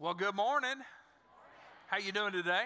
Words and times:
Well, 0.00 0.14
good 0.14 0.36
morning. 0.36 0.76
How 1.88 1.98
you 1.98 2.12
doing 2.12 2.30
today? 2.30 2.62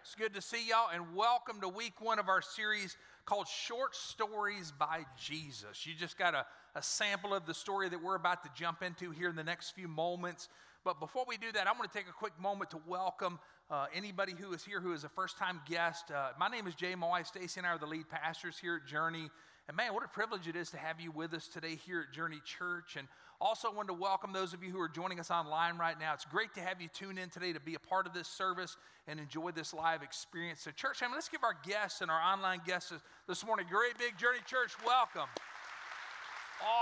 It's 0.00 0.14
good 0.14 0.32
to 0.32 0.40
see 0.40 0.66
y'all 0.66 0.88
and 0.90 1.14
welcome 1.14 1.60
to 1.60 1.68
week 1.68 2.00
1 2.00 2.18
of 2.18 2.30
our 2.30 2.40
series 2.40 2.96
called 3.26 3.46
Short 3.48 3.94
Stories 3.94 4.72
by 4.72 5.04
Jesus. 5.18 5.86
You 5.86 5.92
just 5.94 6.16
got 6.16 6.32
a, 6.32 6.46
a 6.74 6.82
sample 6.82 7.34
of 7.34 7.44
the 7.44 7.52
story 7.52 7.90
that 7.90 8.02
we're 8.02 8.14
about 8.14 8.44
to 8.44 8.50
jump 8.56 8.82
into 8.82 9.10
here 9.10 9.28
in 9.28 9.36
the 9.36 9.44
next 9.44 9.72
few 9.72 9.88
moments. 9.88 10.48
But 10.86 11.00
before 11.00 11.26
we 11.28 11.36
do 11.36 11.52
that, 11.52 11.66
I 11.66 11.72
want 11.72 11.92
to 11.92 11.98
take 11.98 12.08
a 12.08 12.14
quick 12.14 12.32
moment 12.40 12.70
to 12.70 12.80
welcome 12.86 13.38
uh, 13.70 13.84
anybody 13.94 14.32
who 14.32 14.54
is 14.54 14.64
here 14.64 14.80
who 14.80 14.94
is 14.94 15.04
a 15.04 15.10
first 15.10 15.36
time 15.36 15.60
guest. 15.68 16.10
Uh, 16.10 16.30
my 16.40 16.48
name 16.48 16.66
is 16.66 16.74
Jay 16.74 16.94
Moy. 16.94 17.24
Stacy 17.24 17.60
and 17.60 17.66
I 17.66 17.72
are 17.72 17.78
the 17.78 17.84
lead 17.84 18.08
pastors 18.08 18.56
here 18.58 18.76
at 18.76 18.86
Journey. 18.90 19.28
And 19.68 19.76
man, 19.76 19.92
what 19.92 20.02
a 20.02 20.08
privilege 20.08 20.48
it 20.48 20.56
is 20.56 20.70
to 20.70 20.78
have 20.78 20.98
you 20.98 21.10
with 21.10 21.34
us 21.34 21.46
today 21.46 21.74
here 21.74 22.06
at 22.08 22.14
Journey 22.14 22.40
Church. 22.42 22.96
And 22.96 23.06
also 23.40 23.68
I 23.68 23.74
wanted 23.74 23.88
to 23.88 23.94
welcome 23.94 24.32
those 24.32 24.52
of 24.52 24.62
you 24.64 24.70
who 24.70 24.80
are 24.80 24.88
joining 24.88 25.20
us 25.20 25.30
online 25.30 25.78
right 25.78 25.98
now. 25.98 26.12
It's 26.14 26.24
great 26.24 26.54
to 26.54 26.60
have 26.60 26.80
you 26.80 26.88
tune 26.92 27.18
in 27.18 27.30
today 27.30 27.52
to 27.52 27.60
be 27.60 27.74
a 27.74 27.78
part 27.78 28.06
of 28.06 28.12
this 28.12 28.26
service 28.26 28.76
and 29.06 29.20
enjoy 29.20 29.52
this 29.52 29.72
live 29.72 30.02
experience. 30.02 30.60
So, 30.60 30.70
church, 30.70 31.02
mean, 31.02 31.12
let's 31.12 31.28
give 31.28 31.44
our 31.44 31.56
guests 31.66 32.00
and 32.00 32.10
our 32.10 32.20
online 32.20 32.60
guests 32.66 32.92
this 33.28 33.46
morning 33.46 33.66
great 33.70 33.96
big 33.98 34.18
Journey 34.18 34.40
Church 34.46 34.72
welcome. 34.84 35.28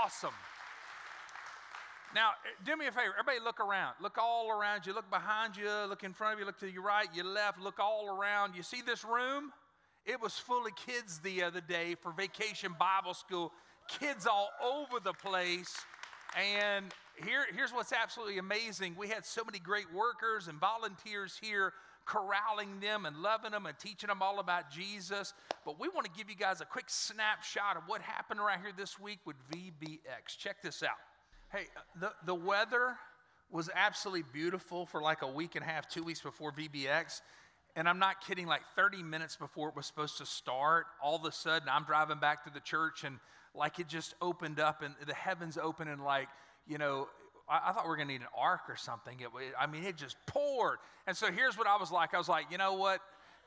Awesome. 0.03 0.33
Now, 2.15 2.29
eh, 2.29 2.49
do 2.65 2.75
me 2.75 2.87
a 2.87 2.91
favor. 2.91 3.13
Everybody 3.19 3.43
look 3.43 3.59
around. 3.59 3.95
Look 4.01 4.17
all 4.17 4.49
around 4.49 4.85
you. 4.85 4.93
Look 4.93 5.09
behind 5.11 5.55
you. 5.55 5.69
Look 5.87 6.03
in 6.03 6.13
front 6.13 6.33
of 6.33 6.39
you. 6.39 6.45
Look 6.45 6.59
to 6.59 6.71
your 6.71 6.83
right, 6.83 7.07
your 7.13 7.25
left. 7.25 7.59
Look 7.59 7.79
all 7.79 8.09
around. 8.09 8.55
You 8.55 8.63
see 8.63 8.81
this 8.81 9.03
room? 9.03 9.51
It 10.05 10.19
was 10.21 10.37
full 10.37 10.65
of 10.65 10.75
kids 10.75 11.19
the 11.19 11.43
other 11.43 11.61
day 11.61 11.95
for 12.01 12.11
vacation 12.13 12.73
Bible 12.79 13.13
school. 13.13 13.51
Kids 13.87 14.25
all 14.25 14.49
over 14.63 14.99
the 15.03 15.13
place. 15.13 15.75
And 16.35 16.85
here, 17.23 17.45
here's 17.55 17.71
what's 17.71 17.93
absolutely 17.93 18.37
amazing. 18.37 18.95
We 18.97 19.07
had 19.07 19.25
so 19.25 19.43
many 19.43 19.59
great 19.59 19.91
workers 19.93 20.47
and 20.47 20.59
volunteers 20.59 21.37
here 21.41 21.73
corralling 22.05 22.79
them 22.79 23.05
and 23.05 23.17
loving 23.17 23.51
them 23.51 23.65
and 23.65 23.77
teaching 23.77 24.07
them 24.07 24.21
all 24.21 24.39
about 24.39 24.71
Jesus. 24.71 25.33
But 25.65 25.79
we 25.79 25.89
want 25.89 26.05
to 26.05 26.11
give 26.17 26.29
you 26.29 26.35
guys 26.35 26.61
a 26.61 26.65
quick 26.65 26.85
snapshot 26.87 27.75
of 27.75 27.83
what 27.87 28.01
happened 28.01 28.39
right 28.39 28.59
here 28.59 28.71
this 28.75 28.99
week 28.99 29.19
with 29.25 29.35
VBX. 29.51 30.37
Check 30.37 30.61
this 30.61 30.83
out. 30.83 30.97
Hey, 31.51 31.65
the, 31.99 32.13
the 32.25 32.35
weather 32.35 32.95
was 33.51 33.69
absolutely 33.73 34.23
beautiful 34.33 34.85
for 34.85 35.01
like 35.01 35.21
a 35.21 35.27
week 35.27 35.55
and 35.55 35.63
a 35.63 35.67
half, 35.67 35.87
two 35.87 36.03
weeks 36.03 36.21
before 36.21 36.51
VBX. 36.51 37.21
And 37.77 37.87
I'm 37.87 37.99
not 37.99 38.25
kidding, 38.25 38.47
like 38.47 38.63
30 38.75 39.03
minutes 39.03 39.35
before 39.35 39.69
it 39.69 39.75
was 39.75 39.85
supposed 39.85 40.17
to 40.17 40.25
start, 40.25 40.87
all 40.99 41.15
of 41.15 41.23
a 41.25 41.31
sudden 41.31 41.69
I'm 41.71 41.83
driving 41.83 42.17
back 42.17 42.43
to 42.45 42.49
the 42.49 42.59
church 42.59 43.03
and 43.03 43.19
like 43.53 43.77
it 43.77 43.87
just 43.87 44.15
opened 44.19 44.59
up 44.59 44.81
and 44.81 44.95
the 45.05 45.13
heavens 45.13 45.59
opened 45.61 45.91
and 45.91 46.03
like, 46.03 46.27
you 46.67 46.79
know, 46.79 47.07
I, 47.47 47.61
I 47.67 47.71
thought 47.71 47.83
we 47.83 47.89
were 47.89 47.95
going 47.95 48.07
to 48.07 48.13
need 48.15 48.21
an 48.21 48.27
ark 48.35 48.61
or 48.67 48.77
something. 48.77 49.19
It, 49.19 49.29
I 49.59 49.67
mean, 49.67 49.83
it 49.83 49.95
just 49.95 50.17
poured. 50.25 50.79
And 51.05 51.15
so 51.15 51.31
here's 51.31 51.55
what 51.55 51.67
I 51.67 51.77
was 51.77 51.91
like 51.91 52.15
I 52.15 52.17
was 52.17 52.27
like, 52.27 52.47
you 52.49 52.57
know 52.57 52.73
what? 52.73 52.99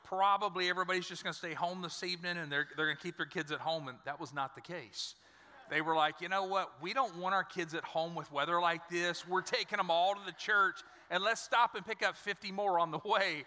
Probably 0.05 0.69
everybody's 0.69 1.09
just 1.09 1.25
going 1.25 1.33
to 1.33 1.37
stay 1.37 1.53
home 1.53 1.81
this 1.81 2.01
evening 2.01 2.37
and 2.37 2.49
they're, 2.49 2.67
they're 2.77 2.85
going 2.85 2.97
to 2.97 3.03
keep 3.03 3.17
their 3.17 3.25
kids 3.25 3.51
at 3.51 3.59
home. 3.59 3.89
And 3.89 3.97
that 4.05 4.17
was 4.17 4.33
not 4.33 4.55
the 4.55 4.61
case. 4.61 5.13
They 5.69 5.81
were 5.81 5.95
like, 5.95 6.21
you 6.21 6.29
know 6.29 6.45
what? 6.45 6.71
We 6.81 6.93
don't 6.93 7.17
want 7.17 7.35
our 7.35 7.43
kids 7.43 7.73
at 7.73 7.83
home 7.83 8.15
with 8.15 8.31
weather 8.31 8.61
like 8.61 8.87
this. 8.89 9.27
We're 9.27 9.41
taking 9.41 9.77
them 9.77 9.91
all 9.91 10.15
to 10.15 10.21
the 10.25 10.31
church 10.31 10.79
and 11.09 11.21
let's 11.21 11.41
stop 11.41 11.75
and 11.75 11.85
pick 11.85 12.01
up 12.01 12.15
50 12.15 12.53
more 12.53 12.79
on 12.79 12.91
the 12.91 12.99
way 13.03 13.43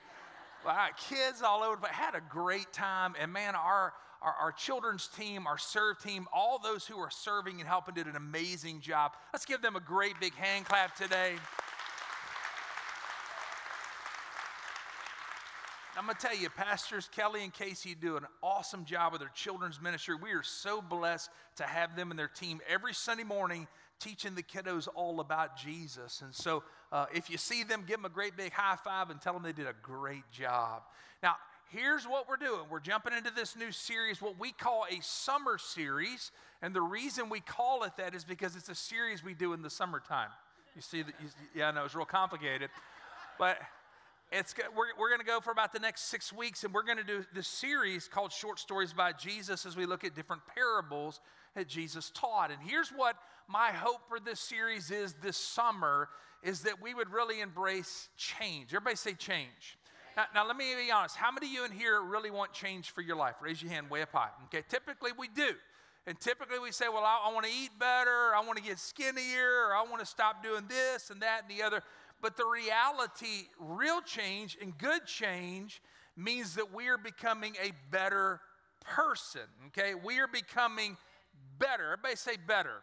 kids 1.09 1.43
all 1.43 1.63
over, 1.63 1.77
but 1.77 1.91
had 1.91 2.15
a 2.15 2.23
great 2.29 2.73
time. 2.73 3.15
And 3.21 3.33
man, 3.33 3.55
our, 3.55 3.93
our, 4.23 4.35
our, 4.41 4.53
children's 4.53 5.07
team, 5.09 5.47
our 5.47 5.59
serve 5.59 5.99
team, 6.03 6.27
all 6.33 6.59
those 6.59 6.87
who 6.87 6.99
are 6.99 7.11
serving 7.11 7.61
and 7.61 7.69
helping 7.69 7.95
did 7.95 8.07
an 8.07 8.17
amazing 8.17 8.81
job. 8.81 9.13
Let's 9.33 9.45
give 9.45 9.63
them 9.63 9.77
a 9.77 9.81
great 9.81 10.19
big 10.21 10.35
hand 10.35 10.65
clap 10.67 10.97
today. 10.97 11.35
I'm 15.97 16.07
going 16.07 16.17
to 16.17 16.27
tell 16.27 16.37
you, 16.37 16.51
Pastors 16.51 17.09
Kelly 17.15 17.45
and 17.45 17.53
Casey 17.53 17.95
do 17.95 18.17
an 18.17 18.25
awesome 18.43 18.85
job 18.85 19.13
with 19.13 19.21
their 19.21 19.31
children's 19.33 19.81
ministry. 19.81 20.17
We 20.21 20.33
are 20.33 20.43
so 20.43 20.83
blessed 20.83 21.31
to 21.57 21.63
have 21.63 21.95
them 21.95 22.11
and 22.11 22.19
their 22.19 22.27
team 22.27 22.61
every 22.69 22.93
Sunday 22.93 23.23
morning 23.23 23.69
teaching 24.01 24.35
the 24.35 24.43
kiddos 24.43 24.89
all 24.95 25.21
about 25.21 25.57
Jesus. 25.57 26.23
And 26.23 26.35
so 26.35 26.63
uh, 26.93 27.07
if 27.15 27.31
you 27.31 27.39
see 27.39 27.65
them, 27.65 27.85
give 27.87 27.97
them 27.97 28.05
a 28.05 28.11
great 28.11 28.37
big 28.37 28.53
high 28.53 28.77
five 28.77 29.11
and 29.11 29.21
tell 29.21 29.33
them 29.33 29.43
they 29.43 29.53
did 29.53 29.67
a 29.67 29.75
great 29.83 30.31
job. 30.31 30.83
Now, 31.23 31.37
here's 31.71 32.05
what 32.05 32.29
we're 32.29 32.37
doing 32.37 32.61
we're 32.71 32.81
jumping 32.81 33.13
into 33.13 33.31
this 33.31 33.57
new 33.57 33.73
series, 33.73 34.21
what 34.21 34.39
we 34.39 34.53
call 34.53 34.87
a 34.91 35.03
summer 35.03 35.59
series. 35.59 36.31
And 36.63 36.75
the 36.75 36.83
reason 36.83 37.29
we 37.29 37.41
call 37.41 37.85
it 37.85 37.93
that 37.99 38.15
is 38.15 38.25
because 38.25 38.57
it's 38.57 38.69
a 38.69 38.75
series 38.75 39.23
we 39.23 39.35
do 39.35 39.53
in 39.53 39.63
the 39.63 39.71
summertime. 39.71 40.31
You 40.75 40.83
see 40.83 41.03
that? 41.03 41.15
You, 41.21 41.29
yeah, 41.55 41.69
I 41.69 41.73
know 41.73 41.85
it's 41.85 41.95
real 41.95 42.05
complicated. 42.05 42.71
But 43.39 43.59
it's, 44.35 44.55
we're, 44.77 44.87
we're 44.99 45.09
going 45.09 45.21
to 45.21 45.27
go 45.27 45.41
for 45.41 45.53
about 45.53 45.73
the 45.73 45.79
next 45.79 46.09
six 46.09 46.33
weeks, 46.33 46.65
and 46.65 46.75
we're 46.75 46.83
going 46.83 46.99
to 46.99 47.05
do 47.05 47.25
this 47.33 47.47
series 47.47 48.09
called 48.09 48.33
Short 48.33 48.59
Stories 48.59 48.93
by 48.93 49.13
Jesus 49.13 49.65
as 49.65 49.77
we 49.77 49.87
look 49.87 50.03
at 50.03 50.15
different 50.17 50.43
parables 50.53 51.21
that 51.55 51.69
Jesus 51.69 52.11
taught. 52.11 52.51
And 52.51 52.59
here's 52.61 52.89
what 52.89 53.17
my 53.49 53.71
hope 53.71 54.01
for 54.09 54.19
this 54.19 54.41
series 54.41 54.91
is 54.91 55.15
this 55.23 55.37
summer 55.37 56.09
is 56.43 56.63
that 56.63 56.83
we 56.83 56.95
would 56.95 57.11
really 57.11 57.41
embrace 57.41 58.09
change. 58.17 58.75
Everybody 58.75 58.97
say 58.97 59.15
change. 59.15 59.79
Now, 60.17 60.25
now, 60.35 60.47
let 60.47 60.57
me 60.57 60.75
be 60.75 60.91
honest. 60.91 61.17
How 61.17 61.31
many 61.31 61.47
of 61.47 61.53
you 61.53 61.65
in 61.65 61.71
here 61.71 62.01
really 62.03 62.31
want 62.31 62.53
change 62.53 62.91
for 62.91 63.03
your 63.03 63.17
life? 63.17 63.37
Raise 63.41 63.63
your 63.63 63.71
hand 63.71 63.89
way 63.89 64.03
up 64.03 64.13
high. 64.13 64.31
Okay, 64.47 64.65
typically 64.69 65.13
we 65.17 65.29
do. 65.29 65.53
And 66.07 66.21
typically 66.21 66.59
we 66.59 66.71
say, 66.71 66.87
well, 66.93 67.05
I, 67.05 67.29
I 67.29 67.33
want 67.33 67.47
to 67.47 67.53
eat 67.53 67.71
better, 67.79 68.35
I 68.35 68.43
want 68.45 68.59
to 68.59 68.63
get 68.63 68.79
skinnier, 68.79 69.75
I 69.75 69.85
want 69.89 70.01
to 70.01 70.07
stop 70.07 70.43
doing 70.43 70.65
this 70.69 71.09
and 71.11 71.23
that 71.23 71.45
and 71.49 71.59
the 71.59 71.63
other. 71.63 71.83
But 72.25 72.39
the 72.39 72.47
reality, 72.47 73.49
real 73.59 74.01
change 74.01 74.57
and 74.59 74.79
good 74.79 75.05
change 75.05 75.83
means 76.17 76.55
that 76.55 76.73
we 76.73 76.89
are 76.89 76.97
becoming 76.97 77.55
a 77.63 77.73
better 77.91 78.41
person. 78.83 79.43
Okay, 79.67 79.93
we 79.95 80.19
are 80.21 80.27
becoming 80.27 80.97
better. 81.59 81.93
Everybody 81.93 82.17
say 82.17 82.37
better. 82.47 82.81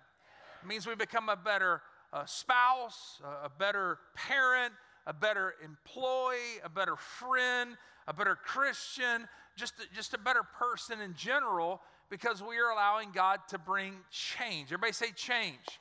It 0.61 0.67
means 0.67 0.85
we 0.85 0.93
become 0.93 1.27
a 1.27 1.35
better 1.35 1.81
uh, 2.13 2.23
spouse, 2.25 3.19
a 3.43 3.49
better 3.49 3.97
parent, 4.13 4.73
a 5.07 5.13
better 5.13 5.55
employee, 5.65 6.61
a 6.63 6.69
better 6.69 6.95
friend, 6.95 7.77
a 8.07 8.13
better 8.13 8.35
Christian, 8.35 9.27
just, 9.55 9.73
just 9.91 10.13
a 10.13 10.19
better 10.19 10.43
person 10.43 11.01
in 11.01 11.15
general 11.15 11.81
because 12.11 12.43
we 12.43 12.59
are 12.59 12.69
allowing 12.71 13.09
God 13.11 13.39
to 13.47 13.57
bring 13.57 13.95
change. 14.11 14.67
Everybody 14.67 14.93
say 14.93 15.09
change. 15.15 15.79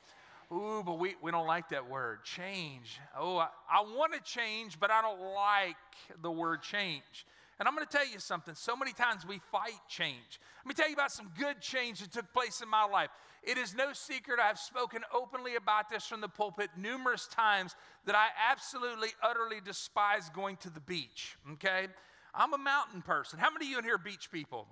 Ooh, 0.51 0.83
but 0.85 0.99
we, 0.99 1.15
we 1.21 1.31
don't 1.31 1.47
like 1.47 1.69
that 1.69 1.89
word, 1.89 2.23
change. 2.23 2.99
Oh, 3.17 3.37
I, 3.37 3.47
I 3.69 3.81
want 3.81 4.13
to 4.13 4.19
change, 4.19 4.79
but 4.79 4.91
I 4.91 5.01
don't 5.01 5.33
like 5.33 5.77
the 6.21 6.31
word 6.31 6.61
change. 6.61 7.25
And 7.57 7.67
I'm 7.67 7.75
going 7.75 7.85
to 7.87 7.97
tell 7.97 8.07
you 8.07 8.19
something. 8.19 8.55
So 8.55 8.75
many 8.75 8.91
times 8.91 9.25
we 9.25 9.39
fight 9.51 9.79
change. 9.87 10.39
Let 10.65 10.67
me 10.67 10.73
tell 10.73 10.89
you 10.89 10.95
about 10.95 11.11
some 11.11 11.31
good 11.37 11.61
change 11.61 11.99
that 11.99 12.11
took 12.11 12.33
place 12.33 12.59
in 12.61 12.67
my 12.67 12.83
life. 12.83 13.09
It 13.43 13.57
is 13.57 13.73
no 13.73 13.93
secret, 13.93 14.39
I've 14.39 14.59
spoken 14.59 15.01
openly 15.13 15.55
about 15.55 15.89
this 15.89 16.05
from 16.05 16.21
the 16.21 16.27
pulpit 16.27 16.69
numerous 16.77 17.27
times 17.27 17.75
that 18.05 18.15
I 18.15 18.27
absolutely, 18.51 19.09
utterly 19.23 19.57
despise 19.63 20.29
going 20.29 20.57
to 20.57 20.69
the 20.69 20.79
beach, 20.81 21.37
okay? 21.53 21.87
I'm 22.35 22.53
a 22.53 22.57
mountain 22.57 23.01
person. 23.01 23.39
How 23.39 23.49
many 23.51 23.65
of 23.65 23.71
you 23.71 23.77
in 23.79 23.83
here 23.83 23.95
are 23.95 23.99
beach 23.99 24.31
people? 24.31 24.67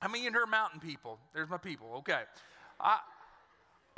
How 0.00 0.08
many 0.08 0.26
in 0.26 0.32
here 0.32 0.46
mountain 0.46 0.80
people? 0.80 1.18
There's 1.34 1.48
my 1.48 1.56
people, 1.56 1.88
okay. 1.98 2.22
I, 2.80 2.98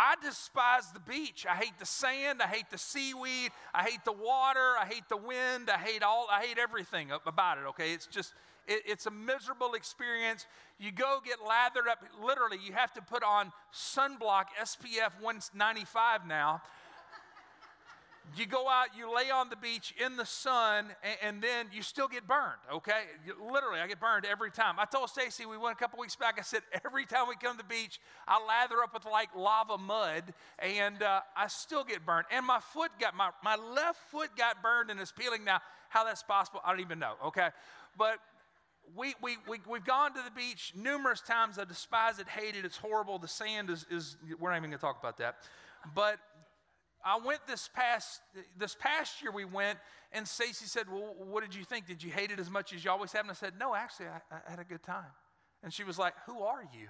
I 0.01 0.15
despise 0.25 0.91
the 0.93 1.01
beach. 1.01 1.45
I 1.47 1.55
hate 1.55 1.79
the 1.79 1.85
sand. 1.85 2.41
I 2.41 2.47
hate 2.47 2.71
the 2.71 2.79
seaweed. 2.79 3.51
I 3.75 3.83
hate 3.83 4.03
the 4.07 4.13
water. 4.13 4.73
I 4.81 4.87
hate 4.87 5.07
the 5.11 5.19
wind. 5.19 5.69
I 5.69 5.77
hate 5.77 6.03
all, 6.03 6.27
I 6.33 6.43
hate 6.43 6.57
everything 6.57 7.11
about 7.27 7.59
it, 7.59 7.67
okay? 7.69 7.93
It's 7.93 8.07
just, 8.07 8.33
it, 8.67 8.81
it's 8.87 9.05
a 9.05 9.11
miserable 9.11 9.75
experience. 9.75 10.47
You 10.79 10.91
go 10.91 11.21
get 11.23 11.47
lathered 11.47 11.87
up. 11.87 12.03
Literally, 12.25 12.57
you 12.67 12.73
have 12.73 12.95
to 12.95 13.03
put 13.03 13.23
on 13.23 13.53
sunblock 13.75 14.47
SPF 14.59 15.21
195 15.21 16.27
now 16.27 16.63
you 18.37 18.47
go 18.47 18.69
out, 18.69 18.89
you 18.97 19.15
lay 19.15 19.31
on 19.31 19.49
the 19.51 19.57
beach 19.57 19.95
in 20.05 20.17
the 20.17 20.25
sun, 20.25 20.87
and, 21.03 21.19
and 21.23 21.43
then 21.43 21.67
you 21.73 21.83
still 21.83 22.07
get 22.07 22.27
burned, 22.27 22.61
okay? 22.73 23.03
Literally, 23.41 23.81
I 23.81 23.87
get 23.89 24.01
burned 24.01 24.25
every 24.25 24.51
time. 24.51 24.77
I 24.79 24.85
told 24.85 25.11
Stacy, 25.11 25.47
we 25.47 25.57
went 25.57 25.77
a 25.77 25.79
couple 25.79 25.99
weeks 25.99 26.17
back, 26.17 26.37
I 26.39 26.43
said, 26.43 26.63
every 26.85 27.07
time 27.07 27.29
we 27.29 27.35
come 27.37 27.57
to 27.57 27.59
the 27.59 27.69
beach, 27.69 28.01
I 28.29 28.39
lather 28.47 28.83
up 28.83 28.95
with 28.95 29.05
like 29.05 29.31
lava 29.37 29.79
mud, 29.79 30.33
and 30.59 31.03
uh, 31.03 31.21
I 31.37 31.49
still 31.49 31.83
get 31.83 32.07
burned. 32.07 32.27
And 32.31 32.47
my 32.47 32.61
foot 32.61 32.93
got, 33.01 33.17
my, 33.17 33.31
my 33.43 33.57
left 33.57 33.99
foot 34.11 34.31
got 34.37 34.63
burned 34.63 34.91
and 34.91 35.01
is 35.01 35.13
peeling 35.13 35.45
now. 35.45 35.61
How 35.89 36.05
that's 36.05 36.23
possible, 36.23 36.61
I 36.65 36.71
don't 36.71 36.81
even 36.81 37.01
know, 37.01 37.15
okay? 37.27 37.49
But 37.99 38.19
we, 38.97 39.15
we, 39.23 39.39
we, 39.49 39.59
we've 39.69 39.85
gone 39.85 40.15
to 40.15 40.21
the 40.25 40.31
beach 40.31 40.73
numerous 40.77 41.21
times. 41.21 41.59
I 41.59 41.65
despise 41.65 42.19
it, 42.19 42.29
hate 42.29 42.57
it. 42.57 42.65
It's 42.65 42.77
horrible. 42.77 43.19
The 43.19 43.29
sand 43.29 43.71
is, 43.71 43.87
is 43.91 44.17
we're 44.39 44.51
not 44.51 44.59
even 44.59 44.71
to 44.71 44.79
talk 44.79 44.99
about 45.01 45.19
that. 45.19 45.37
But 45.95 46.19
I 47.05 47.19
went 47.19 47.47
this 47.47 47.69
past 47.73 48.21
this 48.59 48.77
past 48.79 49.23
year. 49.23 49.33
We 49.33 49.45
went, 49.45 49.79
and 50.13 50.27
Stacy 50.27 50.67
said, 50.67 50.91
"Well, 50.91 51.15
what 51.19 51.43
did 51.43 51.55
you 51.55 51.65
think? 51.65 51.87
Did 51.87 52.03
you 52.03 52.11
hate 52.11 52.31
it 52.31 52.39
as 52.39 52.51
much 52.51 52.73
as 52.73 52.85
you 52.85 52.91
always 52.91 53.13
have?" 53.13 53.23
And 53.23 53.31
I 53.31 53.35
said, 53.35 53.55
"No, 53.59 53.75
actually, 53.75 54.07
I, 54.09 54.21
I 54.31 54.51
had 54.51 54.59
a 54.59 54.65
good 54.65 54.83
time." 54.83 55.13
And 55.63 55.73
she 55.73 55.85
was 55.85 55.99
like, 55.99 56.15
"Who 56.27 56.43
are 56.43 56.63
you?" 56.63 56.89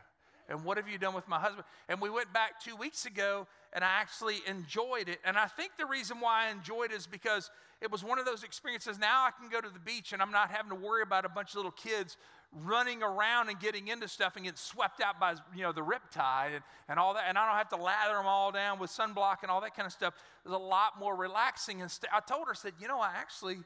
And 0.50 0.64
what 0.64 0.76
have 0.76 0.88
you 0.88 0.98
done 0.98 1.14
with 1.14 1.28
my 1.28 1.38
husband? 1.38 1.64
And 1.88 2.00
we 2.00 2.10
went 2.10 2.32
back 2.32 2.60
two 2.60 2.76
weeks 2.76 3.06
ago 3.06 3.46
and 3.72 3.84
I 3.84 3.88
actually 3.88 4.38
enjoyed 4.46 5.08
it. 5.08 5.20
And 5.24 5.38
I 5.38 5.46
think 5.46 5.72
the 5.78 5.86
reason 5.86 6.18
why 6.20 6.48
I 6.48 6.50
enjoyed 6.50 6.90
it 6.90 6.96
is 6.96 7.06
because 7.06 7.50
it 7.80 7.90
was 7.90 8.04
one 8.04 8.18
of 8.18 8.26
those 8.26 8.42
experiences. 8.42 8.98
Now 8.98 9.24
I 9.24 9.30
can 9.30 9.48
go 9.48 9.60
to 9.60 9.72
the 9.72 9.78
beach 9.78 10.12
and 10.12 10.20
I'm 10.20 10.32
not 10.32 10.50
having 10.50 10.70
to 10.70 10.74
worry 10.74 11.02
about 11.02 11.24
a 11.24 11.28
bunch 11.28 11.50
of 11.50 11.56
little 11.56 11.70
kids 11.70 12.16
running 12.52 13.02
around 13.02 13.48
and 13.48 13.60
getting 13.60 13.88
into 13.88 14.08
stuff 14.08 14.34
and 14.34 14.44
getting 14.44 14.56
swept 14.56 15.00
out 15.00 15.20
by 15.20 15.34
you 15.54 15.62
know 15.62 15.70
the 15.70 15.80
riptide 15.80 16.52
and, 16.54 16.62
and 16.88 16.98
all 16.98 17.14
that 17.14 17.24
and 17.28 17.38
i 17.38 17.46
don't 17.46 17.56
have 17.56 17.68
to 17.68 17.76
lather 17.76 18.14
them 18.14 18.26
all 18.26 18.50
down 18.50 18.80
with 18.80 18.90
sunblock 18.90 19.36
and 19.42 19.50
all 19.52 19.60
that 19.60 19.76
kind 19.76 19.86
of 19.86 19.92
stuff 19.92 20.14
it's 20.44 20.52
a 20.52 20.58
lot 20.58 20.98
more 20.98 21.14
relaxing 21.14 21.80
and 21.80 21.88
st- 21.88 22.12
i 22.12 22.18
told 22.18 22.46
her 22.46 22.52
I 22.52 22.54
said 22.56 22.72
you 22.80 22.88
know 22.88 22.98
i 22.98 23.12
actually 23.14 23.58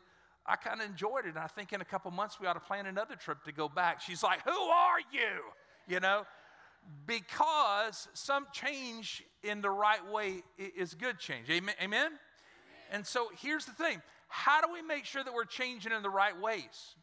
i 0.45 0.57
kind 0.57 0.83
of 0.83 0.87
enjoyed 0.87 1.25
it 1.25 1.31
and 1.31 1.39
i 1.39 1.47
think 1.47 1.73
in 1.73 1.81
a 1.81 1.85
couple 1.85 2.11
months 2.11 2.39
we 2.39 2.47
ought 2.47 2.55
to 2.55 2.61
plan 2.61 2.85
another 2.85 3.17
trip 3.17 3.43
to 3.45 3.53
go 3.53 3.71
back 3.71 4.03
she's 4.03 4.23
like 4.23 4.43
who 4.45 4.51
are 4.51 4.99
you 5.11 5.41
you 5.89 6.01
know 6.01 6.27
because 7.07 8.09
some 8.15 8.47
change 8.53 9.23
in 9.43 9.61
the 9.61 9.71
right 9.71 10.07
way 10.11 10.43
is 10.59 10.95
good 10.95 11.19
change 11.19 11.51
amen 11.51 11.75
amen 11.83 12.11
and 12.91 13.07
so 13.07 13.29
here's 13.41 13.65
the 13.65 13.73
thing 13.73 14.01
how 14.29 14.61
do 14.61 14.73
we 14.73 14.83
make 14.83 15.05
sure 15.05 15.23
that 15.23 15.33
we're 15.33 15.45
changing 15.45 15.93
in 15.93 16.03
the 16.03 16.11
right 16.11 16.41
ways 16.41 16.97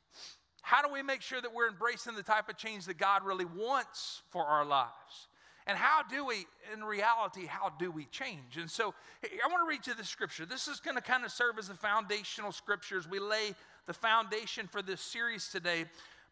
how 0.62 0.82
do 0.82 0.94
we 0.94 1.02
make 1.02 1.22
sure 1.22 1.42
that 1.42 1.54
we're 1.54 1.68
embracing 1.68 2.16
the 2.16 2.24
type 2.24 2.48
of 2.48 2.58
change 2.58 2.86
that 2.86 2.98
God 2.98 3.26
really 3.26 3.46
wants 3.46 4.22
for 4.30 4.46
our 4.46 4.64
lives? 4.64 5.28
And 5.68 5.78
how 5.78 6.02
do 6.04 6.26
we, 6.26 6.46
in 6.74 6.84
reality, 6.84 7.46
how 7.46 7.72
do 7.78 7.92
we 7.92 8.06
change? 8.06 8.58
And 8.58 8.70
so 8.70 8.94
I 9.24 9.48
want 9.48 9.64
to 9.64 9.70
read 9.70 9.86
you 9.86 9.94
the 9.94 10.04
scripture. 10.04 10.46
This 10.46 10.68
is 10.68 10.80
going 10.80 10.96
to 10.96 11.02
kind 11.02 11.24
of 11.24 11.32
serve 11.32 11.60
as 11.60 11.68
the 11.68 11.76
foundational 11.76 12.52
scripture 12.52 12.98
as 12.98 13.08
we 13.08 13.20
lay 13.20 13.54
the 13.86 13.94
foundation 13.94 14.68
for 14.68 14.82
this 14.82 15.02
series 15.02 15.50
today. 15.50 15.86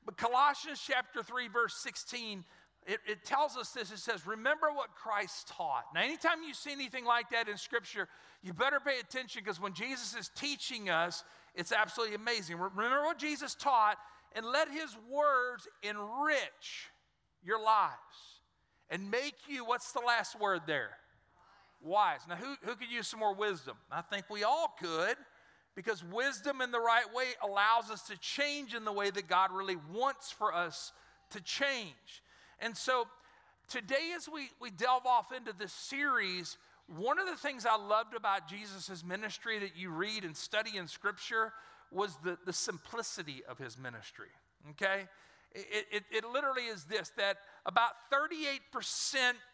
But 0.05 0.17
Colossians 0.17 0.81
chapter 0.85 1.21
3, 1.21 1.47
verse 1.47 1.75
16, 1.75 2.43
it, 2.87 2.99
it 3.07 3.23
tells 3.23 3.57
us 3.57 3.71
this. 3.71 3.91
It 3.91 3.99
says, 3.99 4.25
Remember 4.25 4.67
what 4.73 4.95
Christ 4.95 5.49
taught. 5.49 5.85
Now, 5.93 6.01
anytime 6.01 6.43
you 6.45 6.53
see 6.53 6.71
anything 6.71 7.05
like 7.05 7.29
that 7.31 7.47
in 7.47 7.57
scripture, 7.57 8.07
you 8.41 8.53
better 8.53 8.79
pay 8.79 8.99
attention 8.99 9.41
because 9.43 9.61
when 9.61 9.73
Jesus 9.73 10.15
is 10.15 10.31
teaching 10.35 10.89
us, 10.89 11.23
it's 11.55 11.71
absolutely 11.71 12.15
amazing. 12.15 12.57
Remember 12.57 13.03
what 13.03 13.17
Jesus 13.17 13.55
taught 13.55 13.97
and 14.35 14.45
let 14.45 14.69
his 14.69 14.95
words 15.09 15.67
enrich 15.83 16.89
your 17.43 17.61
lives 17.61 17.93
and 18.89 19.11
make 19.11 19.35
you, 19.47 19.65
what's 19.65 19.91
the 19.91 19.99
last 19.99 20.39
word 20.39 20.61
there? 20.65 20.91
Wise. 21.81 22.21
Now, 22.27 22.35
who, 22.35 22.55
who 22.63 22.75
could 22.75 22.91
use 22.91 23.07
some 23.07 23.19
more 23.19 23.33
wisdom? 23.33 23.77
I 23.91 24.01
think 24.01 24.25
we 24.29 24.43
all 24.43 24.73
could 24.81 25.15
because 25.75 26.03
wisdom 26.03 26.61
in 26.61 26.71
the 26.71 26.79
right 26.79 27.13
way 27.13 27.25
allows 27.43 27.89
us 27.89 28.03
to 28.03 28.17
change 28.17 28.73
in 28.73 28.83
the 28.83 28.91
way 28.91 29.09
that 29.09 29.27
God 29.27 29.51
really 29.51 29.77
wants 29.93 30.31
for 30.31 30.53
us 30.53 30.91
to 31.31 31.41
change. 31.41 32.23
And 32.59 32.75
so, 32.75 33.07
today, 33.67 34.13
as 34.15 34.27
we, 34.27 34.50
we 34.61 34.69
delve 34.69 35.06
off 35.06 35.31
into 35.31 35.53
this 35.57 35.71
series, 35.71 36.57
one 36.88 37.19
of 37.19 37.27
the 37.27 37.35
things 37.35 37.65
I 37.65 37.77
loved 37.77 38.15
about 38.15 38.47
Jesus' 38.47 39.03
ministry 39.06 39.59
that 39.59 39.77
you 39.77 39.91
read 39.91 40.23
and 40.23 40.35
study 40.35 40.77
in 40.77 40.88
Scripture 40.88 41.53
was 41.91 42.15
the, 42.23 42.38
the 42.45 42.53
simplicity 42.53 43.41
of 43.47 43.57
his 43.57 43.77
ministry. 43.77 44.29
Okay? 44.71 45.07
It, 45.53 45.88
it, 45.91 46.03
it 46.11 46.23
literally 46.25 46.63
is 46.63 46.83
this 46.83 47.11
that 47.17 47.38
about 47.65 47.91
38% 48.13 48.59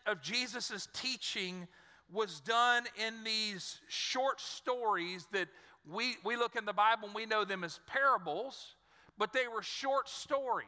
of 0.06 0.22
Jesus' 0.22 0.88
teaching 0.94 1.68
was 2.12 2.40
done 2.42 2.84
in 3.06 3.24
these 3.24 3.80
short 3.88 4.40
stories 4.42 5.28
that 5.32 5.48
we, 5.90 6.16
we 6.24 6.36
look 6.36 6.56
in 6.56 6.66
the 6.66 6.74
Bible 6.74 7.08
and 7.08 7.16
we 7.16 7.26
know 7.26 7.46
them 7.46 7.64
as 7.64 7.80
parables, 7.88 8.76
but 9.18 9.34
they 9.34 9.48
were 9.48 9.62
short 9.62 10.10
stories. 10.10 10.68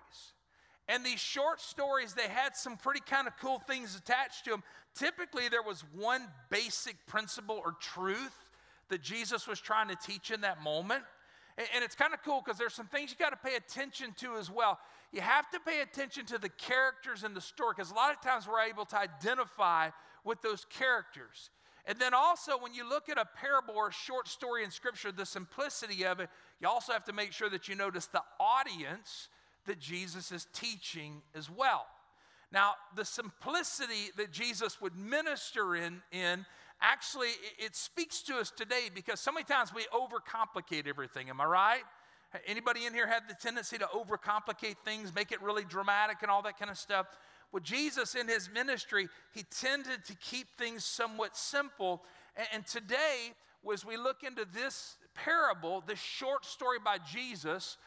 And 0.90 1.06
these 1.06 1.20
short 1.20 1.60
stories, 1.60 2.14
they 2.14 2.30
had 2.30 2.56
some 2.56 2.78
pretty 2.78 3.02
kind 3.02 3.28
of 3.28 3.38
cool 3.38 3.60
things 3.60 3.96
attached 3.96 4.46
to 4.46 4.52
them. 4.52 4.64
Typically, 4.96 5.50
there 5.50 5.62
was 5.62 5.84
one 5.94 6.24
basic 6.50 6.96
principle 7.08 7.62
or 7.64 7.74
truth 7.82 8.46
that 8.90 9.02
Jesus 9.02 9.48
was 9.48 9.60
trying 9.60 9.90
to 9.90 9.96
teach 9.96 10.32
in 10.32 10.42
that 10.42 10.62
moment. 10.62 11.04
And, 11.58 11.84
it's 11.84 11.96
kind 11.96 12.14
of 12.14 12.22
cool 12.24 12.42
because 12.44 12.60
there's 12.60 12.76
some 12.76 12.86
things 12.86 13.10
you 13.10 13.18
got 13.18 13.32
to 13.32 13.50
pay 13.50 13.56
attention 13.56 14.14
to 14.20 14.38
as 14.38 14.50
well. 14.50 14.80
You 15.12 15.22
have 15.22 15.50
to 15.50 15.60
pay 15.60 15.82
attention 15.82 16.26
to 16.28 16.38
the 16.38 16.50
characters 16.50 17.24
in 17.24 17.34
the 17.34 17.42
story 17.42 17.74
because 17.76 17.92
a 17.92 17.96
lot 17.96 18.14
of 18.14 18.22
times 18.22 18.48
we're 18.48 18.62
able 18.62 18.86
to 18.86 18.98
identify 18.98 19.90
with 20.24 20.42
those 20.42 20.66
characters. 20.66 21.50
And 21.86 21.98
then 22.00 22.14
also, 22.14 22.60
when 22.60 22.74
you 22.74 22.88
look 22.88 23.10
at 23.10 23.18
a 23.18 23.26
parable 23.26 23.74
or 23.76 23.88
a 23.88 23.94
short 23.94 24.28
story 24.28 24.64
in 24.64 24.72
Scripture, 24.72 25.12
the 25.12 25.26
simplicity 25.26 26.06
of 26.06 26.20
it, 26.20 26.30
you 26.60 26.68
also 26.68 26.94
have 26.94 27.06
to 27.06 27.14
make 27.14 27.32
sure 27.32 27.50
that 27.50 27.68
you 27.68 27.76
notice 27.76 28.06
the 28.08 28.22
audience 28.40 29.30
that 29.68 29.80
Jesus 29.80 30.32
is 30.32 30.48
teaching 30.54 31.22
as 31.36 31.50
well. 31.50 31.86
Now, 32.52 32.74
the 32.96 33.06
simplicity 33.06 34.12
that 34.18 34.32
Jesus 34.32 34.82
would 34.82 34.96
minister 34.96 35.76
in, 35.76 36.02
in 36.12 36.46
actually 36.82 37.30
it 37.60 37.76
speaks 37.76 38.22
to 38.24 38.36
us 38.38 38.52
today 38.52 38.90
because 38.94 39.20
so 39.20 39.32
many 39.32 39.44
times 39.44 39.74
we 39.74 39.86
overcomplicate 39.94 40.88
everything. 40.88 41.30
Am 41.30 41.42
I 41.42 41.46
right? 41.46 41.84
Anybody 42.46 42.86
in 42.86 42.94
here 42.94 43.08
had 43.08 43.24
the 43.28 43.34
tendency 43.34 43.78
to 43.78 43.86
overcomplicate 43.86 44.78
things, 44.84 45.14
make 45.14 45.32
it 45.32 45.42
really 45.42 45.64
dramatic 45.64 46.18
and 46.22 46.32
all 46.32 46.42
that 46.44 46.58
kind 46.60 46.70
of 46.70 46.78
stuff? 46.78 47.08
Well, 47.52 47.62
Jesus 47.62 48.16
in 48.16 48.28
his 48.28 48.50
ministry, 48.54 49.08
he 49.34 49.44
tended 49.44 50.04
to 50.06 50.16
keep 50.16 50.48
things 50.58 50.84
somewhat 50.84 51.38
simple. 51.38 52.04
And, 52.54 52.66
today, 52.66 53.34
as 53.72 53.86
we 53.86 53.98
look 53.98 54.24
into 54.24 54.46
this 54.54 54.98
parable, 55.14 55.84
this 55.88 56.00
short 56.00 56.46
story 56.46 56.78
by 56.84 56.98
Jesus, 56.98 57.78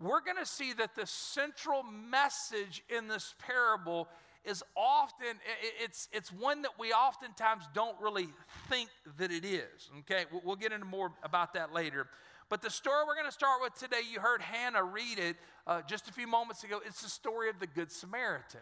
we're 0.00 0.20
going 0.20 0.36
to 0.38 0.46
see 0.46 0.72
that 0.74 0.94
the 0.94 1.06
central 1.06 1.82
message 1.82 2.82
in 2.88 3.08
this 3.08 3.34
parable 3.38 4.08
is 4.44 4.62
often 4.76 5.36
it's 5.82 6.08
it's 6.12 6.30
one 6.30 6.62
that 6.62 6.72
we 6.78 6.92
oftentimes 6.92 7.64
don't 7.74 7.98
really 8.00 8.28
think 8.68 8.90
that 9.16 9.30
it 9.30 9.44
is 9.44 9.90
okay? 10.00 10.24
We'll 10.44 10.56
get 10.56 10.72
into 10.72 10.86
more 10.86 11.12
about 11.22 11.54
that 11.54 11.72
later. 11.72 12.08
But 12.50 12.60
the 12.60 12.70
story 12.70 13.04
we're 13.06 13.14
going 13.14 13.26
to 13.26 13.32
start 13.32 13.62
with 13.62 13.74
today 13.74 14.02
you 14.10 14.20
heard 14.20 14.42
hannah 14.42 14.84
read 14.84 15.18
it 15.18 15.36
uh, 15.66 15.80
just 15.88 16.08
a 16.08 16.12
few 16.12 16.26
moments 16.26 16.62
ago. 16.64 16.80
It's 16.84 17.02
the 17.02 17.08
story 17.08 17.48
of 17.48 17.58
the 17.58 17.66
good 17.66 17.90
samaritan. 17.90 18.60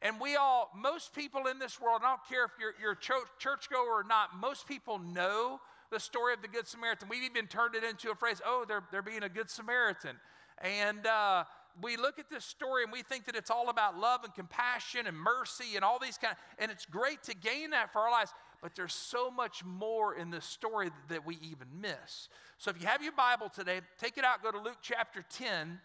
And 0.00 0.20
we 0.20 0.34
all 0.34 0.70
most 0.76 1.14
people 1.14 1.46
in 1.46 1.58
this 1.60 1.80
world 1.80 2.00
i 2.02 2.08
don't 2.08 2.28
care 2.28 2.44
if 2.44 2.52
you're, 2.58 2.74
you're 2.80 2.92
a 2.92 2.96
church, 2.96 3.28
churchgoer 3.38 4.00
or 4.00 4.04
not 4.04 4.30
most 4.40 4.66
people 4.66 4.98
know 4.98 5.60
the 5.90 6.00
story 6.00 6.32
of 6.32 6.40
the 6.40 6.48
good 6.48 6.66
samaritan. 6.66 7.06
We've 7.08 7.22
even 7.22 7.46
turned 7.46 7.74
it 7.74 7.84
into 7.84 8.10
a 8.10 8.16
phrase 8.16 8.40
oh 8.44 8.64
they're, 8.66 8.82
they're 8.90 9.02
being 9.02 9.22
a 9.22 9.28
good 9.28 9.50
samaritan 9.50 10.16
and 10.60 11.06
uh, 11.06 11.44
we 11.80 11.96
look 11.96 12.18
at 12.18 12.28
this 12.28 12.44
story 12.44 12.82
and 12.82 12.92
we 12.92 13.02
think 13.02 13.24
that 13.26 13.36
it's 13.36 13.50
all 13.50 13.68
about 13.68 13.98
love 13.98 14.24
and 14.24 14.34
compassion 14.34 15.06
and 15.06 15.16
mercy 15.16 15.76
and 15.76 15.84
all 15.84 15.98
these 15.98 16.18
kind 16.18 16.32
of, 16.32 16.38
and 16.58 16.70
it's 16.70 16.84
great 16.84 17.22
to 17.22 17.34
gain 17.34 17.70
that 17.70 17.92
for 17.92 18.00
our 18.00 18.10
lives 18.10 18.32
but 18.60 18.76
there's 18.76 18.94
so 18.94 19.28
much 19.28 19.64
more 19.64 20.14
in 20.14 20.30
this 20.30 20.44
story 20.44 20.90
that 21.08 21.26
we 21.26 21.36
even 21.42 21.66
miss. 21.80 22.28
So 22.58 22.70
if 22.70 22.80
you 22.80 22.86
have 22.86 23.02
your 23.02 23.12
bible 23.12 23.48
today 23.48 23.80
take 23.98 24.18
it 24.18 24.24
out 24.24 24.42
go 24.42 24.50
to 24.50 24.58
luke 24.58 24.78
chapter 24.82 25.24
10 25.30 25.80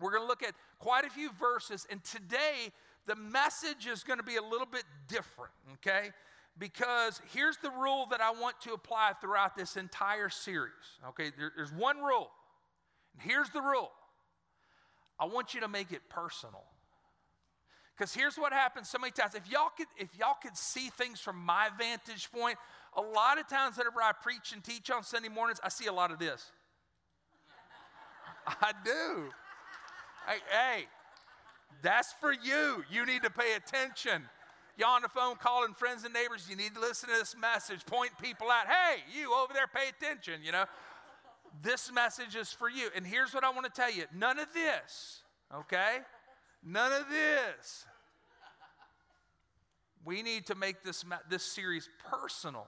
we're 0.00 0.10
going 0.10 0.22
to 0.22 0.28
look 0.28 0.42
at 0.42 0.54
quite 0.78 1.04
a 1.04 1.10
few 1.10 1.30
verses 1.32 1.86
and 1.90 2.02
today 2.04 2.72
the 3.06 3.16
message 3.16 3.86
is 3.86 4.04
going 4.04 4.18
to 4.18 4.24
be 4.24 4.36
a 4.36 4.42
little 4.42 4.66
bit 4.66 4.84
different 5.08 5.52
okay? 5.74 6.10
Because 6.58 7.20
here's 7.32 7.56
the 7.58 7.70
rule 7.70 8.06
that 8.10 8.20
i 8.20 8.30
want 8.30 8.60
to 8.62 8.72
apply 8.72 9.12
throughout 9.20 9.56
this 9.56 9.76
entire 9.76 10.28
series 10.30 10.72
okay? 11.08 11.30
There, 11.36 11.52
there's 11.54 11.72
one 11.72 11.98
rule 11.98 12.30
here's 13.20 13.50
the 13.50 13.60
rule 13.60 13.90
I 15.18 15.26
want 15.26 15.54
you 15.54 15.60
to 15.60 15.68
make 15.68 15.92
it 15.92 16.02
personal. 16.08 16.62
Because 17.96 18.14
here's 18.14 18.36
what 18.36 18.52
happens 18.52 18.88
so 18.88 18.98
many 18.98 19.10
times. 19.10 19.34
If 19.34 19.50
y'all 19.50 19.70
could, 19.76 19.88
if 19.96 20.16
y'all 20.16 20.36
could 20.40 20.56
see 20.56 20.88
things 20.90 21.18
from 21.18 21.36
my 21.36 21.68
vantage 21.76 22.30
point, 22.30 22.56
a 22.96 23.00
lot 23.00 23.40
of 23.40 23.48
times 23.48 23.76
whenever 23.76 24.00
I 24.00 24.12
preach 24.12 24.52
and 24.52 24.62
teach 24.62 24.90
on 24.90 25.02
Sunday 25.02 25.28
mornings, 25.28 25.58
I 25.64 25.68
see 25.68 25.86
a 25.86 25.92
lot 25.92 26.12
of 26.12 26.20
this. 26.20 26.52
I 28.46 28.72
do. 28.84 29.30
Hey, 30.28 30.38
hey, 30.50 30.84
that's 31.82 32.12
for 32.20 32.32
you. 32.32 32.84
You 32.88 33.04
need 33.04 33.24
to 33.24 33.30
pay 33.30 33.54
attention. 33.54 34.22
Y'all 34.76 34.90
on 34.90 35.02
the 35.02 35.08
phone 35.08 35.34
calling 35.34 35.74
friends 35.74 36.04
and 36.04 36.14
neighbors, 36.14 36.46
you 36.48 36.54
need 36.54 36.72
to 36.74 36.80
listen 36.80 37.08
to 37.08 37.16
this 37.16 37.34
message, 37.36 37.84
point 37.84 38.12
people 38.22 38.48
out. 38.48 38.68
Hey, 38.68 39.00
you 39.12 39.34
over 39.34 39.52
there, 39.52 39.66
pay 39.66 39.88
attention, 39.88 40.34
you 40.44 40.52
know 40.52 40.66
this 41.62 41.92
message 41.92 42.36
is 42.36 42.52
for 42.52 42.68
you. 42.68 42.88
And 42.94 43.06
here's 43.06 43.34
what 43.34 43.44
I 43.44 43.50
want 43.50 43.66
to 43.66 43.72
tell 43.72 43.92
you 43.92 44.04
none 44.14 44.38
of 44.38 44.52
this, 44.52 45.22
okay? 45.54 45.98
None 46.64 46.92
of 46.92 47.06
this. 47.08 47.84
We 50.04 50.22
need 50.22 50.46
to 50.46 50.54
make 50.54 50.82
this, 50.82 51.04
this 51.28 51.42
series 51.42 51.88
personal 52.10 52.66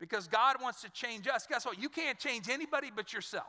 because 0.00 0.26
God 0.26 0.56
wants 0.60 0.82
to 0.82 0.90
change 0.90 1.28
us. 1.28 1.46
Guess 1.46 1.66
what? 1.66 1.80
You 1.80 1.88
can't 1.88 2.18
change 2.18 2.48
anybody 2.48 2.90
but 2.94 3.12
yourself. 3.12 3.46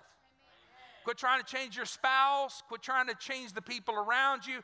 Quit 1.03 1.17
trying 1.17 1.43
to 1.43 1.45
change 1.45 1.75
your 1.75 1.85
spouse. 1.85 2.61
Quit 2.67 2.81
trying 2.81 3.07
to 3.07 3.15
change 3.15 3.53
the 3.53 3.61
people 3.61 3.95
around 3.95 4.45
you. 4.45 4.59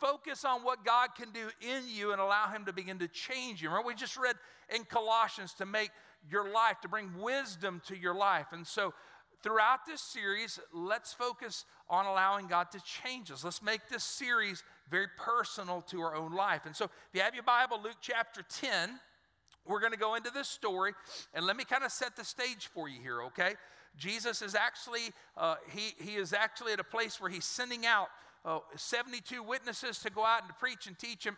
Focus 0.00 0.44
on 0.44 0.62
what 0.62 0.84
God 0.84 1.10
can 1.16 1.30
do 1.30 1.50
in 1.60 1.82
you 1.86 2.12
and 2.12 2.20
allow 2.20 2.48
Him 2.48 2.64
to 2.64 2.72
begin 2.72 2.98
to 2.98 3.08
change 3.08 3.62
you. 3.62 3.68
Remember, 3.68 3.86
we 3.86 3.94
just 3.94 4.16
read 4.16 4.36
in 4.74 4.84
Colossians 4.84 5.54
to 5.54 5.66
make 5.66 5.90
your 6.30 6.52
life, 6.52 6.80
to 6.82 6.88
bring 6.88 7.18
wisdom 7.20 7.80
to 7.86 7.96
your 7.96 8.14
life. 8.14 8.46
And 8.52 8.66
so, 8.66 8.94
throughout 9.42 9.86
this 9.86 10.00
series, 10.00 10.58
let's 10.72 11.12
focus 11.12 11.64
on 11.88 12.06
allowing 12.06 12.48
God 12.48 12.70
to 12.72 12.80
change 12.82 13.30
us. 13.30 13.44
Let's 13.44 13.62
make 13.62 13.88
this 13.88 14.04
series 14.04 14.64
very 14.90 15.06
personal 15.16 15.80
to 15.82 16.00
our 16.00 16.14
own 16.14 16.34
life. 16.34 16.66
And 16.66 16.74
so, 16.74 16.86
if 16.86 16.90
you 17.12 17.20
have 17.20 17.34
your 17.34 17.44
Bible, 17.44 17.80
Luke 17.82 17.96
chapter 18.00 18.42
10, 18.48 18.98
we're 19.66 19.80
going 19.80 19.92
to 19.92 19.98
go 19.98 20.14
into 20.14 20.30
this 20.30 20.48
story, 20.48 20.92
and 21.34 21.44
let 21.44 21.56
me 21.56 21.64
kind 21.64 21.84
of 21.84 21.92
set 21.92 22.16
the 22.16 22.24
stage 22.24 22.68
for 22.72 22.88
you 22.88 23.00
here, 23.00 23.22
okay? 23.24 23.54
Jesus 23.96 24.42
is 24.42 24.54
actually, 24.54 25.12
uh, 25.36 25.56
he, 25.74 25.94
he 26.02 26.16
is 26.16 26.32
actually 26.32 26.72
at 26.72 26.80
a 26.80 26.84
place 26.84 27.20
where 27.20 27.30
he's 27.30 27.44
sending 27.44 27.84
out 27.84 28.08
uh, 28.44 28.60
72 28.76 29.42
witnesses 29.42 29.98
to 30.00 30.10
go 30.10 30.24
out 30.24 30.42
and 30.42 30.48
to 30.48 30.54
preach 30.54 30.86
and 30.86 30.98
teach 30.98 31.24
him, 31.24 31.36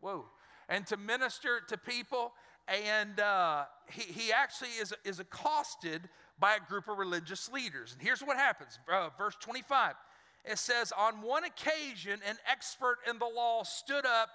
whoa, 0.00 0.24
and 0.68 0.86
to 0.86 0.96
minister 0.96 1.60
to 1.68 1.78
people. 1.78 2.32
And 2.68 3.18
uh, 3.20 3.64
he, 3.90 4.12
he 4.12 4.32
actually 4.32 4.70
is, 4.80 4.92
is 5.04 5.20
accosted 5.20 6.08
by 6.38 6.56
a 6.56 6.60
group 6.60 6.88
of 6.88 6.98
religious 6.98 7.50
leaders. 7.50 7.92
And 7.92 8.02
here's 8.02 8.20
what 8.20 8.36
happens 8.36 8.78
uh, 8.92 9.08
verse 9.16 9.36
25 9.40 9.94
it 10.44 10.58
says, 10.58 10.92
On 10.96 11.20
one 11.22 11.44
occasion, 11.44 12.20
an 12.26 12.36
expert 12.50 12.98
in 13.08 13.18
the 13.18 13.26
law 13.26 13.62
stood 13.64 14.06
up 14.06 14.30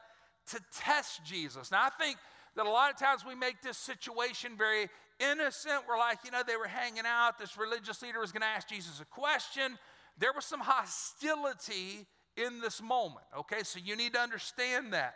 to 0.51 0.59
test 0.75 1.23
Jesus. 1.25 1.71
Now, 1.71 1.83
I 1.83 1.89
think 1.89 2.17
that 2.55 2.65
a 2.65 2.69
lot 2.69 2.91
of 2.91 2.97
times 2.97 3.25
we 3.25 3.35
make 3.35 3.61
this 3.61 3.77
situation 3.77 4.51
very 4.57 4.89
innocent. 5.19 5.83
We're 5.87 5.97
like, 5.97 6.19
you 6.25 6.31
know, 6.31 6.43
they 6.45 6.57
were 6.57 6.67
hanging 6.67 7.05
out. 7.05 7.39
This 7.39 7.57
religious 7.57 8.01
leader 8.01 8.19
was 8.19 8.31
going 8.31 8.41
to 8.41 8.47
ask 8.47 8.67
Jesus 8.67 8.99
a 8.99 9.05
question. 9.05 9.77
There 10.19 10.33
was 10.33 10.45
some 10.45 10.59
hostility 10.59 12.05
in 12.37 12.61
this 12.61 12.81
moment, 12.81 13.25
okay? 13.39 13.63
So 13.63 13.79
you 13.83 13.95
need 13.95 14.13
to 14.13 14.19
understand 14.19 14.93
that. 14.93 15.15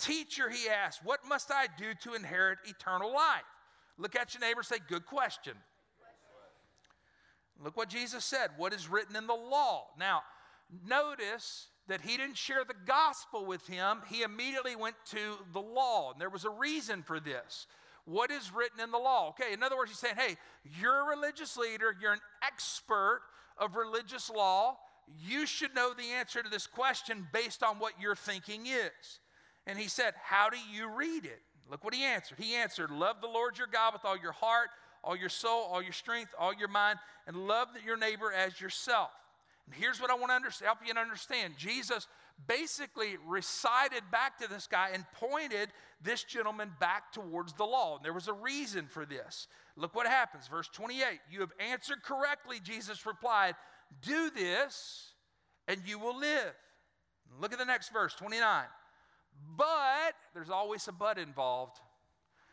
Teacher, 0.00 0.48
he 0.48 0.68
asked, 0.68 1.04
what 1.04 1.20
must 1.28 1.50
I 1.50 1.66
do 1.78 1.92
to 2.02 2.14
inherit 2.14 2.58
eternal 2.64 3.12
life? 3.12 3.42
Look 3.98 4.16
at 4.16 4.34
your 4.34 4.40
neighbor 4.40 4.62
say, 4.62 4.76
good 4.88 5.04
question. 5.04 5.54
Look 7.62 7.76
what 7.76 7.90
Jesus 7.90 8.24
said. 8.24 8.48
What 8.56 8.72
is 8.72 8.88
written 8.88 9.14
in 9.14 9.26
the 9.26 9.34
law? 9.34 9.88
Now, 9.98 10.22
notice 10.86 11.66
that 11.88 12.00
he 12.00 12.16
didn't 12.16 12.38
share 12.38 12.64
the 12.64 12.74
gospel 12.86 13.44
with 13.44 13.66
him. 13.66 13.98
He 14.08 14.22
immediately 14.22 14.76
went 14.76 14.96
to 15.10 15.36
the 15.52 15.60
law. 15.60 16.12
And 16.12 16.20
there 16.20 16.30
was 16.30 16.46
a 16.46 16.50
reason 16.50 17.02
for 17.02 17.20
this. 17.20 17.66
What 18.06 18.30
is 18.30 18.54
written 18.54 18.80
in 18.80 18.90
the 18.90 18.98
law? 18.98 19.28
Okay, 19.30 19.52
in 19.52 19.62
other 19.62 19.76
words, 19.76 19.90
he's 19.90 19.98
saying, 19.98 20.14
hey, 20.16 20.36
you're 20.80 21.02
a 21.02 21.16
religious 21.16 21.56
leader, 21.56 21.94
you're 22.00 22.14
an 22.14 22.20
expert 22.42 23.20
of 23.58 23.76
religious 23.76 24.30
law. 24.30 24.78
You 25.22 25.44
should 25.44 25.74
know 25.74 25.92
the 25.92 26.12
answer 26.12 26.42
to 26.42 26.48
this 26.48 26.66
question 26.66 27.26
based 27.32 27.62
on 27.62 27.78
what 27.78 28.00
your 28.00 28.16
thinking 28.16 28.66
is. 28.66 29.20
And 29.70 29.78
he 29.78 29.86
said, 29.86 30.14
How 30.20 30.50
do 30.50 30.56
you 30.72 30.88
read 30.88 31.24
it? 31.24 31.40
Look 31.70 31.84
what 31.84 31.94
he 31.94 32.02
answered. 32.02 32.38
He 32.40 32.56
answered, 32.56 32.90
Love 32.90 33.20
the 33.20 33.28
Lord 33.28 33.56
your 33.56 33.68
God 33.68 33.92
with 33.92 34.04
all 34.04 34.18
your 34.18 34.32
heart, 34.32 34.70
all 35.04 35.16
your 35.16 35.28
soul, 35.28 35.68
all 35.70 35.80
your 35.80 35.92
strength, 35.92 36.32
all 36.36 36.52
your 36.52 36.66
mind, 36.66 36.98
and 37.28 37.46
love 37.46 37.68
your 37.86 37.96
neighbor 37.96 38.32
as 38.32 38.60
yourself. 38.60 39.10
And 39.66 39.74
here's 39.74 40.00
what 40.00 40.10
I 40.10 40.16
want 40.16 40.32
to 40.32 40.64
help 40.64 40.78
you 40.84 40.92
to 40.92 40.98
understand 40.98 41.54
Jesus 41.56 42.08
basically 42.48 43.16
recited 43.28 44.02
back 44.10 44.38
to 44.38 44.48
this 44.48 44.66
guy 44.66 44.90
and 44.92 45.04
pointed 45.14 45.68
this 46.02 46.24
gentleman 46.24 46.72
back 46.80 47.12
towards 47.12 47.52
the 47.52 47.64
law. 47.64 47.96
And 47.96 48.04
there 48.04 48.12
was 48.12 48.26
a 48.26 48.32
reason 48.32 48.86
for 48.88 49.06
this. 49.06 49.46
Look 49.76 49.94
what 49.94 50.08
happens. 50.08 50.48
Verse 50.48 50.68
28 50.72 51.20
You 51.30 51.40
have 51.40 51.52
answered 51.60 52.02
correctly, 52.02 52.58
Jesus 52.60 53.06
replied. 53.06 53.54
Do 54.02 54.30
this, 54.30 55.12
and 55.68 55.80
you 55.86 56.00
will 56.00 56.18
live. 56.18 56.54
Look 57.40 57.52
at 57.52 57.58
the 57.60 57.64
next 57.64 57.92
verse, 57.92 58.14
29. 58.14 58.64
But, 59.56 60.14
there's 60.34 60.50
always 60.50 60.86
a 60.88 60.92
but 60.92 61.18
involved. 61.18 61.78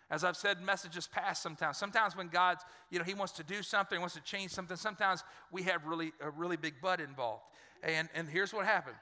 As 0.09 0.23
I've 0.23 0.37
said, 0.37 0.61
messages 0.61 1.07
pass 1.07 1.41
sometimes. 1.41 1.77
Sometimes 1.77 2.15
when 2.15 2.29
God's, 2.29 2.63
you 2.89 2.97
know, 2.97 3.05
He 3.05 3.13
wants 3.13 3.33
to 3.33 3.43
do 3.43 3.61
something, 3.61 3.99
wants 3.99 4.15
to 4.15 4.21
change 4.21 4.51
something, 4.51 4.77
sometimes 4.77 5.23
we 5.51 5.63
have 5.63 5.85
really 5.85 6.13
a 6.21 6.29
really 6.29 6.55
big 6.55 6.75
but 6.81 7.01
involved. 7.01 7.43
And, 7.83 8.07
and 8.15 8.29
here's 8.29 8.53
what 8.53 8.65
happened. 8.65 8.95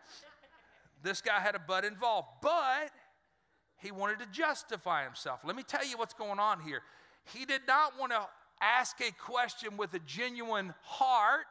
This 1.03 1.21
guy 1.21 1.39
had 1.39 1.53
a 1.53 1.59
but 1.59 1.85
involved, 1.85 2.27
but 2.41 2.89
he 3.77 3.91
wanted 3.91 4.19
to 4.19 4.25
justify 4.31 5.03
himself. 5.03 5.41
Let 5.43 5.55
me 5.55 5.63
tell 5.63 5.85
you 5.85 5.97
what's 5.97 6.15
going 6.15 6.39
on 6.39 6.59
here. 6.61 6.81
He 7.33 7.45
did 7.45 7.61
not 7.67 7.99
want 7.99 8.11
to 8.11 8.27
ask 8.61 8.99
a 9.01 9.11
question 9.11 9.77
with 9.77 9.93
a 9.93 9.99
genuine 9.99 10.73
heart. 10.81 11.45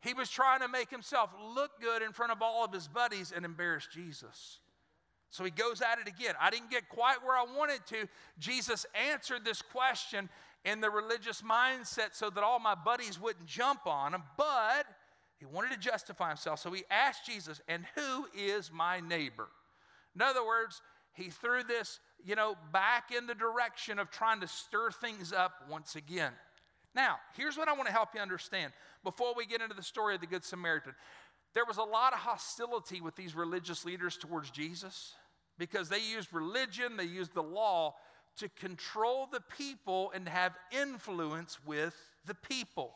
He 0.00 0.14
was 0.14 0.28
trying 0.28 0.60
to 0.60 0.68
make 0.68 0.90
himself 0.90 1.30
look 1.54 1.70
good 1.80 2.02
in 2.02 2.12
front 2.12 2.32
of 2.32 2.42
all 2.42 2.64
of 2.64 2.72
his 2.72 2.88
buddies 2.88 3.32
and 3.34 3.44
embarrass 3.44 3.86
Jesus. 3.86 4.58
So 5.32 5.44
he 5.44 5.50
goes 5.50 5.80
at 5.80 5.98
it 5.98 6.06
again. 6.06 6.34
I 6.38 6.50
didn't 6.50 6.70
get 6.70 6.90
quite 6.90 7.24
where 7.24 7.34
I 7.34 7.46
wanted 7.56 7.86
to. 7.86 8.06
Jesus 8.38 8.84
answered 9.10 9.46
this 9.46 9.62
question 9.62 10.28
in 10.66 10.82
the 10.82 10.90
religious 10.90 11.40
mindset 11.40 12.08
so 12.12 12.28
that 12.28 12.44
all 12.44 12.60
my 12.60 12.74
buddies 12.74 13.18
wouldn't 13.18 13.46
jump 13.46 13.86
on 13.86 14.12
him, 14.12 14.22
but 14.36 14.84
he 15.38 15.46
wanted 15.46 15.70
to 15.70 15.78
justify 15.78 16.28
himself. 16.28 16.60
So 16.60 16.70
he 16.70 16.84
asked 16.90 17.24
Jesus, 17.24 17.62
And 17.66 17.86
who 17.94 18.26
is 18.36 18.70
my 18.70 19.00
neighbor? 19.00 19.48
In 20.14 20.20
other 20.20 20.44
words, 20.44 20.82
he 21.14 21.30
threw 21.30 21.62
this, 21.62 21.98
you 22.22 22.36
know, 22.36 22.54
back 22.70 23.10
in 23.10 23.26
the 23.26 23.34
direction 23.34 23.98
of 23.98 24.10
trying 24.10 24.40
to 24.40 24.48
stir 24.48 24.90
things 24.90 25.32
up 25.32 25.64
once 25.70 25.96
again. 25.96 26.32
Now, 26.94 27.16
here's 27.38 27.56
what 27.56 27.68
I 27.68 27.72
want 27.72 27.86
to 27.86 27.92
help 27.92 28.10
you 28.14 28.20
understand 28.20 28.74
before 29.02 29.32
we 29.34 29.46
get 29.46 29.62
into 29.62 29.74
the 29.74 29.82
story 29.82 30.14
of 30.14 30.20
the 30.20 30.26
Good 30.26 30.44
Samaritan. 30.44 30.94
There 31.54 31.64
was 31.64 31.78
a 31.78 31.82
lot 31.82 32.12
of 32.12 32.18
hostility 32.18 33.00
with 33.00 33.16
these 33.16 33.34
religious 33.34 33.86
leaders 33.86 34.18
towards 34.18 34.50
Jesus 34.50 35.14
because 35.58 35.88
they 35.88 36.00
used 36.00 36.32
religion, 36.32 36.96
they 36.96 37.04
used 37.04 37.34
the 37.34 37.42
law 37.42 37.94
to 38.38 38.48
control 38.48 39.28
the 39.30 39.42
people 39.56 40.10
and 40.14 40.28
have 40.28 40.54
influence 40.70 41.58
with 41.66 41.94
the 42.26 42.34
people. 42.34 42.94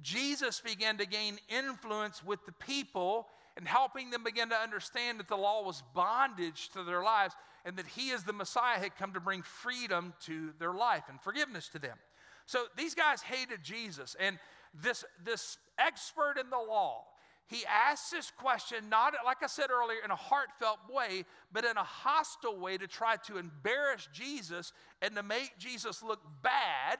Jesus 0.00 0.60
began 0.60 0.96
to 0.98 1.06
gain 1.06 1.38
influence 1.48 2.24
with 2.24 2.44
the 2.46 2.52
people 2.52 3.28
and 3.56 3.68
helping 3.68 4.10
them 4.10 4.24
begin 4.24 4.48
to 4.48 4.56
understand 4.56 5.20
that 5.20 5.28
the 5.28 5.36
law 5.36 5.62
was 5.62 5.82
bondage 5.94 6.70
to 6.70 6.82
their 6.84 7.02
lives 7.02 7.34
and 7.64 7.76
that 7.76 7.86
he 7.86 8.10
as 8.12 8.24
the 8.24 8.32
Messiah 8.32 8.78
had 8.78 8.96
come 8.96 9.12
to 9.12 9.20
bring 9.20 9.42
freedom 9.42 10.14
to 10.24 10.52
their 10.58 10.72
life 10.72 11.04
and 11.08 11.20
forgiveness 11.20 11.68
to 11.68 11.78
them. 11.78 11.96
So 12.46 12.64
these 12.76 12.94
guys 12.94 13.20
hated 13.20 13.62
Jesus 13.62 14.16
and 14.18 14.38
this, 14.74 15.04
this 15.22 15.58
expert 15.78 16.36
in 16.40 16.48
the 16.48 16.56
law 16.56 17.04
he 17.48 17.64
asks 17.66 18.10
this 18.10 18.30
question, 18.30 18.88
not 18.88 19.14
like 19.24 19.42
I 19.42 19.46
said 19.46 19.70
earlier, 19.70 19.98
in 20.04 20.10
a 20.10 20.16
heartfelt 20.16 20.78
way, 20.90 21.24
but 21.52 21.64
in 21.64 21.76
a 21.76 21.82
hostile 21.82 22.58
way 22.58 22.78
to 22.78 22.86
try 22.86 23.16
to 23.26 23.36
embarrass 23.36 24.08
Jesus 24.12 24.72
and 25.02 25.14
to 25.16 25.22
make 25.22 25.58
Jesus 25.58 26.02
look 26.02 26.20
bad 26.42 26.98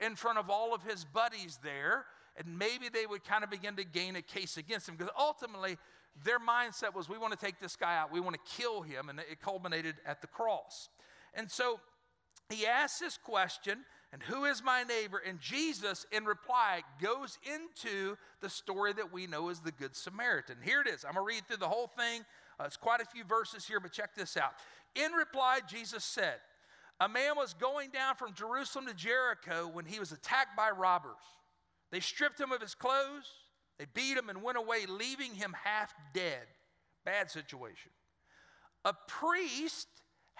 in 0.00 0.14
front 0.14 0.38
of 0.38 0.48
all 0.48 0.74
of 0.74 0.82
his 0.82 1.04
buddies 1.04 1.58
there. 1.62 2.06
And 2.36 2.58
maybe 2.58 2.88
they 2.88 3.06
would 3.06 3.24
kind 3.24 3.42
of 3.42 3.50
begin 3.50 3.76
to 3.76 3.84
gain 3.84 4.16
a 4.16 4.22
case 4.22 4.56
against 4.56 4.88
him 4.88 4.94
because 4.96 5.12
ultimately 5.18 5.76
their 6.24 6.38
mindset 6.38 6.94
was 6.94 7.08
we 7.08 7.18
want 7.18 7.32
to 7.32 7.44
take 7.44 7.58
this 7.58 7.76
guy 7.76 7.96
out, 7.96 8.12
we 8.12 8.20
want 8.20 8.36
to 8.36 8.56
kill 8.56 8.82
him, 8.82 9.08
and 9.08 9.18
it 9.18 9.40
culminated 9.40 9.96
at 10.06 10.20
the 10.20 10.26
cross. 10.26 10.88
And 11.34 11.50
so 11.50 11.80
he 12.48 12.66
asks 12.66 13.00
this 13.00 13.18
question 13.18 13.78
and 14.12 14.22
who 14.22 14.44
is 14.44 14.62
my 14.62 14.82
neighbor? 14.82 15.22
And 15.24 15.38
Jesus, 15.40 16.04
in 16.10 16.24
reply, 16.24 16.82
goes 17.00 17.38
into 17.44 18.16
the 18.40 18.50
story 18.50 18.92
that 18.94 19.12
we 19.12 19.26
know 19.26 19.50
as 19.50 19.60
the 19.60 19.70
Good 19.70 19.94
Samaritan. 19.94 20.56
Here 20.62 20.80
it 20.80 20.88
is. 20.88 21.04
I'm 21.04 21.14
going 21.14 21.24
to 21.24 21.34
read 21.34 21.46
through 21.46 21.58
the 21.58 21.68
whole 21.68 21.86
thing. 21.86 22.22
Uh, 22.58 22.64
it's 22.64 22.76
quite 22.76 23.00
a 23.00 23.04
few 23.04 23.22
verses 23.22 23.66
here, 23.66 23.78
but 23.78 23.92
check 23.92 24.14
this 24.16 24.36
out. 24.36 24.54
In 24.96 25.12
reply, 25.12 25.60
Jesus 25.68 26.04
said, 26.04 26.38
A 26.98 27.08
man 27.08 27.36
was 27.36 27.54
going 27.54 27.90
down 27.90 28.16
from 28.16 28.34
Jerusalem 28.34 28.86
to 28.86 28.94
Jericho 28.94 29.70
when 29.72 29.84
he 29.84 30.00
was 30.00 30.10
attacked 30.10 30.56
by 30.56 30.70
robbers. 30.70 31.22
They 31.92 32.00
stripped 32.00 32.40
him 32.40 32.50
of 32.50 32.60
his 32.60 32.74
clothes, 32.74 33.30
they 33.78 33.86
beat 33.94 34.16
him, 34.16 34.28
and 34.28 34.42
went 34.42 34.58
away, 34.58 34.86
leaving 34.86 35.34
him 35.34 35.54
half 35.64 35.94
dead. 36.12 36.46
Bad 37.04 37.30
situation. 37.30 37.92
A 38.84 38.92
priest 39.06 39.88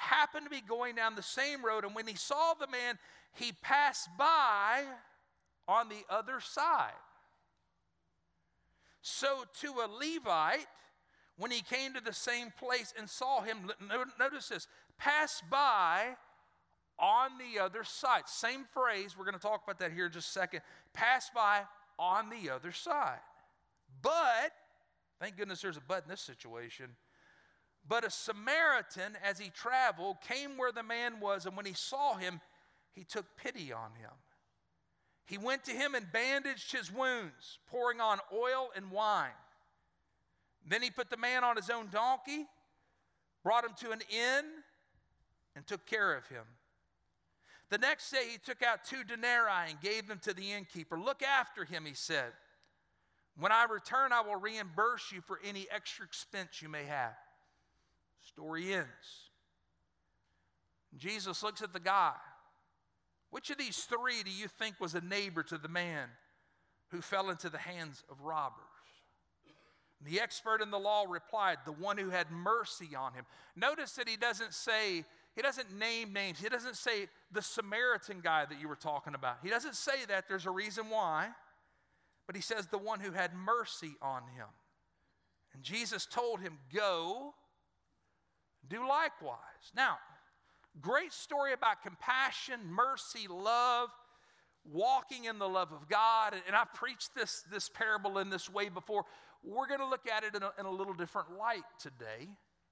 happened 0.01 0.47
to 0.47 0.51
be 0.51 0.63
going 0.67 0.95
down 0.97 1.15
the 1.15 1.23
same 1.23 1.65
road, 1.65 1.85
and 1.85 1.95
when 1.95 2.07
he 2.07 2.17
saw 2.17 2.55
the 2.55 2.67
man, 2.67 2.99
he 3.35 3.53
passed 3.63 4.09
by 4.19 4.83
on 5.69 5.89
the 5.89 6.03
other 6.09 6.41
side. 6.41 6.93
So 9.03 9.45
to 9.61 9.69
a 9.69 9.87
Levite, 9.87 10.67
when 11.37 11.51
he 11.51 11.61
came 11.63 11.95
to 11.95 12.01
the 12.01 12.13
same 12.13 12.49
place 12.59 12.93
and 12.99 13.09
saw 13.09 13.43
him, 13.43 13.71
notice 14.19 14.49
this, 14.49 14.67
pass 14.99 15.43
by 15.51 16.17
on 16.99 17.31
the 17.39 17.63
other 17.63 17.85
side. 17.85 18.23
Same 18.27 18.65
phrase, 18.73 19.17
we're 19.17 19.25
going 19.25 19.37
to 19.37 19.41
talk 19.41 19.63
about 19.65 19.79
that 19.79 19.93
here 19.93 20.07
in 20.07 20.13
just 20.13 20.29
a 20.29 20.33
second. 20.33 20.61
Pass 20.93 21.31
by 21.35 21.63
on 21.99 22.31
the 22.31 22.51
other 22.51 22.73
side. 22.73 23.21
But, 24.03 24.53
thank 25.21 25.37
goodness 25.37 25.61
there's 25.61 25.77
a 25.77 25.83
but 25.87 26.05
in 26.05 26.11
this 26.11 26.21
situation. 26.21 26.97
But 27.89 28.05
a 28.05 28.11
Samaritan, 28.11 29.17
as 29.25 29.39
he 29.39 29.51
traveled, 29.51 30.21
came 30.21 30.57
where 30.57 30.73
the 30.73 30.83
man 30.83 31.21
was, 31.21 31.47
and 31.47 31.57
when 31.57 31.67
he 31.67 31.73
saw 31.73 32.15
him, 32.17 32.41
he 32.93 33.05
took 33.05 33.37
pity 33.37 33.73
on 33.73 33.91
him. 33.99 34.11
He 35.27 35.39
went 35.39 35.65
to 35.65 35.73
him 35.73 35.95
and 35.95 36.11
bandaged 36.13 36.73
his 36.73 36.93
wounds, 36.93 37.59
pouring 37.69 38.01
on 38.01 38.19
oil 38.33 38.71
and 38.75 38.91
wine. 38.91 39.31
Then 40.67 40.83
he 40.83 40.91
put 40.91 41.11
the 41.11 41.17
man 41.17 41.45
on 41.45 41.57
his 41.57 41.71
own 41.71 41.89
donkey, 41.91 42.47
brought 43.43 43.65
him 43.65 43.75
to 43.81 43.93
an 43.93 44.01
inn, 44.11 44.45
and 45.57 45.67
took 45.67 45.87
care 45.87 46.15
of 46.17 46.27
him. 46.27 46.45
The 47.71 47.79
next 47.79 48.11
day 48.11 48.25
he 48.31 48.39
took 48.39 48.63
out 48.63 48.85
two 48.85 49.05
denarii 49.05 49.71
and 49.71 49.81
gave 49.81 50.09
them 50.09 50.19
to 50.23 50.35
the 50.35 50.53
innkeeper. 50.53 50.99
Look 50.99 51.23
after 51.23 51.65
him, 51.65 51.85
he 51.85 51.95
said. 51.95 52.33
When 53.39 53.53
I 53.53 53.65
return, 53.71 54.13
I 54.13 54.21
will 54.23 54.37
reimburse 54.37 55.13
you 55.13 55.21
for 55.21 55.41
any 55.45 55.67
extra 55.71 56.05
expense 56.05 56.61
you 56.61 56.69
may 56.69 56.85
have. 56.85 57.15
Story 58.33 58.75
ends. 58.75 58.89
Jesus 60.97 61.43
looks 61.43 61.63
at 61.63 61.73
the 61.73 61.81
guy. 61.81 62.15
Which 63.31 63.51
of 63.51 63.59
these 63.59 63.79
three 63.85 64.23
do 64.25 64.31
you 64.31 64.49
think 64.49 64.81
was 64.81 64.95
a 64.95 65.01
neighbor 65.01 65.43
to 65.45 65.59
the 65.59 65.69
man 65.69 66.09
who 66.89 67.01
fell 67.01 67.31
into 67.31 67.49
the 67.49 67.59
hands 67.59 68.03
of 68.11 68.21
robbers? 68.23 68.65
The 70.03 70.21
expert 70.21 70.63
in 70.63 70.71
the 70.71 70.79
law 70.79 71.05
replied, 71.09 71.59
The 71.65 71.73
one 71.73 71.99
who 71.99 72.11
had 72.11 72.31
mercy 72.31 72.97
on 72.97 73.13
him. 73.13 73.25
Notice 73.55 73.93
that 73.93 74.09
he 74.09 74.17
doesn't 74.17 74.55
say, 74.55 75.05
he 75.37 75.43
doesn't 75.43 75.79
name 75.79 76.13
names. 76.13 76.41
He 76.41 76.49
doesn't 76.49 76.77
say 76.77 77.09
the 77.31 77.43
Samaritan 77.43 78.21
guy 78.21 78.47
that 78.47 78.61
you 78.61 78.69
were 78.69 78.77
talking 78.77 79.15
about. 79.15 79.39
He 79.43 79.51
doesn't 79.51 79.77
say 79.77 80.05
that. 80.09 80.27
There's 80.29 80.47
a 80.47 80.51
reason 80.51 80.91
why. 80.91 81.29
But 82.27 82.35
he 82.35 82.43
says, 82.43 82.67
The 82.67 82.79
one 82.79 83.01
who 83.01 83.13
had 83.13 83.35
mercy 83.35 83.93
on 84.03 84.23
him. 84.37 84.47
And 85.55 85.63
Jesus 85.63 86.07
told 86.07 86.41
him, 86.41 86.59
Go, 86.75 87.35
do 88.69 88.81
likewise. 88.89 89.73
Now, 89.75 89.99
great 90.81 91.13
story 91.13 91.53
about 91.53 91.83
compassion, 91.83 92.61
mercy, 92.69 93.27
love 93.29 93.91
walking 94.65 95.25
in 95.25 95.39
the 95.39 95.49
love 95.49 95.73
of 95.73 95.89
God. 95.89 96.35
And 96.47 96.55
I've 96.55 96.73
preached 96.75 97.15
this, 97.15 97.45
this 97.51 97.69
parable 97.69 98.19
in 98.19 98.31
this 98.31 98.51
way 98.51 98.69
before. 98.69 99.05
We're 99.43 99.67
going 99.67 99.81
to 99.81 99.87
look 99.87 100.07
at 100.09 100.23
it 100.23 100.35
in 100.35 100.43
a, 100.43 100.53
in 100.59 100.67
a 100.67 100.71
little 100.71 100.95
different 100.95 101.29
light 101.39 101.63
today. 101.79 102.29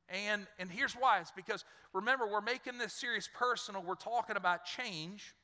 And, 0.08 0.46
and 0.58 0.70
here's 0.70 0.94
why 0.94 1.20
it's 1.20 1.30
because 1.30 1.64
remember, 1.92 2.26
we're 2.26 2.40
making 2.40 2.78
this 2.78 2.94
series 2.94 3.28
personal. 3.34 3.82
We're 3.82 3.94
talking 3.94 4.36
about 4.36 4.64
change 4.64 5.34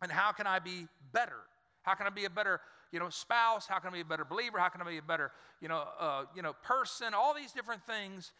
and 0.00 0.10
how 0.10 0.32
can 0.32 0.46
I 0.46 0.58
be 0.58 0.86
better? 1.12 1.40
How 1.82 1.94
can 1.94 2.06
I 2.06 2.10
be 2.10 2.24
a 2.24 2.30
better 2.30 2.60
you 2.90 2.98
know, 2.98 3.08
spouse? 3.08 3.66
How 3.66 3.78
can 3.78 3.90
I 3.90 3.94
be 3.94 4.00
a 4.00 4.04
better 4.04 4.24
believer? 4.24 4.58
How 4.58 4.68
can 4.68 4.82
I 4.82 4.84
be 4.84 4.98
a 4.98 5.02
better 5.02 5.32
you 5.60 5.68
know, 5.68 5.84
uh, 5.98 6.24
you 6.34 6.42
know, 6.42 6.54
person? 6.62 7.14
All 7.14 7.34
these 7.34 7.52
different 7.52 7.82
things 7.86 8.32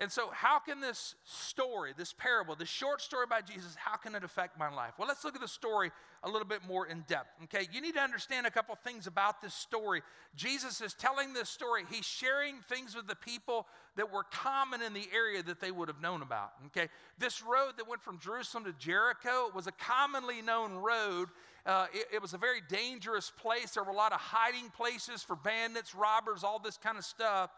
and 0.00 0.10
so, 0.10 0.30
how 0.32 0.58
can 0.58 0.80
this 0.80 1.14
story, 1.24 1.92
this 1.94 2.14
parable, 2.14 2.56
this 2.56 2.70
short 2.70 3.02
story 3.02 3.24
about 3.24 3.46
Jesus, 3.46 3.76
how 3.76 3.96
can 3.96 4.14
it 4.14 4.24
affect 4.24 4.58
my 4.58 4.74
life? 4.74 4.94
Well, 4.98 5.06
let's 5.06 5.24
look 5.24 5.34
at 5.34 5.42
the 5.42 5.48
story 5.48 5.90
a 6.22 6.30
little 6.30 6.48
bit 6.48 6.60
more 6.66 6.86
in 6.86 7.04
depth. 7.06 7.28
Okay, 7.44 7.68
you 7.70 7.82
need 7.82 7.92
to 7.94 8.00
understand 8.00 8.46
a 8.46 8.50
couple 8.50 8.74
things 8.76 9.06
about 9.06 9.42
this 9.42 9.52
story. 9.52 10.00
Jesus 10.34 10.80
is 10.80 10.94
telling 10.94 11.34
this 11.34 11.50
story, 11.50 11.82
he's 11.90 12.06
sharing 12.06 12.60
things 12.66 12.94
with 12.96 13.08
the 13.08 13.14
people 13.14 13.66
that 13.96 14.10
were 14.10 14.24
common 14.24 14.80
in 14.80 14.94
the 14.94 15.06
area 15.14 15.42
that 15.42 15.60
they 15.60 15.70
would 15.70 15.88
have 15.88 16.00
known 16.00 16.22
about. 16.22 16.52
Okay, 16.68 16.88
this 17.18 17.42
road 17.42 17.72
that 17.76 17.86
went 17.86 18.00
from 18.00 18.18
Jerusalem 18.18 18.64
to 18.64 18.72
Jericho 18.72 19.50
was 19.54 19.66
a 19.66 19.72
commonly 19.72 20.40
known 20.40 20.76
road. 20.76 21.28
Uh, 21.66 21.88
it, 21.92 22.06
it 22.14 22.22
was 22.22 22.32
a 22.32 22.38
very 22.38 22.62
dangerous 22.70 23.30
place. 23.36 23.72
There 23.72 23.84
were 23.84 23.92
a 23.92 23.96
lot 23.96 24.14
of 24.14 24.20
hiding 24.20 24.70
places 24.70 25.22
for 25.22 25.36
bandits, 25.36 25.94
robbers, 25.94 26.42
all 26.42 26.58
this 26.58 26.78
kind 26.78 26.96
of 26.96 27.04
stuff. 27.04 27.50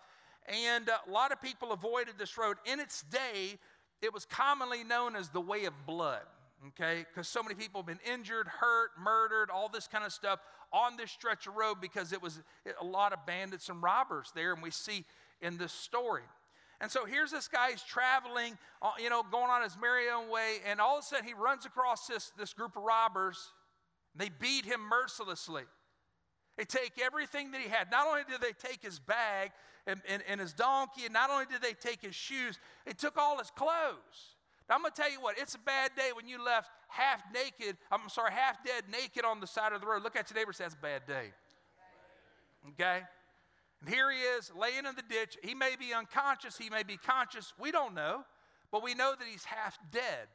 And 0.48 0.88
uh, 0.88 0.98
a 1.06 1.10
lot 1.10 1.32
of 1.32 1.40
people 1.40 1.72
avoided 1.72 2.14
this 2.18 2.36
road. 2.36 2.56
In 2.64 2.80
its 2.80 3.02
day, 3.02 3.58
it 4.00 4.12
was 4.12 4.24
commonly 4.24 4.82
known 4.82 5.14
as 5.14 5.28
the 5.28 5.40
way 5.40 5.64
of 5.64 5.74
blood, 5.86 6.22
okay? 6.68 7.04
Because 7.08 7.28
so 7.28 7.42
many 7.42 7.54
people 7.54 7.80
have 7.80 7.86
been 7.86 8.12
injured, 8.12 8.48
hurt, 8.48 8.90
murdered, 8.98 9.50
all 9.50 9.68
this 9.68 9.86
kind 9.86 10.04
of 10.04 10.12
stuff 10.12 10.40
on 10.72 10.96
this 10.96 11.10
stretch 11.10 11.46
of 11.46 11.54
road 11.54 11.76
because 11.80 12.12
it 12.12 12.20
was 12.20 12.40
a 12.80 12.84
lot 12.84 13.12
of 13.12 13.24
bandits 13.26 13.68
and 13.68 13.82
robbers 13.82 14.32
there, 14.34 14.52
and 14.52 14.62
we 14.62 14.70
see 14.70 15.04
in 15.40 15.56
this 15.58 15.72
story. 15.72 16.22
And 16.80 16.90
so 16.90 17.04
here's 17.04 17.30
this 17.30 17.46
guy, 17.46 17.70
he's 17.70 17.82
traveling, 17.82 18.58
uh, 18.82 18.90
you 18.98 19.08
know, 19.08 19.22
going 19.30 19.50
on 19.50 19.62
his 19.62 19.76
merry 19.80 20.10
own 20.12 20.28
way, 20.28 20.56
and 20.66 20.80
all 20.80 20.98
of 20.98 21.04
a 21.04 21.06
sudden 21.06 21.24
he 21.24 21.34
runs 21.34 21.64
across 21.64 22.08
this, 22.08 22.32
this 22.36 22.52
group 22.52 22.76
of 22.76 22.82
robbers. 22.82 23.52
They 24.16 24.28
beat 24.28 24.64
him 24.64 24.80
mercilessly. 24.90 25.62
They 26.58 26.64
take 26.64 27.00
everything 27.02 27.52
that 27.52 27.60
he 27.60 27.68
had. 27.68 27.90
Not 27.90 28.06
only 28.08 28.22
did 28.28 28.40
they 28.40 28.52
take 28.52 28.82
his 28.82 28.98
bag, 28.98 29.52
and, 29.86 30.00
and, 30.08 30.22
and 30.28 30.40
his 30.40 30.52
donkey. 30.52 31.04
And 31.04 31.12
not 31.12 31.30
only 31.30 31.46
did 31.46 31.62
they 31.62 31.74
take 31.74 32.02
his 32.02 32.14
shoes, 32.14 32.58
they 32.86 32.92
took 32.92 33.16
all 33.16 33.38
his 33.38 33.50
clothes. 33.50 34.36
Now, 34.68 34.76
I'm 34.76 34.82
going 34.82 34.92
to 34.92 35.00
tell 35.00 35.10
you 35.10 35.20
what, 35.20 35.38
it's 35.38 35.54
a 35.54 35.58
bad 35.58 35.90
day 35.96 36.10
when 36.14 36.28
you 36.28 36.42
left 36.42 36.70
half 36.88 37.22
naked, 37.32 37.76
I'm 37.90 38.08
sorry, 38.08 38.32
half 38.32 38.64
dead 38.64 38.84
naked 38.90 39.24
on 39.24 39.40
the 39.40 39.46
side 39.46 39.72
of 39.72 39.80
the 39.80 39.86
road. 39.86 40.02
Look 40.02 40.16
at 40.16 40.30
your 40.30 40.38
neighbor 40.38 40.52
say, 40.52 40.64
that's 40.64 40.74
a 40.74 40.78
bad 40.78 41.02
day. 41.06 41.32
Okay? 42.70 43.02
And 43.80 43.92
here 43.92 44.10
he 44.10 44.18
is 44.18 44.52
laying 44.58 44.86
in 44.86 44.94
the 44.94 45.02
ditch. 45.08 45.36
He 45.42 45.54
may 45.54 45.74
be 45.78 45.92
unconscious, 45.92 46.56
he 46.56 46.70
may 46.70 46.84
be 46.84 46.96
conscious. 46.96 47.52
We 47.58 47.72
don't 47.72 47.94
know, 47.94 48.24
but 48.70 48.82
we 48.82 48.94
know 48.94 49.14
that 49.18 49.26
he's 49.26 49.44
half 49.44 49.78
dead. 49.90 50.28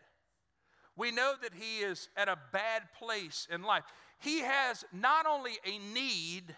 We 0.97 1.11
know 1.11 1.33
that 1.41 1.53
he 1.53 1.79
is 1.79 2.09
at 2.17 2.27
a 2.27 2.37
bad 2.51 2.83
place 2.97 3.47
in 3.49 3.61
life. 3.61 3.83
He 4.19 4.39
has 4.39 4.83
not 4.91 5.25
only 5.27 5.53
a 5.63 5.77
need, 5.93 6.55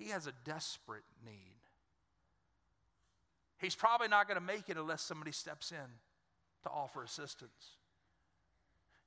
he 0.00 0.08
has 0.08 0.26
a 0.26 0.32
desperate 0.46 1.04
need. 1.26 1.60
He's 3.58 3.74
probably 3.74 4.08
not 4.08 4.26
going 4.26 4.40
to 4.40 4.44
make 4.44 4.70
it 4.70 4.78
unless 4.78 5.02
somebody 5.02 5.32
steps 5.32 5.72
in 5.72 5.90
to 6.62 6.70
offer 6.70 7.02
assistance. 7.02 7.76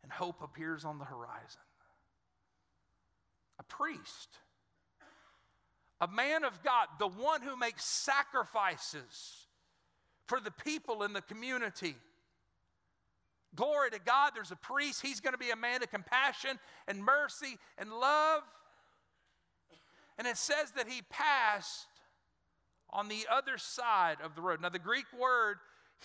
And 0.04 0.12
hope 0.12 0.44
appears 0.44 0.86
on 0.86 1.00
the 1.00 1.06
horizon. 1.06 1.62
A 3.60 3.64
priest, 3.64 4.30
a 6.00 6.08
man 6.08 6.44
of 6.44 6.62
God, 6.62 6.88
the 7.00 7.08
one 7.08 7.42
who 7.42 7.58
makes 7.58 7.84
sacrifices 7.84 9.48
for 10.28 10.40
the 10.40 10.52
people 10.52 11.02
in 11.02 11.14
the 11.14 11.22
community. 11.22 11.96
Glory 13.56 13.90
to 13.92 14.00
God, 14.00 14.34
there's 14.36 14.52
a 14.52 14.56
priest. 14.56 15.02
He's 15.02 15.22
going 15.22 15.34
to 15.34 15.40
be 15.40 15.50
a 15.50 15.56
man 15.56 15.82
of 15.82 15.90
compassion 15.90 16.60
and 16.88 17.04
mercy 17.04 17.58
and 17.80 17.92
love. 17.92 18.44
And 20.18 20.28
it 20.28 20.38
says 20.38 20.72
that 20.76 20.88
he 20.88 21.02
passed 21.10 21.88
on 22.90 23.08
the 23.08 23.26
other 23.32 23.58
side 23.58 24.18
of 24.24 24.36
the 24.36 24.42
road. 24.42 24.62
Now, 24.62 24.70
the 24.70 24.80
Greek 24.80 25.06
word 25.20 25.58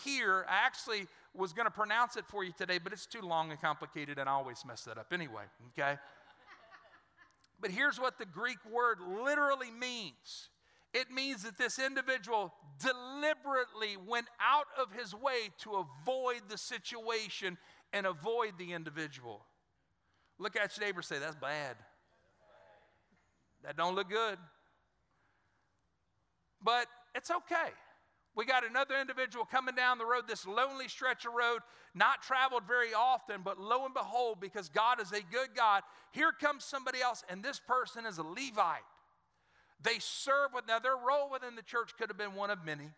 here, 0.04 0.46
I 0.48 0.64
actually 0.64 1.06
was 1.34 1.52
going 1.52 1.66
to 1.66 1.70
pronounce 1.70 2.16
it 2.16 2.24
for 2.26 2.42
you 2.42 2.52
today, 2.56 2.78
but 2.78 2.92
it's 2.92 3.06
too 3.06 3.20
long 3.20 3.50
and 3.50 3.60
complicated, 3.60 4.18
and 4.18 4.28
I 4.28 4.32
always 4.32 4.64
mess 4.66 4.82
that 4.84 4.98
up 4.98 5.12
anyway, 5.12 5.42
okay? 5.78 5.98
but 7.60 7.70
here's 7.70 8.00
what 8.00 8.18
the 8.18 8.24
Greek 8.24 8.58
word 8.70 8.98
literally 9.00 9.70
means 9.70 10.48
it 10.94 11.10
means 11.10 11.42
that 11.42 11.58
this 11.58 11.78
individual 11.78 12.54
deliberately 12.78 13.96
went 14.06 14.26
out 14.40 14.66
of 14.80 14.90
his 14.92 15.14
way 15.14 15.50
to 15.58 15.84
avoid 16.02 16.42
the 16.48 16.56
situation 16.56 17.58
and 17.92 18.06
avoid 18.06 18.54
the 18.58 18.72
individual. 18.72 19.44
Look 20.38 20.56
at 20.56 20.76
your 20.76 20.86
neighbor 20.86 21.02
say, 21.02 21.18
That's 21.18 21.36
bad. 21.36 21.76
That 23.64 23.76
don't 23.76 23.94
look 23.94 24.08
good. 24.08 24.38
But 26.62 26.86
it's 27.14 27.30
okay. 27.30 27.72
We 28.34 28.44
got 28.44 28.64
another 28.64 28.94
individual 29.00 29.44
coming 29.44 29.74
down 29.74 29.98
the 29.98 30.06
road, 30.06 30.24
this 30.28 30.46
lonely 30.46 30.86
stretch 30.86 31.24
of 31.24 31.32
road, 31.32 31.60
not 31.94 32.22
traveled 32.22 32.62
very 32.68 32.94
often, 32.94 33.40
but 33.42 33.58
lo 33.58 33.84
and 33.84 33.92
behold, 33.92 34.38
because 34.40 34.68
God 34.68 35.00
is 35.00 35.10
a 35.10 35.22
good 35.32 35.48
God, 35.56 35.82
here 36.12 36.30
comes 36.30 36.64
somebody 36.64 37.00
else, 37.00 37.24
and 37.28 37.42
this 37.42 37.58
person 37.58 38.06
is 38.06 38.18
a 38.18 38.22
Levite. 38.22 38.84
They 39.82 39.98
serve 39.98 40.50
with, 40.54 40.66
now 40.68 40.78
their 40.78 40.96
role 40.96 41.30
within 41.30 41.56
the 41.56 41.62
church 41.62 41.92
could 41.98 42.10
have 42.10 42.18
been 42.18 42.34
one 42.34 42.50
of 42.50 42.64
many. 42.64 42.90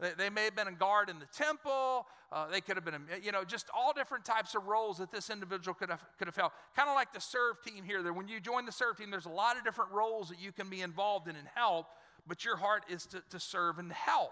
They, 0.00 0.12
they 0.16 0.30
may 0.30 0.44
have 0.44 0.56
been 0.56 0.68
a 0.68 0.72
guard 0.72 1.10
in 1.10 1.18
the 1.18 1.26
temple. 1.26 2.06
Uh, 2.32 2.48
they 2.48 2.60
could 2.60 2.76
have 2.76 2.84
been, 2.84 2.94
you 3.22 3.32
know, 3.32 3.44
just 3.44 3.66
all 3.74 3.92
different 3.92 4.24
types 4.24 4.54
of 4.54 4.66
roles 4.66 4.98
that 4.98 5.10
this 5.10 5.30
individual 5.30 5.74
could 5.74 5.90
have, 5.90 6.02
could 6.18 6.28
have 6.28 6.36
held. 6.36 6.52
Kind 6.76 6.88
of 6.88 6.94
like 6.94 7.12
the 7.12 7.20
serve 7.20 7.56
team 7.66 7.84
here. 7.84 8.02
That 8.02 8.12
when 8.12 8.28
you 8.28 8.40
join 8.40 8.66
the 8.66 8.72
serve 8.72 8.96
team, 8.96 9.10
there's 9.10 9.26
a 9.26 9.30
lot 9.30 9.56
of 9.56 9.64
different 9.64 9.90
roles 9.92 10.28
that 10.28 10.40
you 10.40 10.52
can 10.52 10.70
be 10.70 10.80
involved 10.80 11.28
in 11.28 11.36
and 11.36 11.46
help, 11.54 11.86
but 12.26 12.44
your 12.44 12.56
heart 12.56 12.84
is 12.88 13.06
to, 13.06 13.22
to 13.30 13.40
serve 13.40 13.78
and 13.78 13.92
help. 13.92 14.30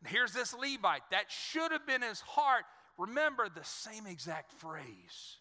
And 0.00 0.10
here's 0.10 0.32
this 0.32 0.54
Levite. 0.54 1.02
That 1.10 1.30
should 1.30 1.72
have 1.72 1.86
been 1.86 2.02
his 2.02 2.20
heart. 2.20 2.64
Remember 2.96 3.48
the 3.48 3.64
same 3.64 4.06
exact 4.06 4.52
phrase. 4.52 5.36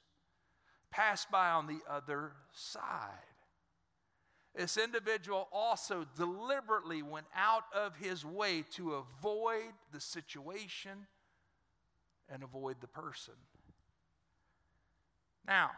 Pass 0.92 1.26
by 1.32 1.50
on 1.50 1.68
the 1.68 1.80
other 1.90 2.32
side. 2.54 2.82
This 4.58 4.76
individual 4.76 5.48
also 5.52 6.04
deliberately 6.16 7.04
went 7.04 7.28
out 7.36 7.66
of 7.76 7.96
his 7.96 8.26
way 8.26 8.64
to 8.72 8.96
avoid 8.96 9.72
the 9.94 10.02
situation 10.02 11.06
and 12.28 12.42
avoid 12.42 12.78
the 12.82 12.88
person. 12.88 13.36
Now, 15.48 15.70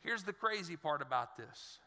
here's 0.00 0.22
the 0.22 0.32
crazy 0.32 0.76
part 0.76 1.02
about 1.02 1.36
this. 1.36 1.80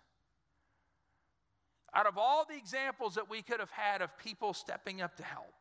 Out 1.93 2.07
of 2.07 2.17
all 2.17 2.43
the 2.43 2.57
examples 2.57 3.15
that 3.15 3.29
we 3.29 3.41
could 3.41 3.61
have 3.61 3.71
had 3.71 4.01
of 4.01 4.17
people 4.17 4.53
stepping 4.53 5.01
up 5.01 5.15
to 5.15 5.23
help, 5.23 5.53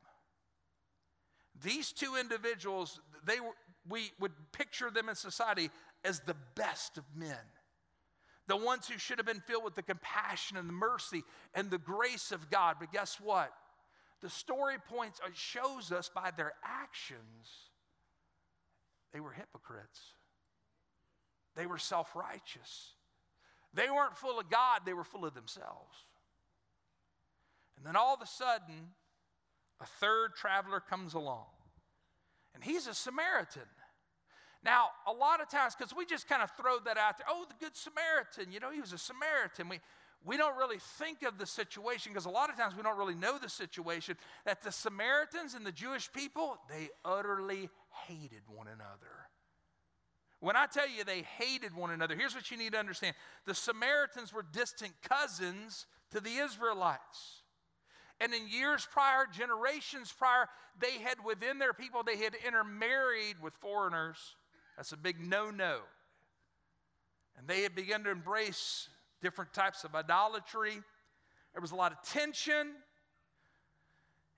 these 1.62 1.92
two 1.92 2.16
individuals, 2.16 3.00
they 3.24 3.38
were, 3.38 3.54
we 3.88 4.10
would 4.18 4.32
picture 4.50 4.90
them 4.90 5.08
in 5.08 5.14
society 5.14 5.70
as 6.04 6.18
the 6.20 6.34
best 6.56 6.98
of 6.98 7.04
men 7.14 7.38
the 8.46 8.56
ones 8.56 8.88
who 8.88 8.98
should 8.98 9.18
have 9.18 9.26
been 9.26 9.40
filled 9.40 9.64
with 9.64 9.74
the 9.74 9.82
compassion 9.82 10.56
and 10.56 10.68
the 10.68 10.74
mercy 10.74 11.22
and 11.54 11.70
the 11.70 11.78
grace 11.78 12.30
of 12.32 12.50
God. 12.50 12.76
But 12.78 12.92
guess 12.92 13.18
what? 13.20 13.52
The 14.20 14.30
story 14.30 14.76
points 14.88 15.20
uh, 15.24 15.28
shows 15.34 15.92
us 15.92 16.10
by 16.14 16.30
their 16.36 16.54
actions 16.64 17.70
they 19.12 19.20
were 19.20 19.32
hypocrites. 19.32 20.00
They 21.54 21.66
were 21.66 21.78
self-righteous. 21.78 22.94
They 23.72 23.88
weren't 23.88 24.16
full 24.16 24.40
of 24.40 24.50
God, 24.50 24.80
they 24.84 24.92
were 24.92 25.04
full 25.04 25.24
of 25.24 25.34
themselves. 25.34 25.96
And 27.76 27.86
then 27.86 27.96
all 27.96 28.14
of 28.14 28.22
a 28.22 28.26
sudden, 28.26 28.90
a 29.80 29.86
third 29.86 30.34
traveler 30.34 30.80
comes 30.80 31.14
along, 31.14 31.46
and 32.54 32.64
he's 32.64 32.86
a 32.86 32.94
Samaritan. 32.94 33.62
Now, 34.64 34.88
a 35.06 35.12
lot 35.12 35.42
of 35.42 35.50
times, 35.50 35.74
because 35.76 35.94
we 35.94 36.06
just 36.06 36.26
kind 36.26 36.42
of 36.42 36.50
throw 36.52 36.78
that 36.86 36.96
out 36.96 37.18
there, 37.18 37.26
oh, 37.28 37.44
the 37.48 37.54
Good 37.64 37.76
Samaritan, 37.76 38.50
you 38.50 38.60
know, 38.60 38.70
he 38.70 38.80
was 38.80 38.92
a 38.92 38.98
Samaritan. 38.98 39.68
We, 39.68 39.80
we 40.24 40.38
don't 40.38 40.56
really 40.56 40.78
think 40.98 41.22
of 41.22 41.36
the 41.36 41.46
situation 41.46 42.12
because 42.12 42.24
a 42.24 42.30
lot 42.30 42.48
of 42.48 42.56
times 42.56 42.74
we 42.74 42.82
don't 42.82 42.96
really 42.96 43.14
know 43.14 43.36
the 43.38 43.50
situation 43.50 44.16
that 44.46 44.62
the 44.62 44.72
Samaritans 44.72 45.54
and 45.54 45.66
the 45.66 45.72
Jewish 45.72 46.10
people, 46.12 46.56
they 46.70 46.88
utterly 47.04 47.68
hated 48.06 48.42
one 48.48 48.66
another. 48.66 49.28
When 50.40 50.56
I 50.56 50.66
tell 50.66 50.88
you 50.88 51.04
they 51.04 51.22
hated 51.38 51.74
one 51.74 51.90
another, 51.90 52.16
here's 52.16 52.34
what 52.34 52.50
you 52.50 52.56
need 52.56 52.72
to 52.72 52.78
understand 52.78 53.14
the 53.46 53.54
Samaritans 53.54 54.32
were 54.32 54.44
distant 54.50 54.92
cousins 55.02 55.86
to 56.10 56.20
the 56.20 56.36
Israelites. 56.36 57.42
And 58.20 58.32
in 58.32 58.48
years 58.48 58.86
prior, 58.90 59.26
generations 59.30 60.12
prior, 60.16 60.48
they 60.78 60.92
had 60.92 61.16
within 61.24 61.58
their 61.58 61.72
people, 61.74 62.02
they 62.02 62.16
had 62.16 62.34
intermarried 62.46 63.36
with 63.42 63.54
foreigners. 63.54 64.36
That's 64.76 64.92
a 64.92 64.96
big 64.96 65.20
no 65.20 65.50
no. 65.50 65.80
And 67.36 67.48
they 67.48 67.62
had 67.62 67.74
begun 67.74 68.04
to 68.04 68.10
embrace 68.10 68.88
different 69.20 69.52
types 69.52 69.84
of 69.84 69.94
idolatry. 69.94 70.80
There 71.52 71.60
was 71.60 71.72
a 71.72 71.76
lot 71.76 71.92
of 71.92 72.02
tension. 72.02 72.72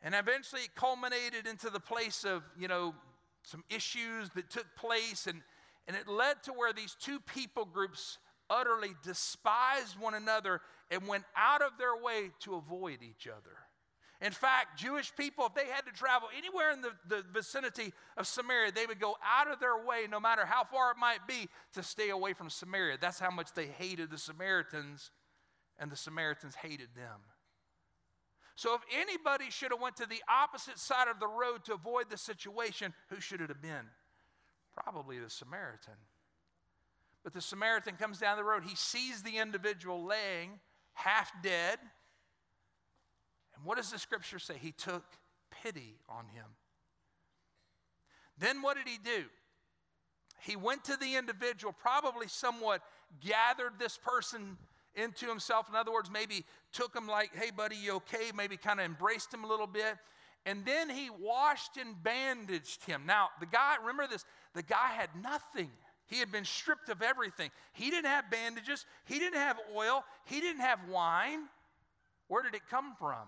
And 0.03 0.14
eventually 0.14 0.62
it 0.62 0.75
culminated 0.75 1.46
into 1.46 1.70
the 1.70 1.81
place 1.81 2.25
of, 2.25 2.42
you 2.59 2.68
know, 2.68 2.94
some 3.42 3.64
issues 3.70 4.31
that 4.35 4.51
took 4.51 4.66
place. 4.77 5.27
And, 5.27 5.42
and 5.87 5.96
it 5.96 6.09
led 6.09 6.42
to 6.44 6.53
where 6.53 6.72
these 6.72 6.96
two 7.01 7.20
people 7.20 7.64
groups 7.64 8.18
utterly 8.49 8.94
despised 9.03 9.99
one 9.99 10.14
another 10.14 10.61
and 10.90 11.07
went 11.07 11.25
out 11.37 11.62
of 11.62 11.72
their 11.79 11.96
way 11.96 12.31
to 12.40 12.55
avoid 12.55 12.99
each 13.03 13.27
other. 13.27 13.57
In 14.22 14.33
fact, 14.33 14.79
Jewish 14.79 15.14
people, 15.14 15.46
if 15.46 15.55
they 15.55 15.66
had 15.66 15.85
to 15.87 15.92
travel 15.92 16.29
anywhere 16.37 16.70
in 16.72 16.81
the, 16.81 16.92
the 17.07 17.22
vicinity 17.33 17.92
of 18.16 18.26
Samaria, 18.26 18.72
they 18.72 18.87
would 18.87 18.98
go 18.98 19.16
out 19.22 19.50
of 19.50 19.61
their 19.61 19.85
way, 19.85 20.07
no 20.11 20.18
matter 20.18 20.46
how 20.46 20.64
far 20.64 20.90
it 20.90 20.96
might 20.96 21.26
be, 21.26 21.48
to 21.74 21.83
stay 21.83 22.09
away 22.09 22.33
from 22.33 22.48
Samaria. 22.48 22.96
That's 22.98 23.20
how 23.20 23.31
much 23.31 23.52
they 23.52 23.66
hated 23.66 24.11
the 24.11 24.18
Samaritans, 24.18 25.11
and 25.79 25.90
the 25.90 25.96
Samaritans 25.96 26.55
hated 26.55 26.88
them. 26.96 27.20
So 28.55 28.74
if 28.74 28.81
anybody 28.98 29.50
should 29.50 29.70
have 29.70 29.83
went 29.83 29.96
to 29.96 30.07
the 30.07 30.22
opposite 30.31 30.79
side 30.79 31.09
of 31.09 31.20
the 31.20 31.29
road 31.29 31.64
to 31.66 31.74
avoid 31.74 32.09
the 32.09 32.16
situation, 32.16 32.94
who 33.11 33.20
should 33.20 33.42
it 33.42 33.50
have 33.50 33.61
been? 33.61 33.90
Probably 34.74 35.18
the 35.18 35.29
Samaritan. 35.29 35.94
But 37.22 37.35
the 37.35 37.42
Samaritan 37.42 37.96
comes 37.96 38.18
down 38.18 38.38
the 38.38 38.44
road. 38.44 38.62
He 38.64 38.76
sees 38.76 39.22
the 39.22 39.37
individual 39.37 40.07
laying 40.07 40.61
half 40.94 41.31
dead 41.42 41.79
what 43.66 43.76
does 43.76 43.90
the 43.90 43.98
scripture 43.98 44.38
say? 44.38 44.55
He 44.61 44.72
took 44.72 45.05
pity 45.62 45.98
on 46.09 46.24
him. 46.35 46.46
Then 48.38 48.62
what 48.62 48.76
did 48.76 48.88
he 48.88 48.98
do? 49.02 49.24
He 50.42 50.57
went 50.57 50.85
to 50.85 50.96
the 50.96 51.16
individual, 51.16 51.72
probably 51.72 52.29
somewhat 52.29 52.83
gathered 53.20 53.72
this 53.79 53.98
person 53.98 54.57
into 54.94 55.26
himself. 55.26 55.68
In 55.68 55.74
other 55.74 55.92
words, 55.92 56.11
maybe 56.11 56.44
took 56.72 56.94
him 56.94 57.07
like, 57.07 57.35
hey, 57.35 57.50
buddy, 57.50 57.76
you 57.76 57.94
okay? 57.96 58.31
Maybe 58.35 58.57
kind 58.57 58.81
of 58.81 58.87
embraced 58.87 59.33
him 59.33 59.44
a 59.44 59.46
little 59.46 59.66
bit. 59.66 59.96
And 60.44 60.64
then 60.64 60.88
he 60.88 61.11
washed 61.11 61.76
and 61.76 62.00
bandaged 62.02 62.85
him. 62.85 63.02
Now, 63.07 63.31
the 63.40 63.46
guy, 63.46 63.76
remember 63.81 64.07
this, 64.07 64.24
the 64.55 64.62
guy 64.62 64.92
had 64.96 65.11
nothing. 65.20 65.70
He 66.07 66.18
had 66.18 66.31
been 66.31 66.44
stripped 66.44 66.88
of 66.88 67.02
everything. 67.02 67.50
He 67.72 67.90
didn't 67.90 68.07
have 68.07 68.31
bandages, 68.31 68.87
he 69.07 69.18
didn't 69.18 69.40
have 69.40 69.59
oil, 69.74 70.05
he 70.24 70.40
didn't 70.40 70.61
have 70.61 70.79
wine. 70.88 71.40
Where 72.29 72.42
did 72.42 72.55
it 72.55 72.62
come 72.70 72.94
from? 72.98 73.26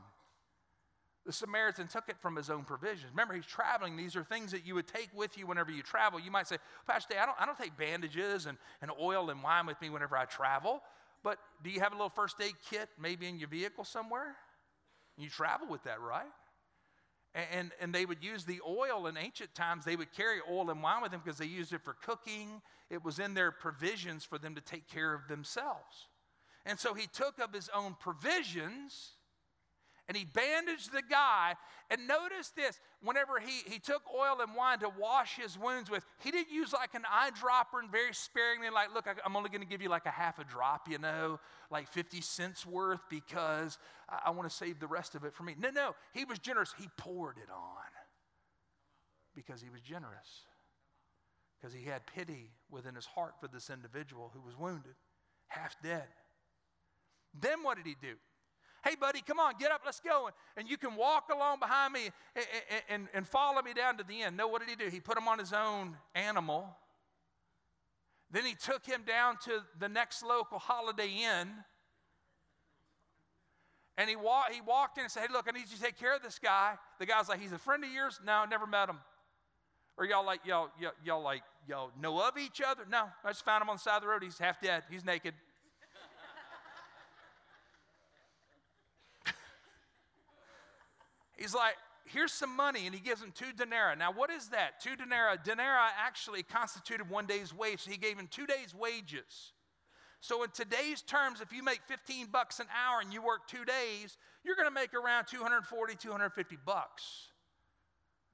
The 1.28 1.34
Samaritan 1.34 1.88
took 1.88 2.08
it 2.08 2.16
from 2.22 2.36
his 2.36 2.48
own 2.48 2.64
provisions. 2.64 3.10
Remember, 3.10 3.34
he's 3.34 3.44
traveling. 3.44 3.98
These 3.98 4.16
are 4.16 4.24
things 4.24 4.50
that 4.52 4.64
you 4.64 4.74
would 4.76 4.86
take 4.86 5.10
with 5.14 5.36
you 5.36 5.46
whenever 5.46 5.70
you 5.70 5.82
travel. 5.82 6.18
You 6.18 6.30
might 6.30 6.48
say, 6.48 6.56
Pastor, 6.86 7.16
I 7.20 7.26
don't, 7.26 7.36
I 7.38 7.44
don't 7.44 7.58
take 7.58 7.76
bandages 7.76 8.46
and, 8.46 8.56
and 8.80 8.90
oil 8.98 9.28
and 9.28 9.42
wine 9.42 9.66
with 9.66 9.78
me 9.82 9.90
whenever 9.90 10.16
I 10.16 10.24
travel. 10.24 10.80
But 11.22 11.36
do 11.62 11.68
you 11.68 11.80
have 11.80 11.92
a 11.92 11.96
little 11.96 12.08
first 12.08 12.36
aid 12.40 12.54
kit 12.70 12.88
maybe 12.98 13.26
in 13.26 13.38
your 13.38 13.50
vehicle 13.50 13.84
somewhere? 13.84 14.36
You 15.18 15.28
travel 15.28 15.68
with 15.68 15.84
that, 15.84 16.00
right? 16.00 16.24
And, 17.34 17.72
and 17.78 17.94
they 17.94 18.06
would 18.06 18.24
use 18.24 18.46
the 18.46 18.62
oil 18.66 19.06
in 19.06 19.18
ancient 19.18 19.54
times. 19.54 19.84
They 19.84 19.96
would 19.96 20.14
carry 20.14 20.38
oil 20.50 20.70
and 20.70 20.82
wine 20.82 21.02
with 21.02 21.10
them 21.10 21.20
because 21.22 21.38
they 21.38 21.44
used 21.44 21.74
it 21.74 21.82
for 21.84 21.92
cooking. 21.92 22.62
It 22.88 23.04
was 23.04 23.18
in 23.18 23.34
their 23.34 23.52
provisions 23.52 24.24
for 24.24 24.38
them 24.38 24.54
to 24.54 24.62
take 24.62 24.88
care 24.88 25.12
of 25.12 25.28
themselves. 25.28 26.06
And 26.64 26.80
so 26.80 26.94
he 26.94 27.06
took 27.06 27.38
of 27.38 27.52
his 27.52 27.68
own 27.74 27.96
provisions 28.00 29.10
and 30.08 30.16
he 30.16 30.24
bandaged 30.24 30.92
the 30.92 31.02
guy. 31.02 31.54
And 31.90 32.08
notice 32.08 32.48
this 32.56 32.80
whenever 33.02 33.38
he, 33.38 33.70
he 33.70 33.78
took 33.78 34.02
oil 34.14 34.40
and 34.40 34.56
wine 34.56 34.78
to 34.80 34.90
wash 34.98 35.36
his 35.36 35.58
wounds 35.58 35.90
with, 35.90 36.04
he 36.22 36.30
didn't 36.30 36.50
use 36.50 36.72
like 36.72 36.94
an 36.94 37.02
eyedropper 37.02 37.80
and 37.80 37.92
very 37.92 38.14
sparingly, 38.14 38.70
like, 38.70 38.94
look, 38.94 39.06
I'm 39.24 39.36
only 39.36 39.50
going 39.50 39.60
to 39.60 39.66
give 39.66 39.82
you 39.82 39.88
like 39.88 40.06
a 40.06 40.10
half 40.10 40.38
a 40.38 40.44
drop, 40.44 40.88
you 40.88 40.98
know, 40.98 41.38
like 41.70 41.88
50 41.88 42.20
cents 42.22 42.66
worth 42.66 43.00
because 43.10 43.78
I, 44.08 44.22
I 44.26 44.30
want 44.30 44.48
to 44.48 44.54
save 44.54 44.80
the 44.80 44.86
rest 44.86 45.14
of 45.14 45.24
it 45.24 45.34
for 45.34 45.42
me. 45.42 45.54
No, 45.58 45.70
no, 45.70 45.94
he 46.12 46.24
was 46.24 46.38
generous. 46.38 46.74
He 46.78 46.88
poured 46.96 47.36
it 47.36 47.50
on 47.50 47.84
because 49.34 49.62
he 49.62 49.70
was 49.70 49.80
generous, 49.80 50.46
because 51.60 51.72
he 51.72 51.84
had 51.84 52.02
pity 52.06 52.50
within 52.70 52.94
his 52.94 53.06
heart 53.06 53.34
for 53.40 53.46
this 53.46 53.70
individual 53.70 54.32
who 54.34 54.40
was 54.40 54.58
wounded, 54.58 54.94
half 55.46 55.76
dead. 55.82 56.08
Then 57.38 57.62
what 57.62 57.76
did 57.76 57.86
he 57.86 57.94
do? 58.00 58.14
Hey, 58.84 58.94
buddy, 58.94 59.20
come 59.20 59.38
on, 59.38 59.54
get 59.58 59.70
up, 59.70 59.82
let's 59.84 60.00
go. 60.00 60.30
And 60.56 60.68
you 60.68 60.76
can 60.76 60.94
walk 60.94 61.30
along 61.34 61.58
behind 61.60 61.92
me 61.92 62.10
and, 62.36 62.44
and, 62.88 63.08
and 63.12 63.26
follow 63.26 63.60
me 63.62 63.74
down 63.74 63.96
to 63.98 64.04
the 64.04 64.22
end. 64.22 64.36
No, 64.36 64.48
what 64.48 64.60
did 64.60 64.70
he 64.70 64.76
do? 64.76 64.90
He 64.90 65.00
put 65.00 65.18
him 65.18 65.28
on 65.28 65.38
his 65.38 65.52
own 65.52 65.96
animal. 66.14 66.76
Then 68.30 68.44
he 68.44 68.54
took 68.54 68.84
him 68.86 69.02
down 69.06 69.36
to 69.44 69.62
the 69.78 69.88
next 69.88 70.22
local 70.22 70.58
Holiday 70.58 71.08
Inn. 71.08 71.48
And 73.96 74.08
he, 74.08 74.14
wa- 74.14 74.44
he 74.52 74.60
walked 74.60 74.98
in 74.98 75.04
and 75.04 75.10
said, 75.10 75.22
Hey, 75.22 75.32
look, 75.32 75.46
I 75.48 75.50
need 75.50 75.68
you 75.68 75.76
to 75.76 75.82
take 75.82 75.98
care 75.98 76.14
of 76.14 76.22
this 76.22 76.38
guy. 76.38 76.74
The 77.00 77.06
guy's 77.06 77.28
like, 77.28 77.40
He's 77.40 77.52
a 77.52 77.58
friend 77.58 77.82
of 77.82 77.90
yours? 77.90 78.20
No, 78.24 78.44
never 78.44 78.66
met 78.66 78.88
him. 78.88 78.98
Or 79.96 80.04
y'all 80.04 80.24
like, 80.24 80.40
y'all, 80.44 80.68
y'all, 80.80 80.92
y'all 81.04 81.22
like, 81.22 81.42
y'all 81.68 81.90
know 82.00 82.20
of 82.20 82.38
each 82.38 82.60
other? 82.64 82.84
No, 82.88 83.08
I 83.24 83.30
just 83.30 83.44
found 83.44 83.62
him 83.62 83.68
on 83.68 83.76
the 83.76 83.80
side 83.80 83.96
of 83.96 84.02
the 84.02 84.08
road. 84.08 84.22
He's 84.22 84.38
half 84.38 84.60
dead. 84.60 84.84
He's 84.88 85.04
naked. 85.04 85.34
He's 91.38 91.54
like, 91.54 91.76
here's 92.04 92.32
some 92.32 92.54
money, 92.54 92.86
and 92.86 92.94
he 92.94 93.00
gives 93.00 93.22
him 93.22 93.32
two 93.32 93.52
denarii. 93.56 93.96
Now, 93.96 94.12
what 94.12 94.28
is 94.30 94.48
that? 94.48 94.80
Two 94.82 94.96
denarii. 94.96 95.36
Denarii 95.44 95.90
actually 95.96 96.42
constituted 96.42 97.08
one 97.08 97.26
day's 97.26 97.54
wage, 97.54 97.80
so 97.80 97.90
he 97.90 97.96
gave 97.96 98.18
him 98.18 98.28
two 98.28 98.46
days' 98.46 98.74
wages. 98.74 99.52
So, 100.20 100.42
in 100.42 100.50
today's 100.50 101.00
terms, 101.00 101.40
if 101.40 101.52
you 101.52 101.62
make 101.62 101.80
15 101.86 102.26
bucks 102.32 102.58
an 102.58 102.66
hour 102.74 103.00
and 103.00 103.12
you 103.12 103.22
work 103.22 103.46
two 103.46 103.64
days, 103.64 104.18
you're 104.44 104.56
going 104.56 104.66
to 104.66 104.74
make 104.74 104.92
around 104.94 105.26
240, 105.26 105.94
250 105.94 106.58
bucks. 106.66 107.28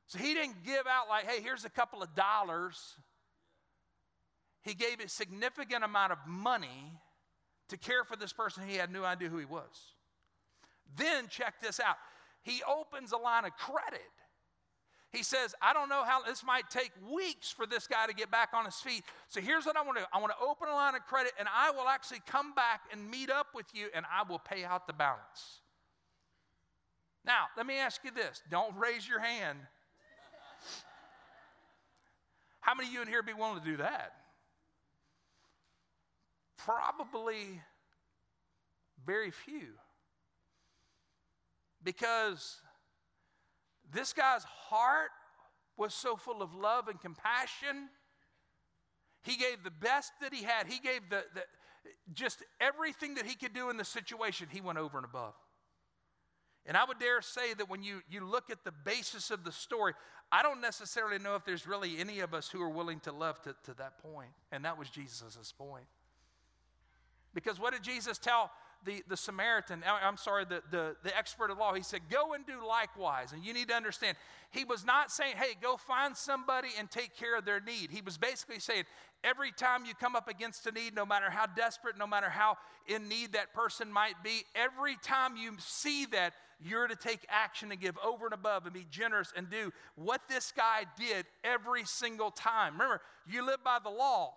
So, 0.07 0.19
he 0.19 0.33
didn't 0.33 0.64
give 0.64 0.87
out 0.88 1.11
like, 1.11 1.29
hey, 1.29 1.43
here's 1.43 1.67
a 1.67 1.71
couple 1.71 2.03
of 2.03 2.14
dollars. 2.14 2.97
He 4.62 4.73
gave 4.73 5.01
a 5.01 5.09
significant 5.11 5.85
amount 5.85 6.12
of 6.12 6.19
money 6.27 6.93
to 7.69 7.77
care 7.77 8.05
for 8.05 8.17
this 8.17 8.33
person. 8.33 8.67
He 8.67 8.77
had 8.77 8.90
no 8.90 9.05
idea 9.05 9.29
who 9.29 9.37
he 9.37 9.45
was. 9.45 9.93
Then, 10.97 11.29
check 11.29 11.61
this 11.61 11.81
out 11.81 11.97
he 12.45 12.63
opens 12.69 13.13
a 13.13 13.17
line 13.17 13.45
of 13.45 13.57
credit. 13.57 14.01
He 15.11 15.23
says, 15.23 15.55
I 15.63 15.73
don't 15.73 15.89
know 15.89 16.05
how 16.05 16.23
this 16.23 16.45
might 16.45 16.69
take 16.71 16.91
weeks 17.11 17.51
for 17.51 17.67
this 17.67 17.87
guy 17.87 18.07
to 18.07 18.13
get 18.13 18.31
back 18.31 18.51
on 18.53 18.65
his 18.65 18.77
feet. 18.77 19.05
So 19.29 19.41
here's 19.41 19.65
what 19.65 19.77
I 19.77 19.83
want 19.83 19.97
to 19.97 20.03
do 20.03 20.07
I 20.13 20.21
want 20.21 20.33
to 20.39 20.45
open 20.45 20.69
a 20.69 20.75
line 20.75 20.95
of 20.95 21.05
credit, 21.07 21.33
and 21.39 21.49
I 21.53 21.71
will 21.71 21.89
actually 21.89 22.21
come 22.27 22.55
back 22.55 22.83
and 22.93 23.11
meet 23.11 23.31
up 23.31 23.49
with 23.55 23.67
you, 23.73 23.89
and 23.95 24.05
I 24.13 24.29
will 24.29 24.39
pay 24.39 24.65
out 24.65 24.87
the 24.87 24.93
balance. 24.93 25.61
Now, 27.25 27.47
let 27.57 27.65
me 27.67 27.79
ask 27.79 28.05
you 28.05 28.11
this 28.11 28.43
don't 28.51 28.77
raise 28.77 29.09
your 29.09 29.21
hand. 29.21 29.59
How 32.61 32.75
many 32.75 32.89
of 32.89 32.95
you 32.95 33.03
in 33.03 33.09
here 33.09 33.23
be 33.23 33.35
willing 33.35 33.61
to 33.61 33.65
do 33.65 33.77
that? 33.79 34.13
Probably 36.57 37.61
very 39.07 39.31
few 39.31 39.75
because 41.85 42.61
this 43.92 44.12
guy's 44.12 44.44
heart 44.44 45.11
was 45.77 45.94
so 45.94 46.16
full 46.16 46.42
of 46.42 46.55
love 46.55 46.88
and 46.88 47.01
compassion. 47.01 47.88
He 49.23 49.37
gave 49.37 49.62
the 49.62 49.70
best 49.70 50.12
that 50.20 50.33
he 50.33 50.42
had. 50.42 50.66
He 50.66 50.79
gave 50.79 51.09
the, 51.11 51.25
the, 51.35 51.42
just 52.12 52.42
everything 52.61 53.14
that 53.14 53.27
he 53.27 53.35
could 53.35 53.53
do 53.53 53.70
in 53.70 53.77
the 53.77 53.85
situation, 53.85 54.49
he 54.51 54.61
went 54.61 54.79
over 54.79 54.99
and 54.99 55.05
above. 55.05 55.35
And 56.66 56.77
I 56.77 56.85
would 56.85 56.99
dare 56.99 57.20
say 57.20 57.53
that 57.55 57.68
when 57.68 57.83
you, 57.83 58.01
you 58.09 58.25
look 58.25 58.49
at 58.51 58.64
the 58.64 58.73
basis 58.73 59.31
of 59.31 59.44
the 59.44 59.53
story, 59.53 59.92
I 60.33 60.42
don't 60.42 60.62
necessarily 60.62 61.18
know 61.18 61.37
if 61.37 61.44
there's 61.44 61.66
really 61.66 61.99
any 61.99 62.20
of 62.20 62.33
us 62.33 62.49
who 62.49 62.62
are 62.62 62.70
willing 62.70 63.01
to 63.01 63.12
love 63.12 63.40
to, 63.42 63.55
to 63.64 63.75
that 63.75 63.99
point. 63.99 64.31
And 64.51 64.64
that 64.64 64.79
was 64.79 64.88
Jesus' 64.88 65.53
point. 65.57 65.85
Because 67.35 67.61
what 67.61 67.75
did 67.75 67.83
Jesus 67.83 68.16
tell 68.16 68.51
the, 68.85 69.03
the 69.09 69.16
Samaritan, 69.16 69.83
I'm 69.87 70.16
sorry, 70.16 70.44
the, 70.44 70.62
the, 70.70 70.97
the 71.03 71.16
expert 71.16 71.51
of 71.51 71.59
law, 71.59 71.75
he 71.75 71.83
said, 71.83 72.01
Go 72.11 72.35
and 72.35 72.47
do 72.47 72.66
likewise. 72.66 73.33
And 73.33 73.44
you 73.44 73.53
need 73.53 73.68
to 73.68 73.75
understand, 73.75 74.16
he 74.51 74.64
was 74.64 74.85
not 74.85 75.11
saying, 75.11 75.37
Hey, 75.37 75.55
go 75.61 75.77
find 75.77 76.16
somebody 76.16 76.68
and 76.79 76.90
take 76.90 77.16
care 77.16 77.37
of 77.37 77.44
their 77.44 77.61
need. 77.61 77.90
He 77.90 78.01
was 78.01 78.16
basically 78.16 78.61
saying, 78.61 78.85
Every 79.23 79.53
time 79.53 79.85
you 79.85 79.94
come 79.94 80.14
up 80.14 80.29
against 80.29 80.66
a 80.66 80.73
need, 80.73 80.94
no 80.94 81.07
matter 81.07 81.31
how 81.31 81.47
desperate, 81.47 81.99
no 81.99 82.07
matter 82.07 82.29
how 82.29 82.59
in 82.87 83.09
need 83.09 83.33
that 83.33 83.55
person 83.55 83.90
might 83.90 84.23
be, 84.23 84.42
every 84.55 84.97
time 85.03 85.37
you 85.37 85.53
see 85.59 86.05
that, 86.07 86.35
you're 86.62 86.87
to 86.87 86.97
take 86.97 87.27
action 87.29 87.73
and 87.73 87.81
give 87.81 87.99
over 88.03 88.27
and 88.27 88.35
above 88.35 88.64
and 88.64 88.73
be 88.73 88.87
generous 88.90 89.33
and 89.37 89.51
do 89.51 89.73
what 89.97 90.23
this 90.29 90.53
guy 90.57 90.85
did 90.97 91.27
every 91.42 91.85
single 91.85 92.31
time. 92.31 92.75
Remember, 92.75 93.01
you 93.27 93.44
live 93.44 93.62
by 93.64 93.79
the 93.83 93.90
law. 93.90 94.35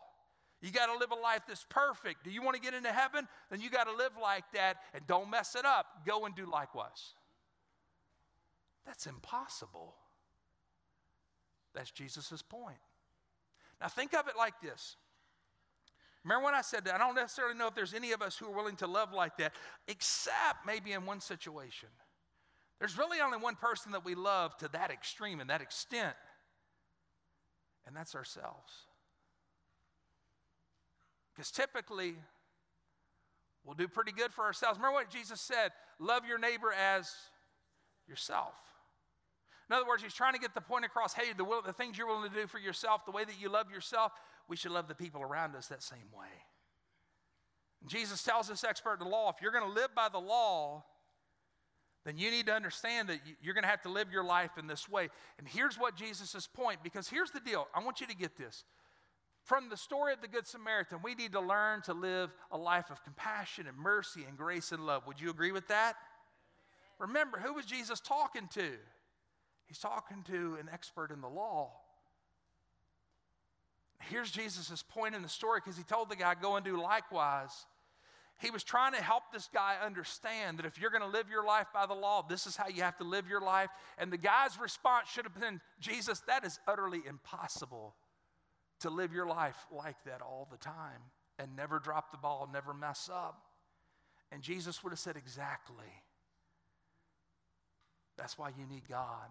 You 0.61 0.71
got 0.71 0.87
to 0.87 0.97
live 0.97 1.11
a 1.11 1.21
life 1.21 1.41
that's 1.47 1.65
perfect. 1.69 2.23
Do 2.23 2.31
you 2.31 2.41
want 2.41 2.55
to 2.55 2.61
get 2.61 2.73
into 2.73 2.91
heaven? 2.91 3.27
Then 3.51 3.61
you 3.61 3.69
got 3.69 3.85
to 3.85 3.95
live 3.95 4.13
like 4.21 4.43
that 4.53 4.77
and 4.93 5.05
don't 5.05 5.29
mess 5.29 5.55
it 5.55 5.65
up. 5.65 5.85
Go 6.05 6.25
and 6.25 6.35
do 6.35 6.49
likewise. 6.49 7.13
That's 8.85 9.05
impossible. 9.05 9.93
That's 11.75 11.91
Jesus' 11.91 12.41
point. 12.41 12.77
Now, 13.79 13.87
think 13.87 14.15
of 14.15 14.27
it 14.27 14.33
like 14.35 14.59
this. 14.61 14.95
Remember 16.23 16.45
when 16.45 16.55
I 16.55 16.61
said 16.61 16.85
that? 16.85 16.95
I 16.95 16.97
don't 16.97 17.15
necessarily 17.15 17.55
know 17.55 17.67
if 17.67 17.75
there's 17.75 17.93
any 17.93 18.11
of 18.11 18.21
us 18.21 18.35
who 18.35 18.47
are 18.47 18.55
willing 18.55 18.75
to 18.77 18.87
love 18.87 19.13
like 19.13 19.37
that, 19.37 19.53
except 19.87 20.65
maybe 20.65 20.93
in 20.93 21.05
one 21.05 21.21
situation. 21.21 21.89
There's 22.79 22.97
really 22.97 23.21
only 23.21 23.37
one 23.37 23.55
person 23.55 23.91
that 23.91 24.03
we 24.03 24.15
love 24.15 24.57
to 24.57 24.67
that 24.69 24.91
extreme 24.91 25.39
and 25.39 25.49
that 25.49 25.61
extent, 25.61 26.15
and 27.85 27.95
that's 27.95 28.15
ourselves. 28.15 28.86
Because 31.37 31.51
typically, 31.51 32.15
we'll 33.63 33.75
do 33.75 33.87
pretty 33.87 34.11
good 34.11 34.33
for 34.33 34.43
ourselves. 34.43 34.79
Remember 34.79 34.95
what 34.95 35.11
Jesus 35.11 35.39
said 35.39 35.71
love 35.99 36.25
your 36.27 36.39
neighbor 36.39 36.73
as 36.73 37.11
yourself. 38.07 38.55
In 39.69 39.75
other 39.75 39.85
words, 39.85 40.01
he's 40.01 40.13
trying 40.15 40.33
to 40.33 40.39
get 40.39 40.55
the 40.55 40.61
point 40.61 40.85
across 40.85 41.13
hey, 41.13 41.33
the, 41.37 41.43
will, 41.43 41.61
the 41.61 41.73
things 41.73 41.95
you're 41.95 42.07
willing 42.07 42.31
to 42.31 42.35
do 42.35 42.47
for 42.47 42.57
yourself, 42.57 43.05
the 43.05 43.11
way 43.11 43.23
that 43.23 43.39
you 43.39 43.49
love 43.49 43.69
yourself, 43.69 44.13
we 44.47 44.55
should 44.55 44.71
love 44.71 44.87
the 44.87 44.95
people 44.95 45.21
around 45.21 45.55
us 45.55 45.67
that 45.67 45.83
same 45.83 46.09
way. 46.17 46.25
And 47.81 47.89
Jesus 47.89 48.23
tells 48.23 48.47
this 48.47 48.63
expert 48.63 48.93
in 48.93 48.99
the 48.99 49.09
law 49.09 49.29
if 49.29 49.39
you're 49.39 49.51
going 49.51 49.67
to 49.67 49.79
live 49.79 49.93
by 49.93 50.09
the 50.09 50.19
law, 50.19 50.85
then 52.03 52.17
you 52.17 52.31
need 52.31 52.47
to 52.47 52.53
understand 52.53 53.09
that 53.09 53.19
you're 53.43 53.53
going 53.53 53.65
to 53.65 53.69
have 53.69 53.81
to 53.83 53.89
live 53.89 54.11
your 54.11 54.23
life 54.23 54.51
in 54.57 54.65
this 54.65 54.89
way. 54.89 55.09
And 55.37 55.47
here's 55.47 55.77
what 55.77 55.95
Jesus' 55.95 56.47
point, 56.47 56.79
because 56.81 57.09
here's 57.09 57.29
the 57.29 57.41
deal. 57.41 57.67
I 57.75 57.83
want 57.83 58.01
you 58.01 58.07
to 58.07 58.15
get 58.15 58.37
this. 58.37 58.63
From 59.47 59.69
the 59.69 59.77
story 59.77 60.11
of 60.11 60.19
the 60.19 60.27
Good 60.27 60.45
Samaritan, 60.45 60.99
we 61.01 61.15
need 61.15 61.31
to 61.31 61.39
learn 61.39 61.81
to 61.83 61.93
live 61.93 62.33
a 62.51 62.57
life 62.57 62.91
of 62.91 63.01
compassion 63.05 63.65
and 63.65 63.77
mercy 63.77 64.25
and 64.27 64.37
grace 64.37 64.73
and 64.73 64.85
love. 64.85 65.07
Would 65.07 65.21
you 65.21 65.29
agree 65.29 65.53
with 65.53 65.69
that? 65.69 65.93
Remember, 66.99 67.37
who 67.37 67.53
was 67.53 67.65
Jesus 67.65 68.01
talking 68.01 68.49
to? 68.55 68.71
He's 69.65 69.79
talking 69.79 70.23
to 70.23 70.57
an 70.59 70.67
expert 70.73 71.11
in 71.11 71.21
the 71.21 71.29
law. 71.29 71.71
Here's 74.09 74.31
Jesus' 74.31 74.83
point 74.83 75.15
in 75.15 75.21
the 75.21 75.29
story 75.29 75.61
because 75.63 75.77
he 75.77 75.83
told 75.83 76.09
the 76.09 76.17
guy, 76.17 76.35
Go 76.35 76.57
and 76.57 76.65
do 76.65 76.81
likewise. 76.81 77.67
He 78.41 78.51
was 78.51 78.65
trying 78.65 78.95
to 78.95 79.01
help 79.01 79.31
this 79.31 79.49
guy 79.53 79.77
understand 79.81 80.59
that 80.59 80.65
if 80.65 80.77
you're 80.77 80.91
going 80.91 81.03
to 81.03 81.07
live 81.07 81.29
your 81.29 81.45
life 81.45 81.67
by 81.73 81.85
the 81.85 81.93
law, 81.93 82.21
this 82.27 82.47
is 82.47 82.57
how 82.57 82.67
you 82.67 82.81
have 82.81 82.97
to 82.97 83.05
live 83.05 83.29
your 83.29 83.41
life. 83.41 83.69
And 83.97 84.11
the 84.11 84.17
guy's 84.17 84.59
response 84.59 85.07
should 85.07 85.23
have 85.23 85.39
been, 85.39 85.61
Jesus, 85.79 86.19
that 86.27 86.43
is 86.43 86.59
utterly 86.67 87.01
impossible 87.07 87.95
to 88.81 88.89
live 88.89 89.13
your 89.13 89.27
life 89.27 89.57
like 89.71 90.03
that 90.05 90.21
all 90.21 90.47
the 90.51 90.57
time 90.57 91.01
and 91.39 91.55
never 91.55 91.79
drop 91.79 92.11
the 92.11 92.17
ball, 92.17 92.49
never 92.51 92.73
mess 92.73 93.09
up. 93.11 93.41
And 94.31 94.41
Jesus 94.41 94.83
would 94.83 94.91
have 94.91 94.99
said, 94.99 95.15
Exactly. 95.15 95.85
That's 98.17 98.37
why 98.37 98.49
you 98.49 98.65
need 98.65 98.87
God. 98.89 99.29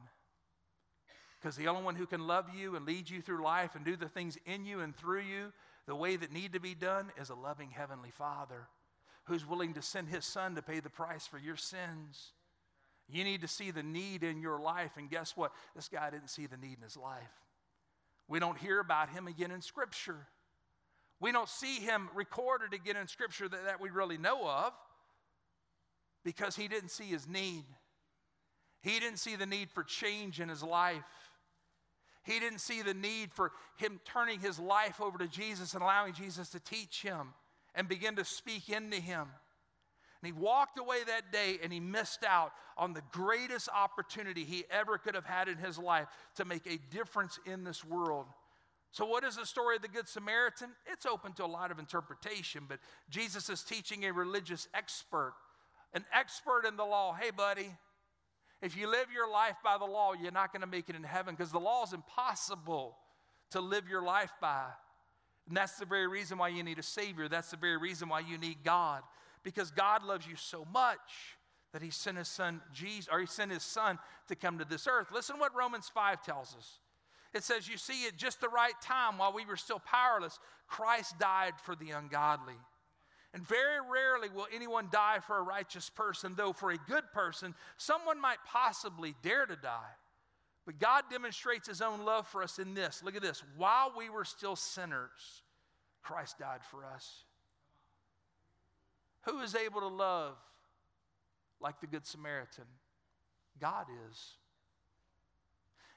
Because 1.40 1.56
the 1.56 1.68
only 1.68 1.82
one 1.82 1.96
who 1.96 2.06
can 2.06 2.26
love 2.26 2.46
you 2.56 2.76
and 2.76 2.86
lead 2.86 3.10
you 3.10 3.20
through 3.20 3.42
life 3.42 3.74
and 3.74 3.84
do 3.84 3.96
the 3.96 4.08
things 4.08 4.38
in 4.46 4.64
you 4.64 4.80
and 4.80 4.96
through 4.96 5.22
you 5.22 5.52
the 5.86 5.94
way 5.94 6.16
that 6.16 6.32
need 6.32 6.52
to 6.52 6.60
be 6.60 6.74
done 6.74 7.10
is 7.20 7.30
a 7.30 7.34
loving 7.34 7.70
Heavenly 7.70 8.10
Father 8.10 8.68
who's 9.24 9.46
willing 9.46 9.74
to 9.74 9.82
send 9.82 10.08
His 10.08 10.24
Son 10.24 10.54
to 10.54 10.62
pay 10.62 10.80
the 10.80 10.90
price 10.90 11.26
for 11.26 11.38
your 11.38 11.56
sins. 11.56 12.32
You 13.08 13.22
need 13.22 13.42
to 13.42 13.48
see 13.48 13.70
the 13.70 13.82
need 13.82 14.24
in 14.24 14.40
your 14.40 14.60
life, 14.60 14.92
and 14.96 15.08
guess 15.08 15.36
what? 15.36 15.52
This 15.74 15.88
guy 15.88 16.10
didn't 16.10 16.30
see 16.30 16.46
the 16.46 16.56
need 16.56 16.78
in 16.78 16.82
his 16.82 16.96
life. 16.96 17.22
We 18.28 18.40
don't 18.40 18.58
hear 18.58 18.80
about 18.80 19.10
him 19.10 19.26
again 19.26 19.50
in 19.50 19.60
Scripture. 19.60 20.26
We 21.20 21.32
don't 21.32 21.48
see 21.48 21.76
him 21.76 22.08
recorded 22.14 22.74
again 22.74 22.96
in 22.96 23.06
Scripture 23.06 23.48
that, 23.48 23.64
that 23.64 23.80
we 23.80 23.90
really 23.90 24.18
know 24.18 24.46
of 24.48 24.72
because 26.24 26.56
he 26.56 26.68
didn't 26.68 26.90
see 26.90 27.04
his 27.04 27.28
need. 27.28 27.64
He 28.82 29.00
didn't 29.00 29.18
see 29.18 29.36
the 29.36 29.46
need 29.46 29.70
for 29.70 29.82
change 29.82 30.40
in 30.40 30.48
his 30.48 30.62
life. 30.62 31.02
He 32.24 32.40
didn't 32.40 32.58
see 32.58 32.82
the 32.82 32.94
need 32.94 33.32
for 33.32 33.52
him 33.76 34.00
turning 34.04 34.40
his 34.40 34.58
life 34.58 35.00
over 35.00 35.16
to 35.18 35.28
Jesus 35.28 35.74
and 35.74 35.82
allowing 35.82 36.12
Jesus 36.12 36.48
to 36.50 36.60
teach 36.60 37.02
him 37.02 37.34
and 37.74 37.88
begin 37.88 38.16
to 38.16 38.24
speak 38.24 38.68
into 38.68 38.96
him. 38.96 39.28
And 40.26 40.34
he 40.34 40.42
walked 40.42 40.76
away 40.76 41.04
that 41.06 41.30
day 41.30 41.58
and 41.62 41.72
he 41.72 41.78
missed 41.78 42.24
out 42.24 42.50
on 42.76 42.94
the 42.94 43.02
greatest 43.12 43.68
opportunity 43.72 44.42
he 44.42 44.64
ever 44.72 44.98
could 44.98 45.14
have 45.14 45.24
had 45.24 45.46
in 45.46 45.56
his 45.56 45.78
life 45.78 46.08
to 46.34 46.44
make 46.44 46.66
a 46.66 46.78
difference 46.92 47.38
in 47.46 47.62
this 47.62 47.84
world. 47.84 48.26
So, 48.90 49.06
what 49.06 49.22
is 49.22 49.36
the 49.36 49.46
story 49.46 49.76
of 49.76 49.82
the 49.82 49.88
Good 49.88 50.08
Samaritan? 50.08 50.70
It's 50.84 51.06
open 51.06 51.32
to 51.34 51.44
a 51.44 51.46
lot 51.46 51.70
of 51.70 51.78
interpretation, 51.78 52.64
but 52.68 52.80
Jesus 53.08 53.48
is 53.48 53.62
teaching 53.62 54.04
a 54.04 54.12
religious 54.12 54.66
expert, 54.74 55.34
an 55.94 56.04
expert 56.12 56.64
in 56.66 56.76
the 56.76 56.84
law. 56.84 57.14
Hey, 57.14 57.30
buddy, 57.30 57.70
if 58.62 58.76
you 58.76 58.90
live 58.90 59.06
your 59.14 59.30
life 59.30 59.56
by 59.62 59.78
the 59.78 59.84
law, 59.84 60.12
you're 60.20 60.32
not 60.32 60.52
going 60.52 60.62
to 60.62 60.66
make 60.66 60.88
it 60.88 60.96
in 60.96 61.04
heaven 61.04 61.36
because 61.36 61.52
the 61.52 61.60
law 61.60 61.84
is 61.84 61.92
impossible 61.92 62.96
to 63.50 63.60
live 63.60 63.88
your 63.88 64.02
life 64.02 64.32
by. 64.40 64.64
And 65.46 65.56
that's 65.56 65.78
the 65.78 65.86
very 65.86 66.08
reason 66.08 66.38
why 66.38 66.48
you 66.48 66.64
need 66.64 66.80
a 66.80 66.82
Savior. 66.82 67.28
That's 67.28 67.52
the 67.52 67.56
very 67.56 67.76
reason 67.76 68.08
why 68.08 68.20
you 68.20 68.38
need 68.38 68.64
God. 68.64 69.02
Because 69.46 69.70
God 69.70 70.02
loves 70.02 70.26
you 70.26 70.34
so 70.34 70.66
much 70.72 70.98
that 71.72 71.80
He 71.80 71.90
sent 71.90 72.18
His 72.18 72.26
Son, 72.26 72.60
Jesus, 72.74 73.08
or 73.10 73.20
He 73.20 73.26
sent 73.26 73.52
His 73.52 73.62
Son 73.62 73.96
to 74.26 74.34
come 74.34 74.58
to 74.58 74.64
this 74.64 74.88
earth. 74.88 75.06
Listen 75.14 75.38
what 75.38 75.54
Romans 75.54 75.88
5 75.94 76.20
tells 76.20 76.56
us. 76.56 76.80
It 77.32 77.44
says, 77.44 77.68
You 77.68 77.76
see, 77.76 78.08
at 78.08 78.16
just 78.16 78.40
the 78.40 78.48
right 78.48 78.74
time, 78.82 79.18
while 79.18 79.32
we 79.32 79.44
were 79.44 79.56
still 79.56 79.78
powerless, 79.78 80.40
Christ 80.66 81.16
died 81.20 81.52
for 81.62 81.76
the 81.76 81.90
ungodly. 81.90 82.56
And 83.32 83.46
very 83.46 83.78
rarely 83.88 84.30
will 84.34 84.48
anyone 84.52 84.88
die 84.90 85.20
for 85.24 85.38
a 85.38 85.42
righteous 85.42 85.90
person, 85.90 86.34
though 86.36 86.52
for 86.52 86.72
a 86.72 86.78
good 86.88 87.04
person, 87.12 87.54
someone 87.76 88.20
might 88.20 88.38
possibly 88.46 89.14
dare 89.22 89.46
to 89.46 89.54
die. 89.54 89.94
But 90.64 90.80
God 90.80 91.04
demonstrates 91.08 91.68
his 91.68 91.82
own 91.82 92.04
love 92.04 92.26
for 92.26 92.42
us 92.42 92.58
in 92.58 92.74
this. 92.74 93.00
Look 93.04 93.14
at 93.14 93.22
this. 93.22 93.44
While 93.56 93.92
we 93.96 94.10
were 94.10 94.24
still 94.24 94.56
sinners, 94.56 95.42
Christ 96.02 96.40
died 96.40 96.64
for 96.68 96.84
us. 96.84 97.25
Who 99.26 99.40
is 99.40 99.54
able 99.54 99.80
to 99.80 99.88
love 99.88 100.36
like 101.60 101.80
the 101.80 101.86
Good 101.86 102.06
Samaritan? 102.06 102.64
God 103.60 103.86
is. 104.10 104.34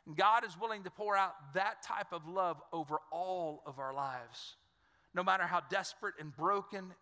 And 0.05 0.15
God 0.15 0.45
is 0.45 0.59
willing 0.59 0.83
to 0.83 0.89
pour 0.89 1.15
out 1.15 1.33
that 1.53 1.81
type 1.83 2.11
of 2.11 2.27
love 2.27 2.61
over 2.73 2.99
all 3.11 3.63
of 3.65 3.79
our 3.79 3.93
lives. 3.93 4.55
No 5.13 5.23
matter 5.23 5.43
how 5.43 5.61
desperate 5.69 6.15
and 6.19 6.35
broken 6.35 6.93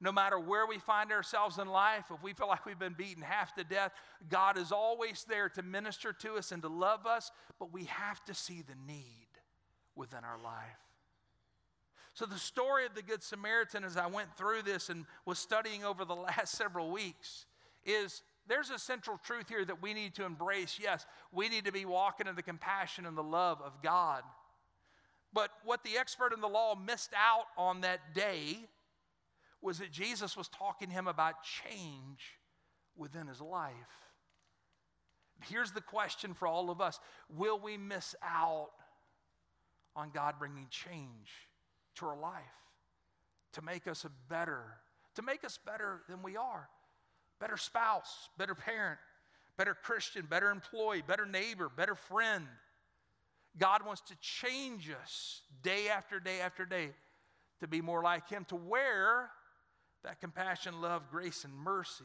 no 0.00 0.12
matter 0.12 0.38
where 0.38 0.66
we 0.66 0.78
find 0.78 1.12
ourselves 1.12 1.58
in 1.58 1.68
life, 1.68 2.06
if 2.12 2.22
we 2.22 2.32
feel 2.32 2.48
like 2.48 2.64
we've 2.64 2.78
been 2.78 2.94
beaten 2.94 3.22
half 3.22 3.54
to 3.56 3.64
death, 3.64 3.92
God 4.28 4.56
is 4.56 4.72
always 4.72 5.24
there 5.28 5.50
to 5.50 5.62
minister 5.62 6.12
to 6.14 6.34
us 6.34 6.52
and 6.52 6.62
to 6.62 6.68
love 6.68 7.06
us, 7.06 7.30
but 7.58 7.72
we 7.72 7.84
have 7.84 8.24
to 8.24 8.34
see 8.34 8.62
the 8.62 8.74
need 8.90 9.26
within 9.94 10.24
our 10.24 10.38
life. 10.42 10.89
So, 12.12 12.26
the 12.26 12.38
story 12.38 12.86
of 12.86 12.94
the 12.94 13.02
Good 13.02 13.22
Samaritan, 13.22 13.84
as 13.84 13.96
I 13.96 14.06
went 14.06 14.36
through 14.36 14.62
this 14.62 14.88
and 14.88 15.06
was 15.24 15.38
studying 15.38 15.84
over 15.84 16.04
the 16.04 16.14
last 16.16 16.52
several 16.56 16.90
weeks, 16.90 17.46
is 17.84 18.22
there's 18.48 18.70
a 18.70 18.78
central 18.78 19.18
truth 19.18 19.48
here 19.48 19.64
that 19.64 19.80
we 19.80 19.94
need 19.94 20.14
to 20.16 20.24
embrace. 20.24 20.78
Yes, 20.82 21.06
we 21.32 21.48
need 21.48 21.66
to 21.66 21.72
be 21.72 21.84
walking 21.84 22.26
in 22.26 22.34
the 22.34 22.42
compassion 22.42 23.06
and 23.06 23.16
the 23.16 23.22
love 23.22 23.60
of 23.62 23.82
God. 23.82 24.22
But 25.32 25.50
what 25.64 25.84
the 25.84 25.96
expert 25.96 26.32
in 26.32 26.40
the 26.40 26.48
law 26.48 26.74
missed 26.74 27.12
out 27.16 27.44
on 27.56 27.82
that 27.82 28.14
day 28.14 28.58
was 29.62 29.78
that 29.78 29.92
Jesus 29.92 30.36
was 30.36 30.48
talking 30.48 30.88
to 30.88 30.94
him 30.94 31.06
about 31.06 31.44
change 31.44 32.38
within 32.96 33.28
his 33.28 33.40
life. 33.40 33.74
Here's 35.48 35.70
the 35.70 35.80
question 35.80 36.34
for 36.34 36.48
all 36.48 36.70
of 36.70 36.80
us 36.80 36.98
Will 37.28 37.58
we 37.58 37.76
miss 37.76 38.14
out 38.22 38.70
on 39.94 40.10
God 40.12 40.34
bringing 40.38 40.66
change 40.70 41.30
to 41.96 42.06
our 42.06 42.18
life 42.18 42.42
to 43.52 43.62
make 43.62 43.86
us 43.86 44.06
better, 44.28 44.62
to 45.14 45.22
make 45.22 45.44
us 45.44 45.58
better 45.64 46.02
than 46.08 46.22
we 46.22 46.36
are? 46.36 46.68
Better 47.40 47.56
spouse, 47.56 48.28
better 48.36 48.54
parent, 48.54 48.98
better 49.56 49.74
Christian, 49.74 50.26
better 50.26 50.50
employee, 50.50 51.02
better 51.06 51.26
neighbor, 51.26 51.68
better 51.68 51.94
friend. 51.94 52.46
God 53.58 53.84
wants 53.84 54.02
to 54.02 54.14
change 54.20 54.90
us 55.02 55.42
day 55.62 55.88
after 55.88 56.20
day 56.20 56.40
after 56.40 56.64
day 56.64 56.90
to 57.60 57.66
be 57.66 57.80
more 57.80 58.02
like 58.02 58.28
Him, 58.28 58.44
to 58.46 58.56
where 58.56 59.30
That 60.02 60.20
compassion, 60.20 60.80
love, 60.80 61.10
grace, 61.10 61.44
and 61.44 61.54
mercy 61.54 62.04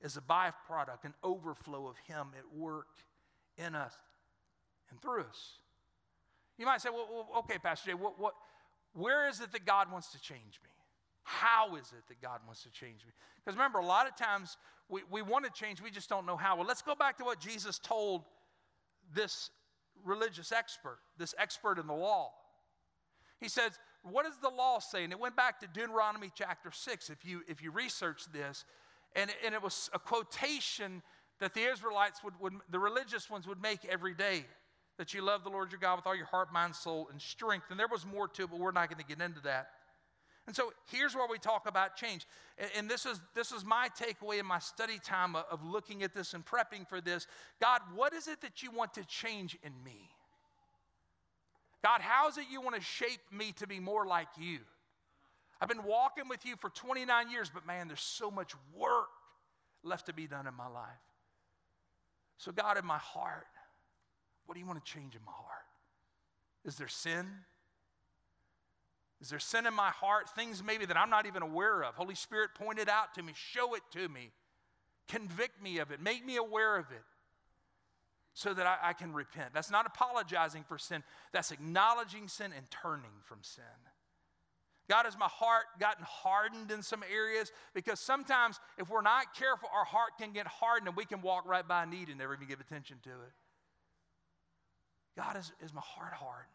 is 0.00 0.16
a 0.16 0.20
byproduct, 0.20 1.04
an 1.04 1.14
overflow 1.24 1.88
of 1.88 1.96
Him 2.06 2.28
at 2.36 2.56
work 2.56 2.86
in 3.56 3.74
us 3.74 3.92
and 4.90 5.00
through 5.00 5.22
us. 5.22 5.54
You 6.56 6.66
might 6.66 6.80
say, 6.80 6.90
well 6.90 7.28
okay, 7.38 7.58
Pastor 7.58 7.90
Jay, 7.90 7.94
what, 7.94 8.18
what, 8.18 8.34
where 8.94 9.28
is 9.28 9.40
it 9.40 9.52
that 9.52 9.64
God 9.64 9.90
wants 9.90 10.12
to 10.12 10.20
change 10.20 10.60
me? 10.62 10.70
How 11.22 11.76
is 11.76 11.92
it 11.92 12.08
that 12.08 12.22
God 12.22 12.40
wants 12.46 12.62
to 12.62 12.70
change 12.70 13.04
me? 13.04 13.12
Because 13.44 13.56
remember, 13.56 13.78
a 13.78 13.84
lot 13.84 14.06
of 14.06 14.16
times 14.16 14.56
we, 14.88 15.02
we 15.10 15.20
want 15.20 15.44
to 15.44 15.50
change, 15.50 15.82
we 15.82 15.90
just 15.90 16.08
don't 16.08 16.24
know 16.24 16.36
how. 16.36 16.56
Well, 16.56 16.66
let's 16.66 16.82
go 16.82 16.94
back 16.94 17.18
to 17.18 17.24
what 17.24 17.38
Jesus 17.38 17.78
told 17.78 18.24
this 19.14 19.50
religious 20.04 20.52
expert, 20.52 20.98
this 21.18 21.34
expert 21.38 21.78
in 21.78 21.86
the 21.86 21.94
law. 21.94 22.30
He 23.40 23.48
says, 23.48 23.78
What 24.02 24.24
does 24.24 24.38
the 24.38 24.48
law 24.48 24.78
say? 24.78 25.04
And 25.04 25.12
it 25.12 25.20
went 25.20 25.36
back 25.36 25.60
to 25.60 25.66
Deuteronomy 25.66 26.30
chapter 26.34 26.70
6, 26.72 27.10
if 27.10 27.24
you, 27.24 27.42
if 27.46 27.62
you 27.62 27.70
research 27.70 28.22
this. 28.32 28.64
And, 29.14 29.30
and 29.44 29.54
it 29.54 29.62
was 29.62 29.90
a 29.92 29.98
quotation 29.98 31.02
that 31.40 31.54
the 31.54 31.62
Israelites 31.62 32.22
would, 32.24 32.34
would, 32.40 32.54
the 32.70 32.78
religious 32.78 33.30
ones 33.30 33.46
would 33.46 33.62
make 33.62 33.84
every 33.84 34.14
day 34.14 34.44
that 34.98 35.14
you 35.14 35.22
love 35.22 35.44
the 35.44 35.50
Lord 35.50 35.72
your 35.72 35.80
God 35.80 35.96
with 35.96 36.06
all 36.06 36.14
your 36.14 36.26
heart, 36.26 36.52
mind, 36.52 36.74
soul, 36.74 37.08
and 37.10 37.22
strength. 37.22 37.66
And 37.70 37.78
there 37.78 37.88
was 37.90 38.04
more 38.04 38.28
to 38.28 38.42
it, 38.42 38.50
but 38.50 38.58
we're 38.58 38.72
not 38.72 38.90
going 38.90 39.00
to 39.00 39.06
get 39.06 39.24
into 39.24 39.40
that. 39.42 39.70
And 40.46 40.56
so 40.56 40.72
here's 40.90 41.14
where 41.14 41.26
we 41.30 41.38
talk 41.38 41.68
about 41.68 41.96
change. 41.96 42.26
And, 42.58 42.70
and 42.76 42.90
this, 42.90 43.06
is, 43.06 43.20
this 43.34 43.52
is 43.52 43.64
my 43.64 43.88
takeaway 43.98 44.40
in 44.40 44.46
my 44.46 44.58
study 44.58 44.98
time 44.98 45.36
of, 45.36 45.44
of 45.50 45.64
looking 45.64 46.02
at 46.02 46.14
this 46.14 46.34
and 46.34 46.44
prepping 46.44 46.88
for 46.88 47.00
this. 47.00 47.26
God, 47.60 47.80
what 47.94 48.12
is 48.12 48.28
it 48.28 48.40
that 48.40 48.62
you 48.62 48.70
want 48.70 48.94
to 48.94 49.04
change 49.04 49.56
in 49.62 49.72
me? 49.84 50.10
God, 51.84 52.00
how 52.00 52.28
is 52.28 52.38
it 52.38 52.44
you 52.50 52.60
want 52.60 52.74
to 52.76 52.82
shape 52.82 53.20
me 53.30 53.52
to 53.58 53.66
be 53.66 53.78
more 53.78 54.04
like 54.06 54.28
you? 54.36 54.58
I've 55.60 55.68
been 55.68 55.84
walking 55.84 56.28
with 56.28 56.44
you 56.44 56.56
for 56.56 56.70
29 56.70 57.30
years, 57.30 57.50
but 57.52 57.66
man, 57.66 57.86
there's 57.86 58.00
so 58.00 58.30
much 58.30 58.52
work 58.74 59.08
left 59.84 60.06
to 60.06 60.12
be 60.12 60.26
done 60.26 60.46
in 60.46 60.54
my 60.54 60.68
life. 60.68 60.88
So, 62.38 62.52
God, 62.52 62.78
in 62.78 62.86
my 62.86 62.98
heart, 62.98 63.46
what 64.48 64.54
do 64.54 64.60
you 64.60 64.66
want 64.66 64.82
to 64.82 64.92
change 64.92 65.14
in 65.14 65.20
my 65.26 65.32
heart? 65.32 65.66
Is 66.64 66.76
there 66.76 66.88
sin? 66.88 67.26
Is 69.20 69.28
there 69.28 69.38
sin 69.38 69.66
in 69.66 69.74
my 69.74 69.90
heart? 69.90 70.30
Things 70.30 70.62
maybe 70.64 70.86
that 70.86 70.96
I'm 70.96 71.10
not 71.10 71.26
even 71.26 71.42
aware 71.42 71.84
of. 71.84 71.96
Holy 71.96 72.14
Spirit, 72.14 72.54
point 72.54 72.78
it 72.78 72.88
out 72.88 73.12
to 73.16 73.22
me, 73.22 73.34
show 73.36 73.74
it 73.74 73.82
to 73.92 74.08
me, 74.08 74.30
convict 75.06 75.62
me 75.62 75.80
of 75.80 75.90
it, 75.90 76.00
make 76.00 76.24
me 76.24 76.36
aware 76.36 76.78
of 76.78 76.90
it 76.90 77.02
so 78.32 78.54
that 78.54 78.66
I, 78.66 78.78
I, 78.82 78.92
can 78.94 79.12
repent. 79.12 79.50
That's 79.52 79.70
not 79.70 79.84
apologizing 79.84 80.64
for 80.66 80.78
sin, 80.78 81.02
that's 81.30 81.50
acknowledging 81.50 82.26
sin 82.26 82.52
and 82.56 82.70
turning 82.70 83.20
from 83.24 83.40
sin. 83.42 83.64
God, 84.88 85.04
has 85.04 85.18
my 85.18 85.28
heart 85.28 85.64
gotten 85.78 86.06
hardened 86.08 86.70
in 86.70 86.82
some 86.82 87.04
areas? 87.12 87.52
Because 87.74 88.00
sometimes, 88.00 88.58
if 88.78 88.88
we're 88.88 89.02
not 89.02 89.34
careful, 89.34 89.68
our 89.74 89.84
heart 89.84 90.12
can 90.18 90.32
get 90.32 90.46
hardened 90.46 90.88
and 90.88 90.96
we 90.96 91.04
can 91.04 91.20
walk 91.20 91.46
right 91.46 91.68
by 91.68 91.84
need 91.84 92.08
and 92.08 92.16
never 92.16 92.32
even 92.32 92.48
give 92.48 92.60
attention 92.60 92.96
to 93.02 93.10
it. 93.10 93.32
God, 95.18 95.36
is, 95.36 95.52
is 95.64 95.74
my 95.74 95.82
heart 95.84 96.12
hardened? 96.12 96.46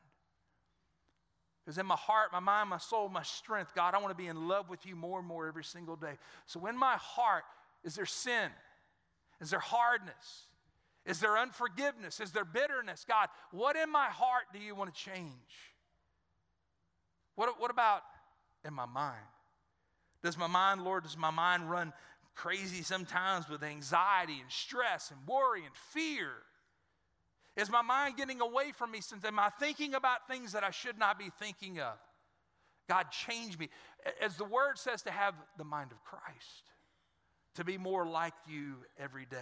Because 1.63 1.78
in 1.78 1.86
my 1.86 1.95
heart, 1.95 2.32
my 2.32 2.39
mind, 2.39 2.69
my 2.69 2.78
soul, 2.78 3.10
my 3.10 3.23
strength, 3.23 3.76
God, 3.76 3.93
I 3.93 3.97
want 3.97 4.10
to 4.10 4.21
be 4.21 4.28
in 4.28 4.47
love 4.47 4.69
with 4.69 4.86
you 4.86 4.95
more 4.95 5.19
and 5.19 5.28
more 5.28 5.47
every 5.47 5.65
single 5.65 5.97
day. 5.97 6.13
So 6.45 6.65
in 6.67 6.78
my 6.78 6.95
heart, 6.95 7.43
is 7.84 7.95
there 7.95 8.06
sin? 8.06 8.49
Is 9.41 9.49
there 9.49 9.60
hardness? 9.60 10.47
Is 11.06 11.19
there 11.19 11.38
unforgiveness? 11.38 12.21
Is 12.21 12.32
there 12.32 12.45
bitterness? 12.45 13.06
God, 13.06 13.28
what 13.52 13.76
in 13.76 13.91
my 13.91 14.06
heart 14.06 14.43
do 14.54 14.60
you 14.60 14.76
want 14.76 14.93
to 14.93 15.02
change? 15.02 15.28
What, 17.36 17.60
what 17.60 17.69
about 17.69 18.04
in 18.65 18.73
my 18.73 18.86
mind? 18.86 19.17
Does 20.23 20.38
my 20.38 20.47
mind, 20.47 20.86
Lord, 20.86 21.04
does 21.04 21.17
my 21.17 21.32
mind 21.32 21.69
run 21.69 21.91
crazy 22.34 22.82
sometimes 22.82 23.49
with 23.49 23.62
anxiety 23.62 24.39
and 24.39 24.49
stress 24.49 25.12
and 25.12 25.19
worry 25.28 25.65
and 25.65 25.76
fear? 25.91 26.30
Is 27.55 27.69
my 27.69 27.81
mind 27.81 28.17
getting 28.17 28.41
away 28.41 28.71
from 28.71 28.91
me 28.91 29.01
since 29.01 29.23
am 29.25 29.37
I 29.37 29.49
thinking 29.59 29.93
about 29.93 30.27
things 30.27 30.53
that 30.53 30.63
I 30.63 30.71
should 30.71 30.97
not 30.97 31.19
be 31.19 31.29
thinking 31.39 31.79
of? 31.79 31.93
God, 32.89 33.11
change 33.11 33.57
me. 33.57 33.69
As 34.21 34.35
the 34.35 34.43
word 34.43 34.77
says, 34.77 35.03
to 35.03 35.11
have 35.11 35.35
the 35.57 35.63
mind 35.63 35.91
of 35.91 36.03
Christ, 36.03 36.71
to 37.55 37.63
be 37.63 37.77
more 37.77 38.05
like 38.05 38.33
you 38.47 38.77
every 38.99 39.25
day. 39.25 39.37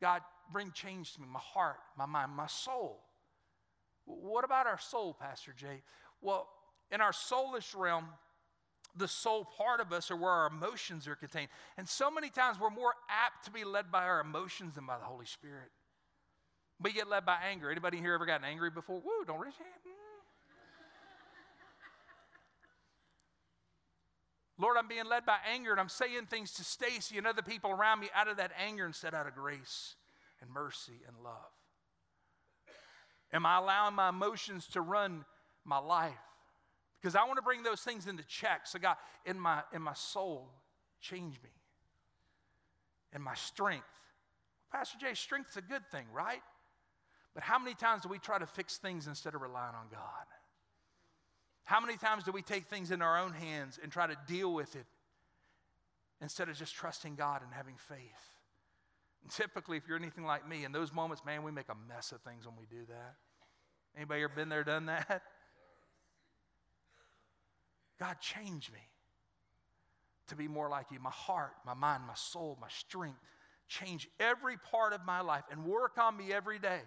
God, 0.00 0.22
bring 0.52 0.70
change 0.72 1.14
to 1.14 1.20
me, 1.20 1.26
my 1.30 1.40
heart, 1.40 1.78
my 1.96 2.06
mind, 2.06 2.32
my 2.32 2.46
soul. 2.46 3.00
What 4.06 4.44
about 4.44 4.66
our 4.66 4.78
soul, 4.78 5.16
Pastor 5.18 5.54
Jay? 5.56 5.82
Well, 6.20 6.48
in 6.90 7.00
our 7.00 7.12
soulish 7.12 7.76
realm, 7.76 8.06
the 8.96 9.08
soul 9.08 9.44
part 9.44 9.80
of 9.80 9.92
us 9.92 10.10
or 10.10 10.16
where 10.16 10.30
our 10.30 10.46
emotions 10.46 11.08
are 11.08 11.16
contained. 11.16 11.48
And 11.76 11.88
so 11.88 12.10
many 12.10 12.30
times 12.30 12.58
we're 12.60 12.70
more 12.70 12.94
apt 13.08 13.44
to 13.46 13.50
be 13.50 13.64
led 13.64 13.90
by 13.90 14.04
our 14.04 14.20
emotions 14.20 14.74
than 14.74 14.86
by 14.86 14.98
the 14.98 15.04
Holy 15.04 15.26
Spirit. 15.26 15.70
We 16.80 16.92
get 16.92 17.08
led 17.08 17.24
by 17.24 17.38
anger. 17.50 17.70
Anybody 17.70 17.98
here 17.98 18.14
ever 18.14 18.26
gotten 18.26 18.44
angry 18.44 18.70
before? 18.70 18.96
Woo, 18.96 19.24
don't 19.26 19.40
raise 19.40 19.54
your 19.58 19.66
hand. 19.66 19.80
Mm. 19.86 20.04
Lord, 24.58 24.76
I'm 24.78 24.86
being 24.86 25.06
led 25.06 25.26
by 25.26 25.38
anger 25.52 25.72
and 25.72 25.80
I'm 25.80 25.88
saying 25.88 26.26
things 26.26 26.52
to 26.54 26.64
Stacy 26.64 27.18
and 27.18 27.26
other 27.26 27.42
people 27.42 27.70
around 27.70 28.00
me 28.00 28.08
out 28.14 28.28
of 28.28 28.36
that 28.36 28.52
anger 28.58 28.86
instead 28.86 29.14
out 29.14 29.26
of 29.26 29.34
grace 29.34 29.96
and 30.40 30.50
mercy 30.50 31.00
and 31.08 31.16
love. 31.24 31.50
Am 33.32 33.44
I 33.46 33.58
allowing 33.58 33.94
my 33.94 34.10
emotions 34.10 34.68
to 34.68 34.80
run 34.80 35.24
my 35.64 35.78
life? 35.78 36.12
Because 37.04 37.16
I 37.16 37.24
want 37.24 37.36
to 37.36 37.42
bring 37.42 37.62
those 37.62 37.82
things 37.82 38.06
into 38.06 38.22
check. 38.24 38.66
So, 38.66 38.78
God, 38.78 38.96
in 39.26 39.38
my, 39.38 39.60
in 39.74 39.82
my 39.82 39.92
soul, 39.92 40.48
change 41.02 41.34
me. 41.42 41.50
In 43.14 43.20
my 43.20 43.34
strength. 43.34 43.84
Pastor 44.72 44.96
Jay, 44.98 45.12
strength's 45.12 45.58
a 45.58 45.60
good 45.60 45.86
thing, 45.92 46.06
right? 46.14 46.40
But 47.34 47.42
how 47.42 47.58
many 47.58 47.74
times 47.74 48.04
do 48.04 48.08
we 48.08 48.18
try 48.18 48.38
to 48.38 48.46
fix 48.46 48.78
things 48.78 49.06
instead 49.06 49.34
of 49.34 49.42
relying 49.42 49.74
on 49.74 49.88
God? 49.90 50.00
How 51.64 51.78
many 51.78 51.98
times 51.98 52.24
do 52.24 52.32
we 52.32 52.40
take 52.40 52.68
things 52.68 52.90
in 52.90 53.02
our 53.02 53.18
own 53.18 53.34
hands 53.34 53.78
and 53.82 53.92
try 53.92 54.06
to 54.06 54.16
deal 54.26 54.54
with 54.54 54.74
it 54.74 54.86
instead 56.22 56.48
of 56.48 56.56
just 56.56 56.74
trusting 56.74 57.16
God 57.16 57.42
and 57.42 57.52
having 57.52 57.74
faith? 57.76 57.98
And 59.20 59.30
typically, 59.30 59.76
if 59.76 59.86
you're 59.86 59.98
anything 59.98 60.24
like 60.24 60.48
me, 60.48 60.64
in 60.64 60.72
those 60.72 60.90
moments, 60.90 61.22
man, 61.22 61.42
we 61.42 61.52
make 61.52 61.68
a 61.68 61.76
mess 61.86 62.12
of 62.12 62.22
things 62.22 62.46
when 62.46 62.56
we 62.58 62.64
do 62.64 62.86
that. 62.88 63.16
Anybody 63.94 64.22
ever 64.22 64.32
been 64.34 64.48
there, 64.48 64.64
done 64.64 64.86
that? 64.86 65.20
God, 67.98 68.16
change 68.20 68.70
me 68.72 68.80
to 70.28 70.36
be 70.36 70.48
more 70.48 70.68
like 70.68 70.86
you. 70.90 70.98
My 71.00 71.10
heart, 71.10 71.52
my 71.66 71.74
mind, 71.74 72.02
my 72.06 72.14
soul, 72.14 72.58
my 72.60 72.68
strength. 72.68 73.18
Change 73.68 74.08
every 74.20 74.56
part 74.58 74.92
of 74.92 75.04
my 75.06 75.20
life 75.20 75.44
and 75.50 75.64
work 75.64 75.96
on 75.98 76.16
me 76.16 76.32
every 76.32 76.58
day. 76.58 76.80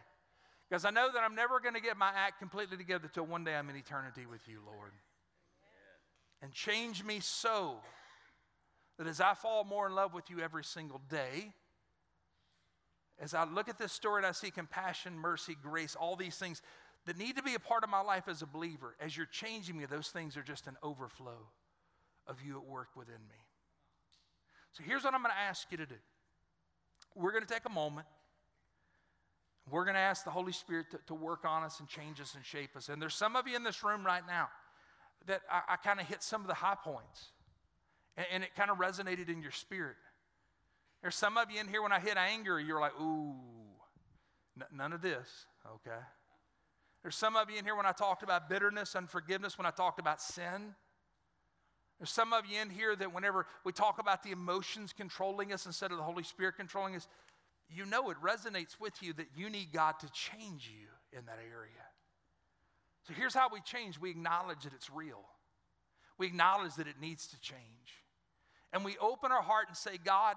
Because 0.69 0.85
I 0.85 0.91
know 0.91 1.09
that 1.11 1.23
I'm 1.23 1.35
never 1.35 1.59
going 1.59 1.73
to 1.75 1.81
get 1.81 1.97
my 1.97 2.11
act 2.15 2.39
completely 2.39 2.77
together 2.77 3.09
till 3.11 3.25
one 3.25 3.43
day 3.43 3.55
I'm 3.55 3.69
in 3.69 3.75
eternity 3.75 4.25
with 4.25 4.47
you, 4.47 4.59
Lord. 4.65 4.91
And 6.41 6.51
change 6.51 7.03
me 7.03 7.19
so 7.19 7.77
that 8.97 9.07
as 9.07 9.21
I 9.21 9.33
fall 9.33 9.63
more 9.63 9.87
in 9.87 9.95
love 9.95 10.13
with 10.13 10.29
you 10.29 10.39
every 10.39 10.63
single 10.63 11.01
day, 11.09 11.53
as 13.19 13.33
I 13.33 13.45
look 13.45 13.69
at 13.69 13.79
this 13.79 13.91
story 13.91 14.19
and 14.19 14.25
I 14.27 14.31
see 14.31 14.51
compassion, 14.51 15.17
mercy, 15.17 15.55
grace, 15.61 15.95
all 15.95 16.15
these 16.15 16.35
things 16.35 16.61
that 17.07 17.17
need 17.17 17.37
to 17.37 17.43
be 17.43 17.55
a 17.55 17.59
part 17.59 17.83
of 17.83 17.89
my 17.89 18.01
life 18.01 18.27
as 18.27 18.41
a 18.41 18.45
believer, 18.45 18.95
as 18.99 19.15
you're 19.15 19.25
changing 19.25 19.77
me, 19.77 19.85
those 19.85 20.09
things 20.09 20.37
are 20.37 20.43
just 20.43 20.67
an 20.67 20.77
overflow 20.83 21.47
of 22.27 22.37
you 22.45 22.57
at 22.57 22.65
work 22.65 22.89
within 22.95 23.21
me. 23.29 23.35
So 24.73 24.83
here's 24.85 25.03
what 25.03 25.13
I'm 25.13 25.21
going 25.21 25.33
to 25.33 25.39
ask 25.39 25.71
you 25.71 25.77
to 25.77 25.85
do. 25.85 25.95
We're 27.15 27.31
going 27.31 27.45
to 27.45 27.51
take 27.51 27.65
a 27.65 27.71
moment. 27.71 28.05
We're 29.69 29.85
going 29.85 29.95
to 29.95 30.01
ask 30.01 30.23
the 30.23 30.31
Holy 30.31 30.51
Spirit 30.51 30.91
to, 30.91 30.99
to, 31.07 31.13
work 31.13 31.45
on 31.45 31.63
us 31.63 31.79
and 31.79 31.89
change 31.89 32.21
us 32.21 32.35
and 32.35 32.45
shape 32.45 32.75
us. 32.75 32.89
And 32.89 33.01
there's 33.01 33.15
some 33.15 33.35
of 33.35 33.47
you 33.47 33.55
in 33.55 33.63
this 33.63 33.83
room 33.83 34.05
right 34.05 34.21
now 34.27 34.49
that 35.25 35.41
I, 35.51 35.73
I 35.73 35.75
kind 35.77 35.99
of 35.99 36.07
hit 36.07 36.21
some 36.21 36.41
of 36.41 36.47
the 36.47 36.53
high 36.53 36.77
points, 36.81 37.31
and, 38.15 38.25
and 38.31 38.43
it 38.43 38.55
kind 38.55 38.69
of 38.69 38.77
resonated 38.77 39.29
in 39.29 39.41
your 39.41 39.51
spirit. 39.51 39.95
There's 41.01 41.15
some 41.15 41.37
of 41.37 41.51
you 41.51 41.59
in 41.59 41.67
here 41.67 41.81
when 41.81 41.91
I 41.91 41.99
hit 41.99 42.17
anger, 42.17 42.59
you're 42.59 42.79
like, 42.79 42.93
ooh, 43.01 43.35
n- 44.57 44.67
none 44.73 44.93
of 44.93 45.01
this, 45.01 45.27
okay? 45.65 45.99
There's 47.01 47.15
some 47.15 47.35
of 47.35 47.49
you 47.49 47.57
in 47.57 47.65
here 47.65 47.75
when 47.75 47.85
I 47.85 47.91
talked 47.91 48.23
about 48.23 48.49
bitterness, 48.49 48.95
unforgiveness, 48.95 49.57
when 49.57 49.65
I 49.65 49.71
talked 49.71 49.99
about 49.99 50.21
sin. 50.21 50.75
There's 51.99 52.11
some 52.11 52.33
of 52.33 52.45
you 52.45 52.61
in 52.61 52.69
here 52.69 52.95
that 52.95 53.13
whenever 53.13 53.47
we 53.63 53.71
talk 53.71 53.99
about 53.99 54.23
the 54.23 54.31
emotions 54.31 54.93
controlling 54.93 55.51
us 55.51 55.65
instead 55.65 55.91
of 55.91 55.97
the 55.97 56.03
Holy 56.03 56.23
Spirit 56.23 56.55
controlling 56.57 56.95
us, 56.95 57.07
you 57.69 57.85
know 57.85 58.09
it 58.09 58.17
resonates 58.23 58.79
with 58.79 59.01
you 59.01 59.13
that 59.13 59.27
you 59.35 59.49
need 59.49 59.71
God 59.73 59.99
to 59.99 60.11
change 60.11 60.69
you 60.71 60.87
in 61.17 61.25
that 61.25 61.39
area. 61.39 61.71
So 63.07 63.13
here's 63.13 63.33
how 63.33 63.49
we 63.51 63.61
change 63.61 63.99
we 63.99 64.11
acknowledge 64.11 64.63
that 64.63 64.73
it's 64.73 64.89
real, 64.89 65.23
we 66.17 66.27
acknowledge 66.27 66.75
that 66.75 66.87
it 66.87 66.99
needs 67.01 67.27
to 67.27 67.39
change. 67.39 67.61
And 68.73 68.83
we 68.83 68.97
open 68.99 69.31
our 69.31 69.41
heart 69.41 69.69
and 69.69 69.77
say, 69.77 69.97
God, 70.03 70.35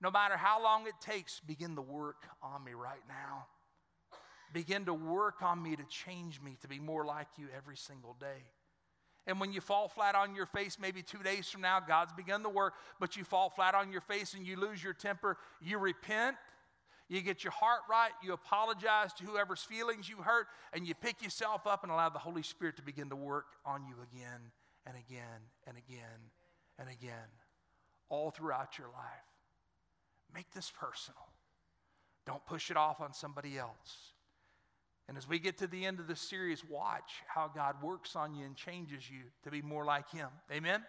no 0.00 0.10
matter 0.10 0.36
how 0.36 0.62
long 0.62 0.86
it 0.86 0.94
takes, 1.00 1.40
begin 1.40 1.74
the 1.74 1.82
work 1.82 2.22
on 2.40 2.62
me 2.62 2.72
right 2.72 3.02
now. 3.08 3.46
Begin 4.56 4.86
to 4.86 4.94
work 4.94 5.42
on 5.42 5.62
me 5.62 5.76
to 5.76 5.84
change 5.84 6.40
me 6.40 6.56
to 6.62 6.66
be 6.66 6.78
more 6.78 7.04
like 7.04 7.26
you 7.36 7.44
every 7.54 7.76
single 7.76 8.16
day. 8.18 8.42
And 9.26 9.38
when 9.38 9.52
you 9.52 9.60
fall 9.60 9.86
flat 9.86 10.14
on 10.14 10.34
your 10.34 10.46
face, 10.46 10.78
maybe 10.80 11.02
two 11.02 11.22
days 11.22 11.46
from 11.46 11.60
now, 11.60 11.78
God's 11.78 12.14
begun 12.14 12.42
the 12.42 12.48
work, 12.48 12.72
but 12.98 13.18
you 13.18 13.24
fall 13.24 13.50
flat 13.50 13.74
on 13.74 13.92
your 13.92 14.00
face 14.00 14.32
and 14.32 14.46
you 14.46 14.58
lose 14.58 14.82
your 14.82 14.94
temper, 14.94 15.36
you 15.60 15.76
repent, 15.76 16.36
you 17.06 17.20
get 17.20 17.44
your 17.44 17.50
heart 17.50 17.80
right, 17.90 18.12
you 18.24 18.32
apologize 18.32 19.12
to 19.18 19.24
whoever's 19.24 19.60
feelings 19.60 20.08
you 20.08 20.16
hurt, 20.16 20.46
and 20.72 20.88
you 20.88 20.94
pick 20.94 21.22
yourself 21.22 21.66
up 21.66 21.82
and 21.82 21.92
allow 21.92 22.08
the 22.08 22.18
Holy 22.18 22.42
Spirit 22.42 22.76
to 22.76 22.82
begin 22.82 23.10
to 23.10 23.16
work 23.16 23.48
on 23.66 23.84
you 23.84 23.96
again 24.10 24.40
and 24.86 24.96
again 24.96 25.50
and 25.66 25.76
again 25.76 26.30
and 26.78 26.88
again, 26.88 27.28
all 28.08 28.30
throughout 28.30 28.78
your 28.78 28.88
life. 28.88 29.28
Make 30.34 30.50
this 30.54 30.72
personal. 30.74 31.28
Don't 32.26 32.44
push 32.46 32.70
it 32.70 32.78
off 32.78 33.02
on 33.02 33.12
somebody 33.12 33.58
else. 33.58 34.14
And 35.08 35.16
as 35.16 35.28
we 35.28 35.38
get 35.38 35.58
to 35.58 35.66
the 35.66 35.84
end 35.84 36.00
of 36.00 36.08
this 36.08 36.20
series, 36.20 36.64
watch 36.68 37.22
how 37.28 37.50
God 37.54 37.80
works 37.80 38.16
on 38.16 38.34
you 38.34 38.44
and 38.44 38.56
changes 38.56 39.08
you 39.08 39.22
to 39.44 39.50
be 39.50 39.62
more 39.62 39.84
like 39.84 40.10
Him. 40.10 40.28
Amen? 40.52 40.82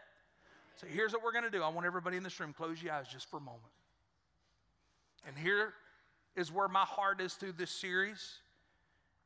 So 0.75 0.87
here's 0.87 1.13
what 1.13 1.23
we're 1.23 1.31
going 1.31 1.43
to 1.43 1.51
do. 1.51 1.61
I 1.61 1.69
want 1.69 1.85
everybody 1.85 2.17
in 2.17 2.23
this 2.23 2.39
room 2.39 2.53
close 2.53 2.81
your 2.81 2.93
eyes 2.93 3.07
just 3.07 3.29
for 3.29 3.37
a 3.37 3.41
moment. 3.41 3.61
And 5.27 5.37
here 5.37 5.73
is 6.35 6.51
where 6.51 6.67
my 6.67 6.83
heart 6.83 7.19
is 7.21 7.33
through 7.33 7.53
this 7.53 7.71
series. 7.71 8.37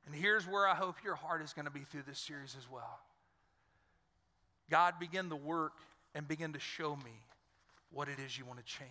And 0.06 0.16
here's 0.16 0.48
where 0.48 0.68
I 0.68 0.76
hope 0.76 0.96
your 1.04 1.16
heart 1.16 1.42
is 1.42 1.54
going 1.54 1.66
to 1.66 1.72
be 1.72 1.82
through 1.82 2.04
this 2.08 2.20
series 2.20 2.56
as 2.58 2.70
well. 2.70 3.00
God, 4.70 4.96
begin 5.00 5.30
the 5.30 5.36
work 5.36 5.74
and 6.16 6.28
begin 6.28 6.54
to 6.54 6.60
show 6.60 6.96
me 6.96 7.12
what 7.92 8.08
it 8.08 8.18
is 8.26 8.38
you 8.38 8.46
want 8.46 8.60
to 8.60 8.66
change. 8.66 8.90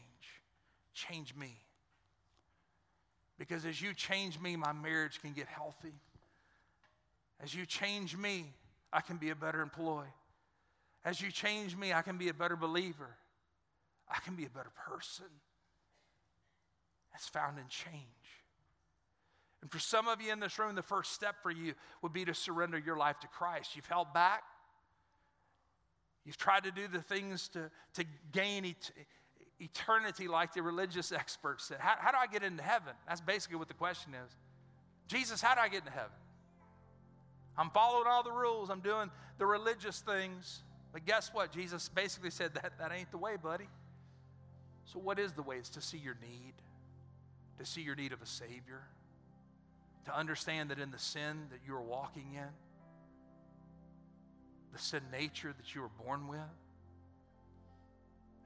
Change 0.94 1.34
me. 1.34 1.56
Because 3.40 3.64
as 3.64 3.80
you 3.80 3.94
change 3.94 4.38
me, 4.38 4.54
my 4.54 4.74
marriage 4.74 5.18
can 5.22 5.32
get 5.32 5.46
healthy. 5.46 5.94
As 7.42 7.54
you 7.54 7.64
change 7.64 8.14
me, 8.14 8.52
I 8.92 9.00
can 9.00 9.16
be 9.16 9.30
a 9.30 9.34
better 9.34 9.62
employee. 9.62 10.12
As 11.06 11.22
you 11.22 11.32
change 11.32 11.74
me, 11.74 11.94
I 11.94 12.02
can 12.02 12.18
be 12.18 12.28
a 12.28 12.34
better 12.34 12.54
believer. 12.54 13.16
I 14.10 14.18
can 14.22 14.36
be 14.36 14.44
a 14.44 14.50
better 14.50 14.70
person. 14.86 15.24
That's 17.12 17.28
found 17.28 17.56
in 17.56 17.64
change. 17.68 18.04
And 19.62 19.72
for 19.72 19.78
some 19.78 20.06
of 20.06 20.20
you 20.20 20.30
in 20.34 20.40
this 20.40 20.58
room, 20.58 20.74
the 20.74 20.82
first 20.82 21.12
step 21.12 21.36
for 21.42 21.50
you 21.50 21.72
would 22.02 22.12
be 22.12 22.26
to 22.26 22.34
surrender 22.34 22.76
your 22.76 22.98
life 22.98 23.20
to 23.20 23.26
Christ. 23.26 23.74
You've 23.74 23.86
held 23.86 24.12
back. 24.12 24.42
You've 26.26 26.36
tried 26.36 26.64
to 26.64 26.70
do 26.70 26.88
the 26.88 27.00
things 27.00 27.48
to, 27.48 27.70
to 27.94 28.04
gain 28.32 28.66
et- 28.66 28.90
eternity 29.60 30.26
like 30.26 30.54
the 30.54 30.62
religious 30.62 31.12
experts 31.12 31.64
said. 31.64 31.78
How, 31.80 31.94
how 31.98 32.10
do 32.10 32.16
I 32.18 32.26
get 32.26 32.42
into 32.42 32.62
heaven? 32.62 32.94
That's 33.06 33.20
basically 33.20 33.56
what 33.56 33.68
the 33.68 33.74
question 33.74 34.12
is. 34.14 34.32
Jesus, 35.06 35.42
how 35.42 35.54
do 35.54 35.60
I 35.60 35.68
get 35.68 35.80
into 35.80 35.92
heaven? 35.92 36.10
I'm 37.58 37.70
following 37.70 38.06
all 38.06 38.22
the 38.22 38.32
rules, 38.32 38.70
I'm 38.70 38.80
doing 38.80 39.10
the 39.38 39.46
religious 39.46 40.00
things. 40.00 40.62
But 40.92 41.04
guess 41.04 41.30
what? 41.32 41.52
Jesus 41.52 41.88
basically 41.88 42.30
said 42.30 42.54
that 42.54 42.72
that 42.78 42.92
ain't 42.92 43.10
the 43.10 43.18
way, 43.18 43.36
buddy. 43.36 43.68
So, 44.86 44.98
what 44.98 45.18
is 45.18 45.32
the 45.32 45.42
way? 45.42 45.56
It's 45.56 45.68
to 45.70 45.80
see 45.80 45.98
your 45.98 46.16
need, 46.20 46.54
to 47.58 47.66
see 47.66 47.82
your 47.82 47.94
need 47.94 48.12
of 48.12 48.22
a 48.22 48.26
Savior, 48.26 48.82
to 50.06 50.16
understand 50.16 50.70
that 50.70 50.78
in 50.78 50.90
the 50.90 50.98
sin 50.98 51.46
that 51.50 51.60
you 51.66 51.74
are 51.74 51.82
walking 51.82 52.34
in, 52.34 52.48
the 54.72 54.78
sin 54.78 55.02
nature 55.12 55.54
that 55.56 55.74
you 55.74 55.82
were 55.82 55.90
born 56.04 56.26
with, 56.26 56.40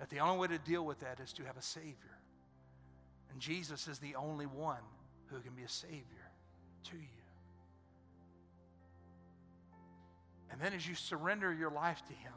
that 0.04 0.10
the 0.14 0.20
only 0.20 0.38
way 0.38 0.48
to 0.48 0.58
deal 0.58 0.84
with 0.84 1.00
that 1.00 1.18
is 1.18 1.32
to 1.32 1.44
have 1.44 1.56
a 1.56 1.62
Savior. 1.62 2.18
And 3.32 3.40
Jesus 3.40 3.88
is 3.88 3.98
the 4.00 4.16
only 4.16 4.44
one 4.44 4.82
who 5.28 5.40
can 5.40 5.54
be 5.54 5.62
a 5.62 5.68
Savior 5.68 6.30
to 6.90 6.96
you. 6.96 7.22
And 10.52 10.60
then 10.60 10.74
as 10.74 10.86
you 10.86 10.94
surrender 10.94 11.54
your 11.54 11.70
life 11.70 12.02
to 12.04 12.12
Him, 12.12 12.34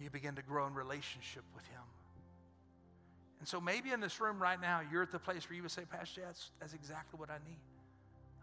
you 0.00 0.10
begin 0.10 0.34
to 0.34 0.42
grow 0.42 0.66
in 0.66 0.74
relationship 0.74 1.44
with 1.54 1.64
Him. 1.66 1.82
And 3.38 3.46
so 3.46 3.60
maybe 3.60 3.92
in 3.92 4.00
this 4.00 4.20
room 4.20 4.42
right 4.42 4.60
now, 4.60 4.80
you're 4.90 5.04
at 5.04 5.12
the 5.12 5.20
place 5.20 5.48
where 5.48 5.54
you 5.54 5.62
would 5.62 5.70
say, 5.70 5.84
Pastor, 5.88 6.22
that's, 6.26 6.50
that's 6.58 6.74
exactly 6.74 7.16
what 7.16 7.30
I 7.30 7.38
need. 7.48 7.60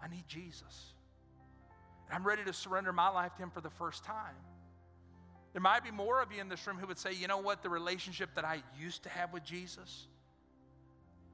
I 0.01 0.07
need 0.07 0.23
Jesus. 0.29 0.93
And 2.07 2.15
I'm 2.15 2.25
ready 2.25 2.45
to 2.45 2.53
surrender 2.53 2.93
my 2.93 3.09
life 3.09 3.35
to 3.35 3.43
Him 3.43 3.49
for 3.49 3.59
the 3.59 3.69
first 3.69 4.05
time. 4.05 4.37
There 5.53 5.61
might 5.61 5.83
be 5.83 5.91
more 5.91 6.21
of 6.21 6.31
you 6.31 6.39
in 6.39 6.47
this 6.47 6.65
room 6.65 6.77
who 6.77 6.87
would 6.87 6.97
say, 6.97 7.13
you 7.13 7.27
know 7.27 7.39
what, 7.39 7.61
the 7.61 7.69
relationship 7.69 8.29
that 8.35 8.45
I 8.45 8.63
used 8.79 9.03
to 9.03 9.09
have 9.09 9.33
with 9.33 9.43
Jesus, 9.43 10.07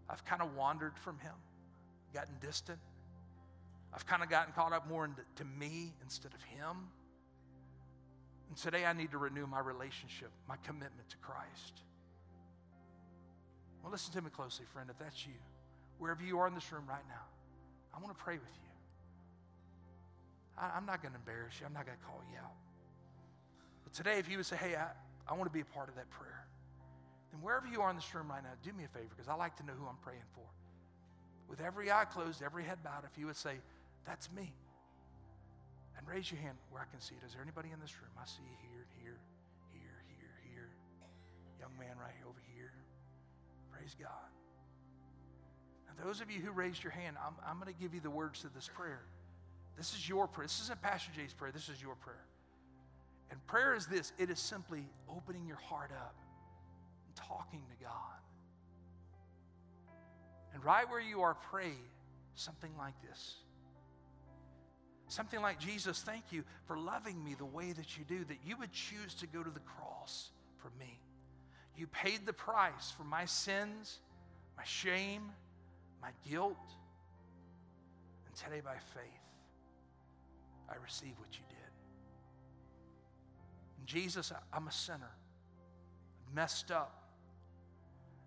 I've 0.09 0.25
kind 0.25 0.41
of 0.41 0.55
wandered 0.55 0.97
from 0.97 1.19
Him, 1.19 1.33
gotten 2.13 2.33
distant. 2.41 2.79
I've 3.93 4.05
kind 4.05 4.23
of 4.23 4.29
gotten 4.29 4.53
caught 4.53 4.73
up 4.73 4.87
more 4.87 5.05
into 5.05 5.21
to 5.35 5.45
me 5.45 5.93
instead 6.03 6.33
of 6.33 6.41
Him. 6.43 6.89
And 8.49 8.57
today 8.57 8.85
I 8.85 8.93
need 8.93 9.11
to 9.11 9.17
renew 9.17 9.45
my 9.45 9.59
relationship, 9.59 10.31
my 10.47 10.55
commitment 10.63 11.09
to 11.09 11.17
Christ. 11.17 11.83
Well, 13.83 13.91
listen 13.91 14.13
to 14.13 14.21
me 14.21 14.29
closely, 14.29 14.65
friend, 14.73 14.89
if 14.89 14.97
that's 14.97 15.25
you, 15.25 15.33
wherever 15.99 16.23
you 16.23 16.39
are 16.39 16.47
in 16.47 16.55
this 16.55 16.71
room 16.71 16.85
right 16.89 17.05
now, 17.07 17.25
I 17.95 18.01
want 18.01 18.17
to 18.17 18.23
pray 18.23 18.35
with 18.35 18.55
you. 18.55 18.67
I, 20.57 20.75
am 20.75 20.85
not 20.85 21.01
going 21.01 21.13
to 21.13 21.19
embarrass 21.19 21.59
you, 21.59 21.67
I'm 21.67 21.73
not 21.73 21.85
going 21.85 21.97
to 21.97 22.03
call 22.03 22.21
you 22.31 22.37
out. 22.39 22.66
Today, 23.97 24.21
if 24.21 24.29
you 24.29 24.37
would 24.37 24.45
say, 24.45 24.61
hey, 24.61 24.77
I, 24.77 24.93
I 25.25 25.33
want 25.33 25.49
to 25.49 25.53
be 25.53 25.65
a 25.65 25.71
part 25.73 25.89
of 25.89 25.95
that 25.97 26.05
prayer, 26.13 26.45
then 27.33 27.41
wherever 27.41 27.65
you 27.65 27.81
are 27.81 27.89
in 27.89 27.97
this 27.97 28.13
room 28.13 28.29
right 28.29 28.45
now, 28.45 28.53
do 28.61 28.69
me 28.77 28.85
a 28.85 28.87
favor 28.93 29.09
because 29.09 29.25
I 29.27 29.33
like 29.33 29.57
to 29.57 29.65
know 29.65 29.73
who 29.73 29.89
I'm 29.89 29.97
praying 30.05 30.29
for. 30.37 30.45
With 31.49 31.65
every 31.65 31.89
eye 31.89 32.05
closed, 32.05 32.45
every 32.45 32.61
head 32.61 32.77
bowed, 32.85 33.09
if 33.09 33.17
you 33.17 33.25
would 33.25 33.35
say, 33.35 33.57
that's 34.05 34.29
me. 34.37 34.53
And 35.97 36.05
raise 36.05 36.29
your 36.29 36.39
hand 36.45 36.61
where 36.69 36.79
I 36.79 36.85
can 36.93 37.01
see 37.01 37.17
it. 37.17 37.25
Is 37.25 37.33
there 37.33 37.41
anybody 37.41 37.73
in 37.73 37.81
this 37.81 37.97
room? 37.97 38.13
I 38.21 38.29
see 38.29 38.45
you 38.45 38.53
here, 38.69 38.85
here, 39.01 39.17
here, 39.73 39.97
here, 40.13 40.35
here. 40.53 40.69
Young 41.57 41.73
man 41.81 41.97
right 41.97 42.13
here 42.21 42.29
over 42.29 42.43
here. 42.53 42.77
Praise 43.73 43.97
God. 43.97 44.29
Now, 45.89 46.05
those 46.05 46.21
of 46.21 46.29
you 46.29 46.37
who 46.37 46.51
raised 46.51 46.83
your 46.83 46.93
hand, 46.93 47.17
I'm, 47.17 47.33
I'm 47.41 47.57
going 47.57 47.73
to 47.73 47.81
give 47.81 47.97
you 47.97 47.99
the 47.99 48.13
words 48.13 48.45
to 48.45 48.53
this 48.53 48.69
prayer. 48.69 49.01
This 49.73 49.97
is 49.97 50.07
your 50.07 50.27
prayer. 50.27 50.45
This 50.45 50.61
isn't 50.69 50.85
Pastor 50.85 51.09
Jay's 51.17 51.33
prayer. 51.33 51.51
This 51.51 51.67
is 51.67 51.81
your 51.81 51.95
prayer. 51.95 52.21
And 53.29 53.45
prayer 53.47 53.75
is 53.75 53.87
this 53.87 54.13
it 54.17 54.29
is 54.29 54.39
simply 54.39 54.87
opening 55.09 55.45
your 55.45 55.57
heart 55.57 55.91
up 55.91 56.15
and 57.05 57.15
talking 57.15 57.61
to 57.69 57.83
God. 57.83 57.93
And 60.53 60.63
right 60.63 60.89
where 60.89 61.01
you 61.01 61.21
are, 61.21 61.35
pray 61.35 61.73
something 62.35 62.71
like 62.77 62.93
this. 63.07 63.35
Something 65.07 65.41
like, 65.41 65.59
Jesus, 65.59 66.01
thank 66.01 66.23
you 66.31 66.43
for 66.65 66.77
loving 66.77 67.23
me 67.23 67.33
the 67.33 67.45
way 67.45 67.71
that 67.71 67.97
you 67.97 68.03
do, 68.03 68.25
that 68.25 68.39
you 68.45 68.57
would 68.57 68.71
choose 68.71 69.13
to 69.15 69.27
go 69.27 69.41
to 69.41 69.49
the 69.49 69.61
cross 69.61 70.31
for 70.57 70.69
me. 70.79 70.99
You 71.77 71.87
paid 71.87 72.25
the 72.25 72.33
price 72.33 72.91
for 72.97 73.03
my 73.03 73.25
sins, 73.25 73.99
my 74.57 74.63
shame, 74.63 75.29
my 76.01 76.09
guilt. 76.29 76.57
And 78.25 78.35
today, 78.35 78.61
by 78.61 78.73
faith, 78.93 79.03
I 80.69 80.75
receive 80.83 81.13
what 81.19 81.29
you 81.33 81.45
did. 81.49 81.56
Jesus, 83.87 84.31
I'm 84.53 84.67
a 84.67 84.71
sinner, 84.71 85.11
messed 86.35 86.69
up. 86.69 86.93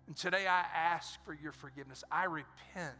And 0.07 0.17
today 0.17 0.47
I 0.47 0.65
ask 0.75 1.23
for 1.23 1.33
your 1.33 1.51
forgiveness. 1.53 2.03
I 2.11 2.25
repent 2.25 2.97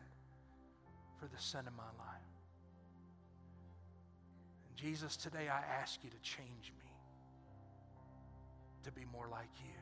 for 1.19 1.25
the 1.25 1.41
sin 1.41 1.61
in 1.67 1.75
my 1.75 1.83
life. 1.83 2.21
And 4.69 4.77
Jesus, 4.77 5.17
today 5.17 5.49
I 5.49 5.59
ask 5.81 5.99
you 6.03 6.09
to 6.09 6.19
change 6.21 6.71
me 6.79 6.91
to 8.83 8.91
be 8.91 9.01
more 9.11 9.27
like 9.29 9.49
you. 9.59 9.73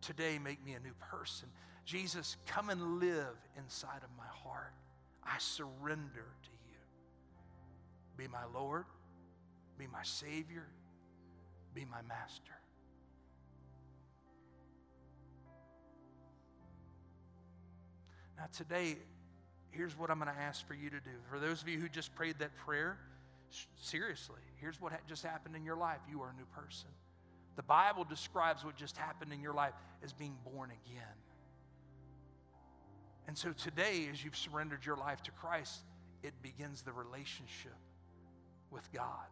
Today, 0.00 0.38
make 0.38 0.64
me 0.64 0.72
a 0.72 0.80
new 0.80 0.94
person. 1.10 1.48
Jesus, 1.84 2.36
come 2.46 2.70
and 2.70 2.98
live 2.98 3.36
inside 3.56 4.02
of 4.02 4.10
my 4.18 4.26
heart. 4.44 4.72
I 5.24 5.38
surrender 5.38 6.26
to 6.42 6.50
you. 6.66 6.78
Be 8.16 8.26
my 8.26 8.44
Lord, 8.52 8.84
be 9.78 9.86
my 9.86 10.02
Savior, 10.02 10.66
be 11.74 11.84
my 11.84 12.02
Master. 12.08 12.52
Now, 18.36 18.44
today, 18.56 18.96
here's 19.70 19.96
what 19.96 20.10
I'm 20.10 20.18
going 20.18 20.32
to 20.32 20.40
ask 20.40 20.66
for 20.66 20.74
you 20.74 20.90
to 20.90 21.00
do. 21.00 21.10
For 21.30 21.38
those 21.38 21.62
of 21.62 21.68
you 21.68 21.78
who 21.78 21.88
just 21.88 22.14
prayed 22.14 22.38
that 22.40 22.56
prayer, 22.56 22.98
Seriously, 23.76 24.40
here's 24.56 24.80
what 24.80 24.92
just 25.06 25.24
happened 25.24 25.56
in 25.56 25.64
your 25.64 25.76
life 25.76 25.98
you 26.10 26.22
are 26.22 26.30
a 26.30 26.34
new 26.34 26.46
person. 26.54 26.88
The 27.56 27.62
Bible 27.62 28.04
describes 28.04 28.64
what 28.64 28.76
just 28.76 28.96
happened 28.96 29.32
in 29.32 29.42
your 29.42 29.52
life 29.52 29.74
as 30.02 30.12
being 30.12 30.36
born 30.44 30.70
again. 30.70 31.02
And 33.28 33.36
so 33.36 33.52
today, 33.52 34.08
as 34.10 34.24
you've 34.24 34.36
surrendered 34.36 34.86
your 34.86 34.96
life 34.96 35.22
to 35.24 35.30
Christ, 35.32 35.80
it 36.22 36.32
begins 36.42 36.82
the 36.82 36.92
relationship 36.92 37.76
with 38.70 38.90
God. 38.92 39.28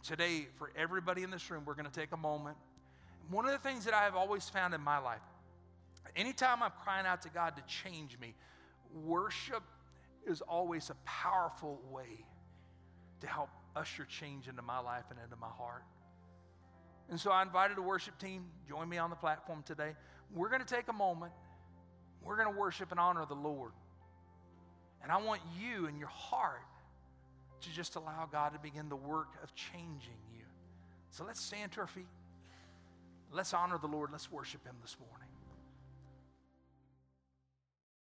And 0.00 0.06
today, 0.06 0.46
for 0.56 0.70
everybody 0.78 1.24
in 1.24 1.30
this 1.30 1.50
room, 1.50 1.64
we're 1.66 1.74
going 1.74 1.84
to 1.84 1.92
take 1.92 2.12
a 2.12 2.16
moment. 2.16 2.56
One 3.28 3.44
of 3.44 3.52
the 3.52 3.58
things 3.58 3.84
that 3.84 3.92
I 3.92 4.04
have 4.04 4.16
always 4.16 4.48
found 4.48 4.72
in 4.72 4.80
my 4.80 4.96
life, 4.96 5.20
anytime 6.16 6.62
I'm 6.62 6.70
crying 6.82 7.04
out 7.04 7.20
to 7.22 7.28
God 7.28 7.54
to 7.56 7.62
change 7.66 8.18
me, 8.18 8.34
worship 8.94 9.62
is 10.26 10.40
always 10.40 10.88
a 10.88 10.94
powerful 11.04 11.82
way 11.90 12.24
to 13.20 13.26
help 13.26 13.50
usher 13.76 14.06
change 14.06 14.48
into 14.48 14.62
my 14.62 14.78
life 14.78 15.04
and 15.10 15.18
into 15.22 15.36
my 15.36 15.50
heart. 15.50 15.84
And 17.10 17.20
so 17.20 17.30
I 17.30 17.42
invited 17.42 17.76
the 17.76 17.82
worship 17.82 18.18
team, 18.18 18.46
join 18.66 18.88
me 18.88 18.96
on 18.96 19.10
the 19.10 19.16
platform 19.16 19.62
today. 19.66 19.92
We're 20.32 20.48
going 20.48 20.62
to 20.64 20.74
take 20.74 20.88
a 20.88 20.94
moment. 20.94 21.32
We're 22.22 22.36
going 22.36 22.50
to 22.50 22.58
worship 22.58 22.90
and 22.90 22.98
honor 22.98 23.26
the 23.26 23.34
Lord. 23.34 23.72
And 25.02 25.12
I 25.12 25.18
want 25.18 25.42
you 25.60 25.88
in 25.88 25.98
your 25.98 26.08
heart 26.08 26.62
to 27.62 27.70
just 27.70 27.96
allow 27.96 28.28
God 28.30 28.52
to 28.52 28.58
begin 28.58 28.88
the 28.88 28.96
work 28.96 29.28
of 29.42 29.54
changing 29.54 30.20
you. 30.34 30.44
So 31.10 31.24
let's 31.24 31.40
stand 31.40 31.72
to 31.72 31.80
our 31.80 31.86
feet. 31.86 32.06
Let's 33.32 33.54
honor 33.54 33.78
the 33.78 33.86
Lord. 33.88 34.10
Let's 34.12 34.30
worship 34.30 34.64
Him 34.64 34.74
this 34.82 34.96
morning. 34.98 35.29